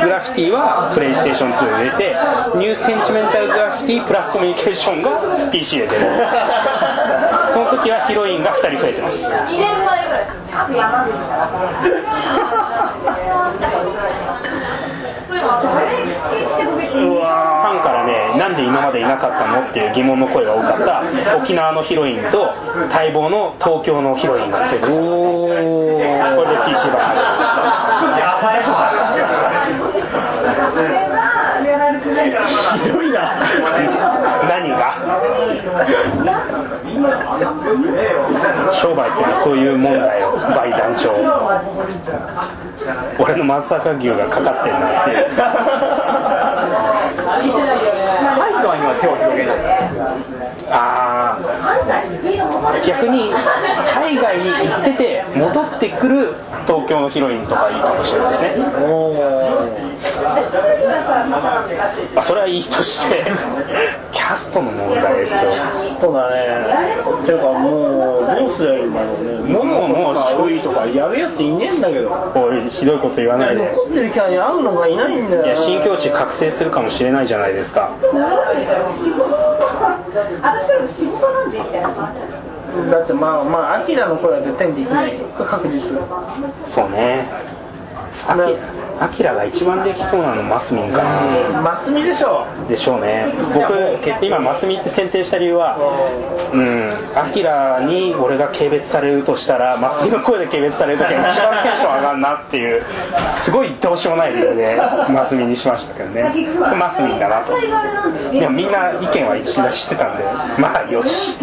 [0.08, 2.16] ラフィティはプレイステーション2で出て
[2.56, 6.06] ニューセンチメンタルグラフィティプラスコミュニケーションが PC で出る
[7.52, 9.22] その時はヒロインが2人増えてます。
[9.22, 11.12] 2年前ぐらいあと山口
[16.92, 21.02] うわファンからね、なんで今までいなかったのっていう疑問の声が多かった
[21.36, 22.52] 沖縄のヒロインと
[22.90, 24.96] 待望の東京のヒロインがついてます。
[24.98, 26.90] これで PC
[32.84, 33.18] ひどいな。
[34.48, 34.94] 何が？
[38.72, 41.12] 商売ってのはそういうもんだよ、売団長。
[43.18, 45.26] 俺の松阪牛がかかってんなっていう。
[47.32, 50.41] 海外には手を広げない
[50.72, 52.86] あー。
[52.86, 53.32] 逆に
[53.94, 56.34] 海外に行ってて戻ってくる
[56.66, 58.64] 東京のヒロインとかいいかもしれないですね
[62.14, 63.24] まあそれはいいとして
[64.12, 65.52] キャストの問題ですよ。
[66.00, 66.36] そうだね。
[67.24, 69.52] ていうかもうどうすりゃいいんだろうね。
[69.52, 72.10] ももも悪いとかやるやついねえんだけど。
[72.34, 73.70] おいひどいこと言わないで。
[73.70, 75.46] 残ってるキャラに会うのがいないんだよ。
[75.46, 77.96] いや新境地覚醒するかもしれないじゃないですか
[80.62, 85.18] 私から仕事なんでみたいな話なんですよだってまあまあアキラの声は絶対にできない。
[85.36, 85.82] 確実
[86.66, 87.28] そうね
[88.26, 88.56] アキ
[89.00, 91.60] アキラが一番できそうなのマスミンかな。
[91.60, 92.46] マスミでしょ。
[92.68, 93.32] でしょうね。
[93.54, 95.76] 僕今マスミって選定した理由は
[96.52, 97.18] うん。
[97.18, 102.84] アキラに俺が軽蔑されるとしたらマスミの声で軽蔑される時は一番テンション上がるなっていう
[103.40, 104.76] すごいどうしようもない理由で
[105.08, 106.22] マスミにしましたけどね。
[106.78, 107.58] マスミンだなと。
[107.58, 110.24] でもみんな意見は一致出してたんで。
[110.60, 111.38] まあよし。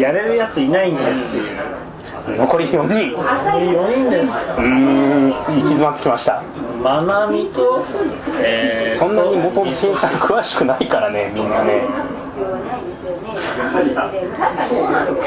[0.00, 1.91] やれるやついないんだよっていう
[2.28, 3.16] 残り4人。
[3.16, 6.42] 4人ですうーん行き詰まってきました。
[6.82, 7.84] まなみと
[8.40, 11.82] えーそんなに元々生産詳しくないからねみんなね。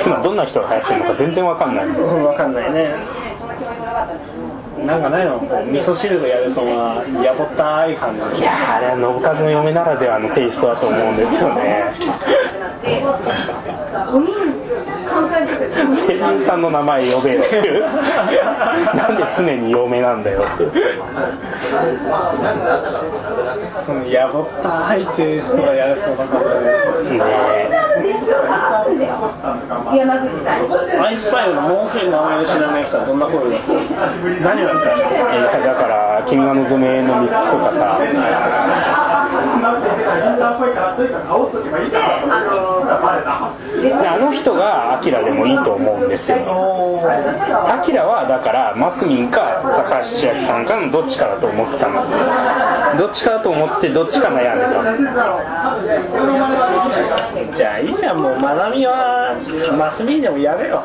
[0.06, 1.86] 今どんな人が流行ってるのか全然わかんない。
[1.86, 2.96] うんわかんないね。
[4.86, 5.40] なんかないの？
[5.40, 8.40] こう味噌汁がやるそのやぼったい感じ。
[8.40, 11.94] いやーあれは信和の嫁ならではのテイストだと思うんですよね。
[12.84, 14.65] 5人考えてくれ
[16.07, 17.82] セリンさんの名前呼べよっていう
[18.95, 20.44] なんで常に嫁なんだよ。
[20.44, 20.65] って
[23.86, 26.26] そのやぼったいテイストがやるそうね
[29.95, 32.65] 山口さんアイスパイのもう一人名前を知ら。
[32.76, 33.60] ない人はどんな声だ
[34.44, 34.95] 何をやったら
[35.36, 37.99] えーだから「君が望め」の三つとかさ。
[43.82, 46.38] であの人がアキラでもいいと思うんですよ。
[46.38, 52.06] アキラはだからマスミンか高橋千秋さんかのどっちかだと思ってたの。
[52.98, 54.84] どっちかだと思ってどっちか悩んでた
[57.58, 59.36] じゃあいいじゃんもうまなみは
[59.78, 60.84] マスミンでもやめよ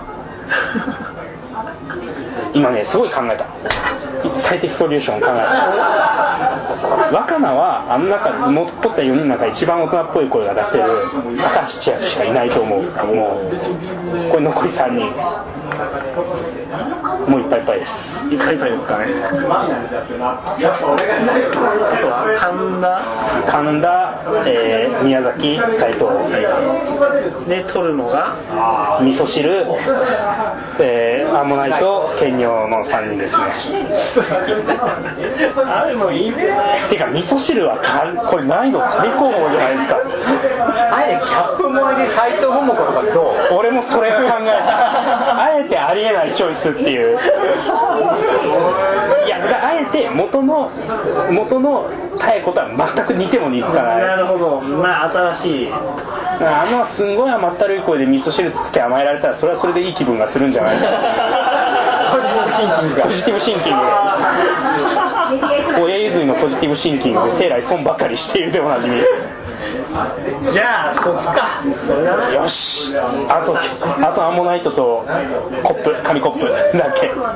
[2.55, 3.47] 今ねすごい考えた。
[4.39, 5.45] 最適ソリューションを考えた。
[7.12, 10.85] 若菜はあの中残った4人の中一番大人っぽい声が出せる
[11.39, 12.83] 高橋千秋しかいないと思う。
[12.83, 12.91] もう
[14.31, 15.12] これ残り3人。
[17.28, 18.24] もういっぱいいっぱいです。
[18.28, 19.05] いっぱいいっぱいですかね。
[19.24, 19.48] あと
[22.09, 23.02] は神田。
[23.52, 24.14] 神田、
[24.47, 26.06] えー宮崎斉藤。
[27.48, 28.36] で撮るのが
[29.02, 29.66] 味噌汁、
[30.80, 33.42] えーアンモナイトケンニョの3人ですね。
[35.66, 36.36] あれもういいね。
[36.90, 39.97] てか味噌汁はかこれ難易度最高峰じゃないですか。
[40.92, 43.55] あえてキャップ萌えで斎藤桃子とかどう？
[43.56, 45.40] 俺もそれ考えた。
[45.40, 47.10] あえてありえないチョイスっていう
[49.27, 50.70] いやだあえて元の
[51.31, 54.03] 元の妙子とは全く似ても似つかない。
[54.03, 54.61] なるほど。
[54.61, 60.78] まあ新しいあのすんごい甘ったるい声で味噌汁作って甘えられたらそれはそれでいい気分がするんじゃない？
[60.78, 60.89] か
[62.12, 62.97] ポジティブシンキング。
[62.97, 63.81] がポジティブシンキング。
[65.77, 67.24] で親譲りのポジティブシンキング。
[67.24, 68.97] で生来損ばかりしているでおなじみ
[70.53, 71.62] じゃあそすか。
[71.87, 72.93] それだなよし。
[72.97, 73.61] あとあ
[74.15, 75.05] とアンモナイトと
[75.62, 76.47] コップ紙コップ
[76.79, 77.09] だけ。
[77.09, 77.31] ここ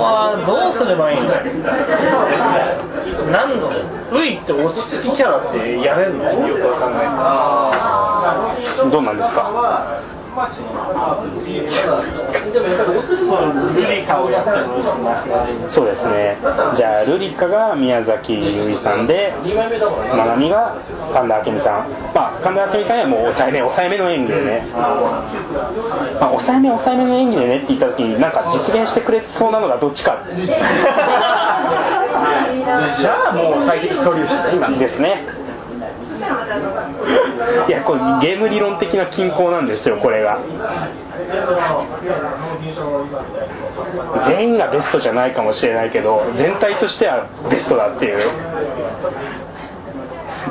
[0.00, 1.28] はどうすればいいの？
[3.30, 3.70] 何の？
[4.12, 6.24] ウイって落ち着きキャラってやれるの？
[6.48, 8.90] よくわかんない。
[8.90, 10.00] どうなんですか？
[15.68, 16.38] そうですね。
[16.74, 19.34] じゃあルリカが宮崎ゆいさんで
[20.16, 20.76] まなみが
[21.12, 21.90] 神田明美さん。
[22.14, 30.24] まあ神田明美さんはもう抑えめ抑えめの演技でね、まあ、抑えめ抑えめの演技でねって言った時になんか実現してくれそうなのがどっちか。
[33.00, 35.39] じゃあもう最適ソリューションだ今ですね
[37.68, 40.40] いやこれゲーム理論的な均衡なんですよこれが。
[44.26, 48.30] 全員がベストじゃないかもしれないけど全体としてはベストだっていう。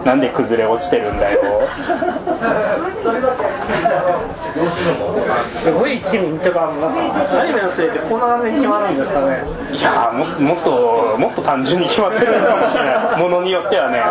[0.06, 1.42] なんで崩れ落ちてるんだよ。
[5.64, 9.44] すごい君ってかアニメのせいでこんなに決まるんですかね。
[9.72, 13.22] いやーももっともっと単純に決まってるのかもしれない。
[13.22, 14.02] ものによってはね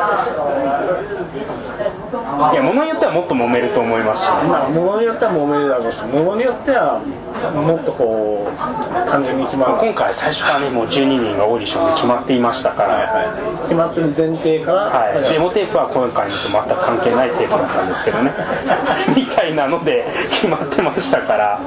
[2.38, 4.22] いやものによってはもっと揉めると思います。
[4.22, 7.02] しまあ物によっては揉めるだろうし物によっては
[7.50, 9.74] もっとこう単純に決まる。
[9.82, 18.32] 今回最初からねもう12人がオーディションで決まっていましたから、決まってる前提から、はい、デモテープは今回のと全く関係ないテープだったんですけどね。
[19.16, 21.60] みたいなので決まってましたから。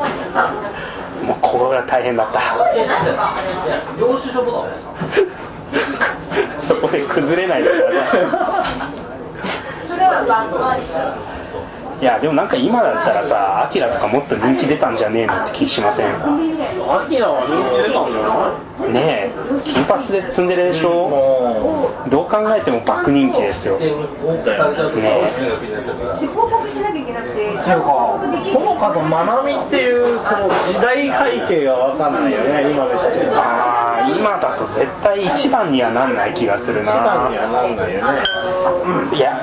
[1.21, 2.41] もうここが大変だった。
[3.99, 4.71] 領収書ボタン
[6.67, 8.17] そこで崩れないでくださ
[8.97, 9.00] い
[9.87, 16.09] それはバンドいやでもなんか今だったらさアキラとかもっと人気出たんじゃねえのって気しません？
[16.09, 16.17] ア
[17.07, 18.91] キラは人気出たんじゃない？
[18.91, 21.93] ねえ金髪でツンデレでしょ？
[22.09, 23.77] どう考えても爆人気ですよ。
[23.77, 23.93] ねで
[26.27, 28.17] 報告しなきゃいけなくてっていうか、
[28.51, 31.13] ほのかとまなみっていうこの時代背
[31.47, 33.29] 景がわかんないよね、今でして。
[33.35, 38.23] ああ今だと絶対一番にはなんない気がする一番になはなんないよね。
[39.15, 39.37] いや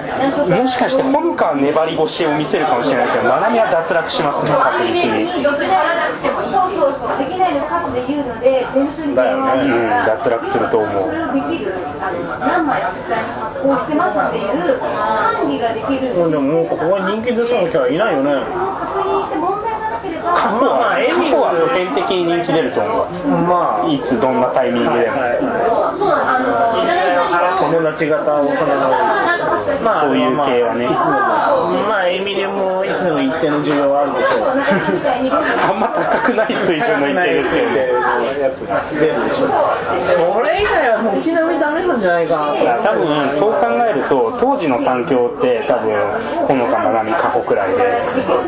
[0.49, 18.33] もしかしてほのかは粘り腰を見せるかもしれないけどまなみは脱落しますね確実にそうそうそうできないのかっていうので事務所に電話をうん脱落すると思うそれをできるあの何枚実際に発行してますっていう管理ができるうんでももうここに人気出そうなキャラいないよね。
[18.33, 19.78] 確認して問題
[20.23, 21.01] 過去は過
[21.31, 23.09] 去は普遍的に人気出ると思う
[23.49, 25.17] まあ、いつどんなタイミングでも、
[27.61, 29.29] 友達型大人の。
[29.83, 30.97] まあ、そういう系はねいつも、
[31.89, 34.49] まあ、エミリもいつでも一定の需要はあるでしょう。
[34.49, 37.87] あんま高くない水準の一定ですけどね
[38.41, 39.51] やつが出るでしょう。
[40.35, 42.83] それ以外は軒並みダメなんじゃないかな。
[42.83, 45.95] 多分そう考えると当時の三強って多分
[46.49, 48.03] ほのかまなみ過去くらいで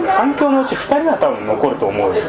[0.07, 2.23] 三強のうち2人は多分残ると思うよ。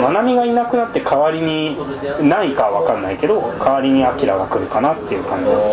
[0.00, 1.76] まなみがいなくなって代わりに
[2.20, 5.66] 何位かは分かんないけど代わりにアキラが来るかなっていう感じです。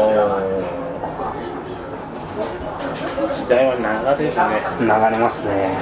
[3.41, 3.81] 時代は流
[4.23, 4.61] れるね。
[4.79, 5.77] 流れますね。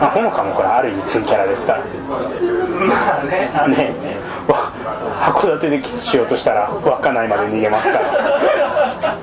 [0.00, 1.84] あほのかもこれある意味ツンキャラですから。
[2.86, 4.16] まあね、ね。
[4.48, 4.72] わ
[5.32, 9.18] 函館でキスしようとしたら稚内まで逃げますから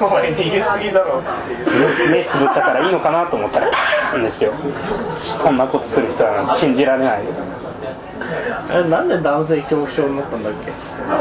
[0.00, 2.10] お前逃げすぎだろっていう。
[2.10, 4.52] 目つぶったからいいのかなと思ったらパーンですよ
[5.14, 7.24] そんなことする人は信じられない
[8.70, 10.72] え、なんで男性恐怖症になったんだっけ？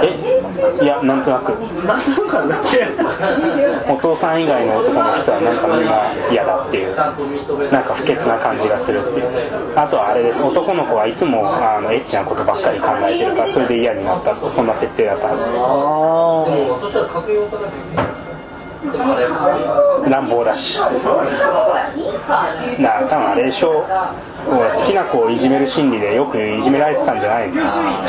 [0.08, 1.50] えいやなんとなく。
[1.86, 2.88] なんとかだっけ
[3.92, 9.28] お父さん以外の男の人はなんかみんな嫌だっていうなんか不潔な感じがするっていう。
[9.76, 10.42] あとはあれです。
[10.42, 15.46] 男の子はいつもあのエッチなことばっかり考えてるからそれで嫌になったとそんな設定だったはず。
[15.48, 15.50] あ
[16.48, 18.31] あれ
[20.10, 20.80] 乱暴だし。
[20.80, 20.94] だか
[22.80, 23.86] ら多分あれでしょ。
[24.48, 27.52] 好きな子をいじめる心理でよくいじめられてたんじゃない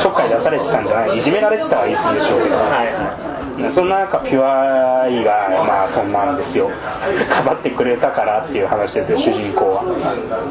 [0.01, 2.43] ちょっかい出されてたんじゃないいじめられてたはいいすぎでしょう。
[2.43, 2.55] けど、
[3.71, 6.71] そんな中ピュアイがまあそんなんですよ。
[7.29, 9.83] かばってくれたからっていう話ですよ主人公は。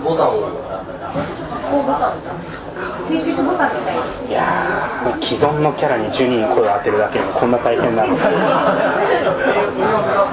[0.04, 0.42] ボタンを
[3.08, 3.74] 清潔ボタン。
[3.76, 3.96] みたい
[4.30, 8.16] やー既存のキャラに12人声を当てるだけでもこんな大変なの。
[8.16, 8.28] か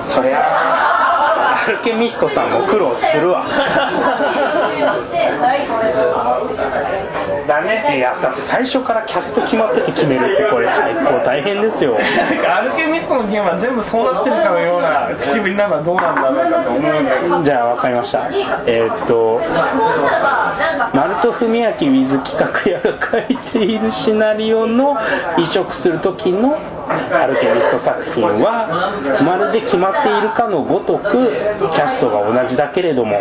[0.05, 3.45] そりゃアルケミストさんも苦労するわ
[7.49, 7.97] だね。
[7.97, 11.97] いやだって最初からキャスト決まってて決めるってこれ結構大変ですよ。
[11.97, 17.43] なんかアルケミストのゲームは全部そうなってるかのような口ぶフィナはどうなんだろうかと思うんだけど。
[17.43, 18.29] じゃあ分かりました。
[18.67, 19.41] えーっと
[20.93, 24.97] ナルト文明 with 企画屋が書いているシナリオの
[25.37, 26.57] 移植する時の
[27.11, 33.15] アルケミスト作品はまるで決まっているかのごとくキャストが同じだけれども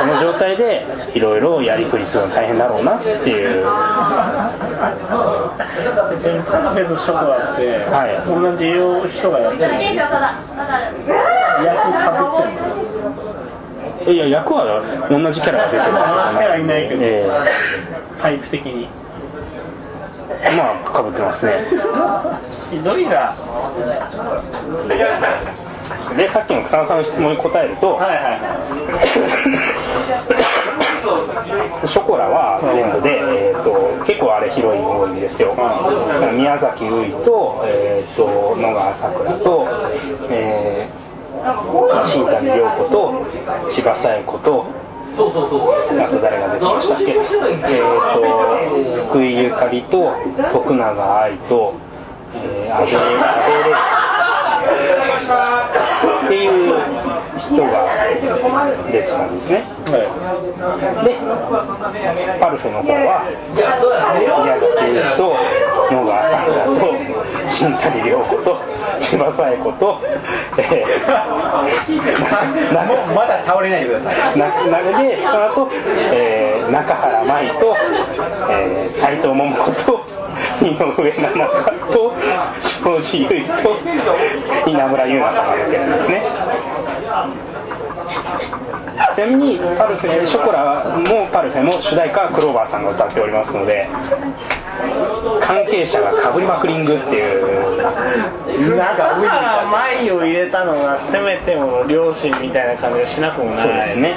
[0.00, 0.84] その状態で
[1.14, 3.55] いろいろやりくりするの大変だろうなっていう
[6.44, 8.22] カフェとショコラって、はい。
[8.26, 8.64] 同じ
[9.18, 10.10] 人がやってる役
[11.92, 12.66] かぶってんの
[14.12, 16.38] いや役は同じキャラが出てるわけじゃない。
[16.38, 17.00] キャラいないけど。
[17.02, 17.28] え
[18.20, 18.84] タイプ的に。
[18.84, 18.88] え
[20.56, 21.66] まあかぶってますね。
[22.70, 23.36] ひどいな。
[26.16, 28.56] でさっきの草野さんの質問に答えると、はいはいは
[31.86, 39.68] ショコラは全部で、えー、と結構あれヒロイン多いんですよ、だから宮崎ういと,、えー、と野川さくらと、
[40.28, 43.12] えー、新谷涼子と
[43.68, 44.66] 千葉紗恵子と
[45.16, 45.60] そうそうそう。
[45.98, 50.12] あと誰が出てましたっけ、えー、と福井ゆかりと
[50.52, 51.74] 徳永愛と、
[52.34, 52.90] えー、阿部阿
[53.48, 54.15] 部玲
[54.66, 56.50] っていう
[57.38, 57.86] 人が
[58.90, 59.64] 出てたんですね。
[59.86, 60.08] で
[62.40, 63.24] パルフェの方は
[64.18, 65.36] 宮崎優と
[65.94, 66.76] 野川さくらと
[67.46, 68.60] 新谷涼子と
[68.98, 70.00] 千葉紗恵子と、
[70.58, 74.38] えー、な もうまだ倒れないでください。
[74.38, 75.68] ななのでその後、
[76.12, 77.76] えー中原舞と、
[78.50, 80.04] えー、斉藤桃子と
[80.62, 82.14] 井上奈々香と
[82.82, 83.78] 庄司優衣と
[84.70, 86.22] 稲村優奈さんが出てるんですね。
[89.14, 93.88] ちなみにパルフェショコラもパルフェも主題歌はクローバーさんが歌っておりますので
[95.40, 103.62] 関係者がかぶりまくりんぐっていうだから前を入れたのがせめても両親みたいな感じがしなくもない。
[103.62, 104.10] そうですね。
[104.10, 104.16] で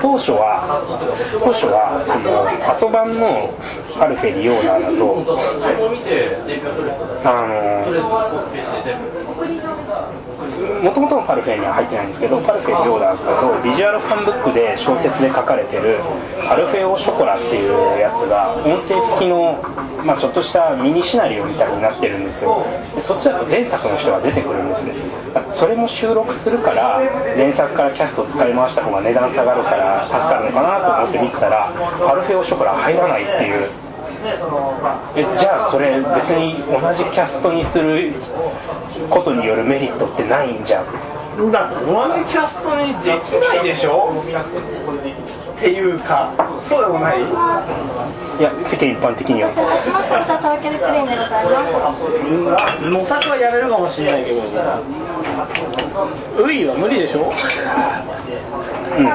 [0.00, 0.82] 当初は
[1.38, 3.54] 当初はそのアソバンの
[3.98, 5.38] パルフェリオーナーだと
[7.24, 7.86] あの
[10.82, 16.00] もともとのパルフェには入ってないんですけどパルフェリオーナーだとビジュアルファンブックで小説で書かれてる
[16.48, 19.62] 「パルフェオショコラ」っていうやつが音声付きの、
[20.04, 22.64] まあ、ちょっとしたミニシナリオみたいになってるんですよ。
[23.00, 24.94] そっちだと前作の人が出てくるんですね。
[25.48, 27.00] それも収録するから
[27.36, 31.72] 前作からキャストを使い回した方が値段下がるから助かるのかなと思って見てたら
[32.06, 33.68] パルフェオショコラ入らないっていう。
[35.14, 38.14] えじゃあそれ別に同じキャストにする
[39.10, 41.52] ことによるメリットってないんじゃん。
[41.52, 44.12] だって同じキャストにできないでしょ？
[45.56, 46.32] っていうか
[46.68, 47.20] そうでもない？
[47.20, 47.22] い
[48.42, 49.48] や世間一般的には。
[49.56, 52.84] とろけるプリンでございます。
[52.90, 54.42] 模索はやれるかもしれないけど。
[56.44, 57.32] ウイは無理でしょ？
[58.98, 59.06] うん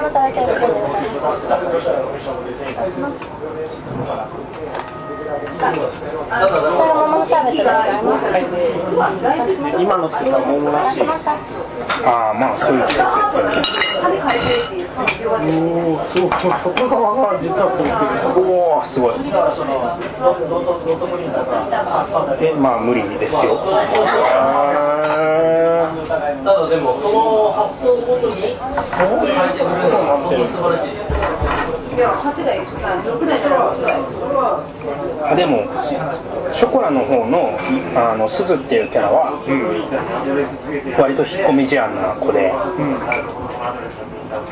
[9.79, 11.01] 今の季節は桃らしい
[12.03, 13.71] ああまあそういう季節ですよね。
[15.41, 17.79] おおそうそうそこが実はこ
[18.41, 19.19] うおおすごい
[22.39, 23.57] でまあ無理ですよ。
[26.43, 28.57] ただでもその発想ごとに変え
[29.53, 31.11] てくれるのが本当に素晴らしいです
[31.91, 33.99] いや、8代、6代から6代。
[35.35, 35.63] でも
[36.53, 37.57] ショコラの方の
[37.95, 39.39] あの鈴っていうキャラは
[40.99, 42.51] 割と引っ込み思案な子で、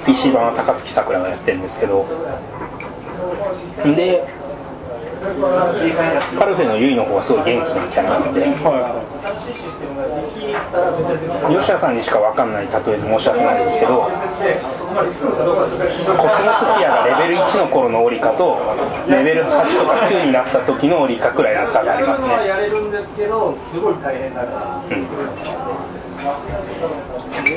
[0.05, 2.05] PC 版は高槻さくらがやってるんですけど。
[3.95, 4.38] で
[5.19, 8.45] パルフェのユイの方はすごい元気なキャラなので
[11.59, 14.23] 吉田さんにしか分かんない例えで申し訳ないですけどコス
[14.95, 18.57] モスフィアがレベル1の頃のオリカと
[19.09, 24.95] レベル8とか9になった時のオリカくらいの差がありますね、やれるんですけどすごい大変だから。
[24.95, 25.98] うん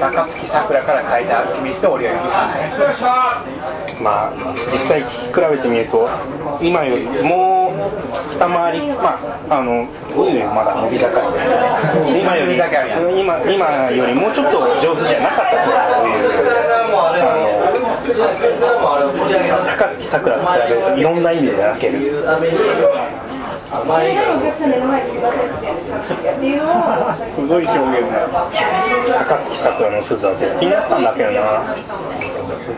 [0.00, 4.02] 高槻さくらから変えたアルキミストを俺は許さない。
[4.02, 6.08] まあ実際比べてみると
[6.60, 9.18] 今よりもう二回りま
[9.48, 11.12] ああのどういうまだ伸び盛り
[12.12, 12.20] で。
[12.20, 12.56] 今より
[13.20, 15.56] 今今よりもうちょっと上手じゃなかった
[16.00, 16.22] という。
[17.22, 17.41] あの
[18.02, 22.24] 高槻さくらと比べるといろんな意味で泣ける、
[27.34, 28.28] すごい表現だ
[29.24, 31.76] 高槻さくらの鈴は絶品だったんだけどな。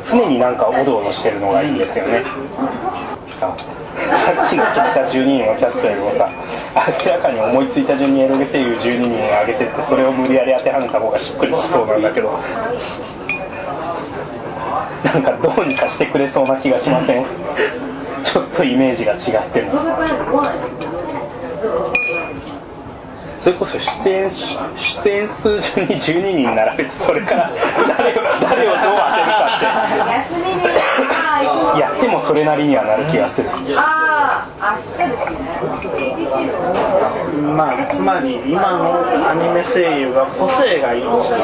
[0.08, 2.24] 常になんかおどおどしてるのがいいんですよね。
[3.40, 3.56] さ
[4.46, 6.30] っきの決めた12人のキャストよりもさ
[7.04, 12.38] 明らかに思いついた順にエロゲ声優12人を挙げてってそれを無理やり当てはめた方がしっくりきそうなんだけど。
[15.04, 17.26] なんかどうにかしてくれそうな気がしません？
[18.24, 19.72] ちょっとイメージが違っても。
[23.40, 24.56] それこそ出演し
[25.04, 27.52] 出演数順に12人並べてそれから
[27.98, 29.44] 誰を誰をどう当てるか
[31.74, 31.80] って。
[31.80, 33.50] やってもそれなりにはなる気がする。
[33.76, 35.16] ああ明日で。
[35.18, 35.60] すね
[36.16, 41.38] ABC のまあつまり今のアニメ声優が個性がいいんですよ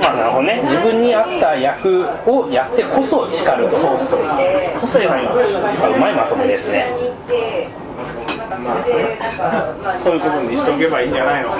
[0.00, 0.60] まあなるほどね。
[0.64, 4.20] 自分に合った役をやってこそ光るそうそう
[4.80, 5.62] 個性がいいんですよう
[5.98, 6.92] まいまとめですね。
[8.64, 11.50] まあ、そ、ういうところにしておけばいいんじゃないの？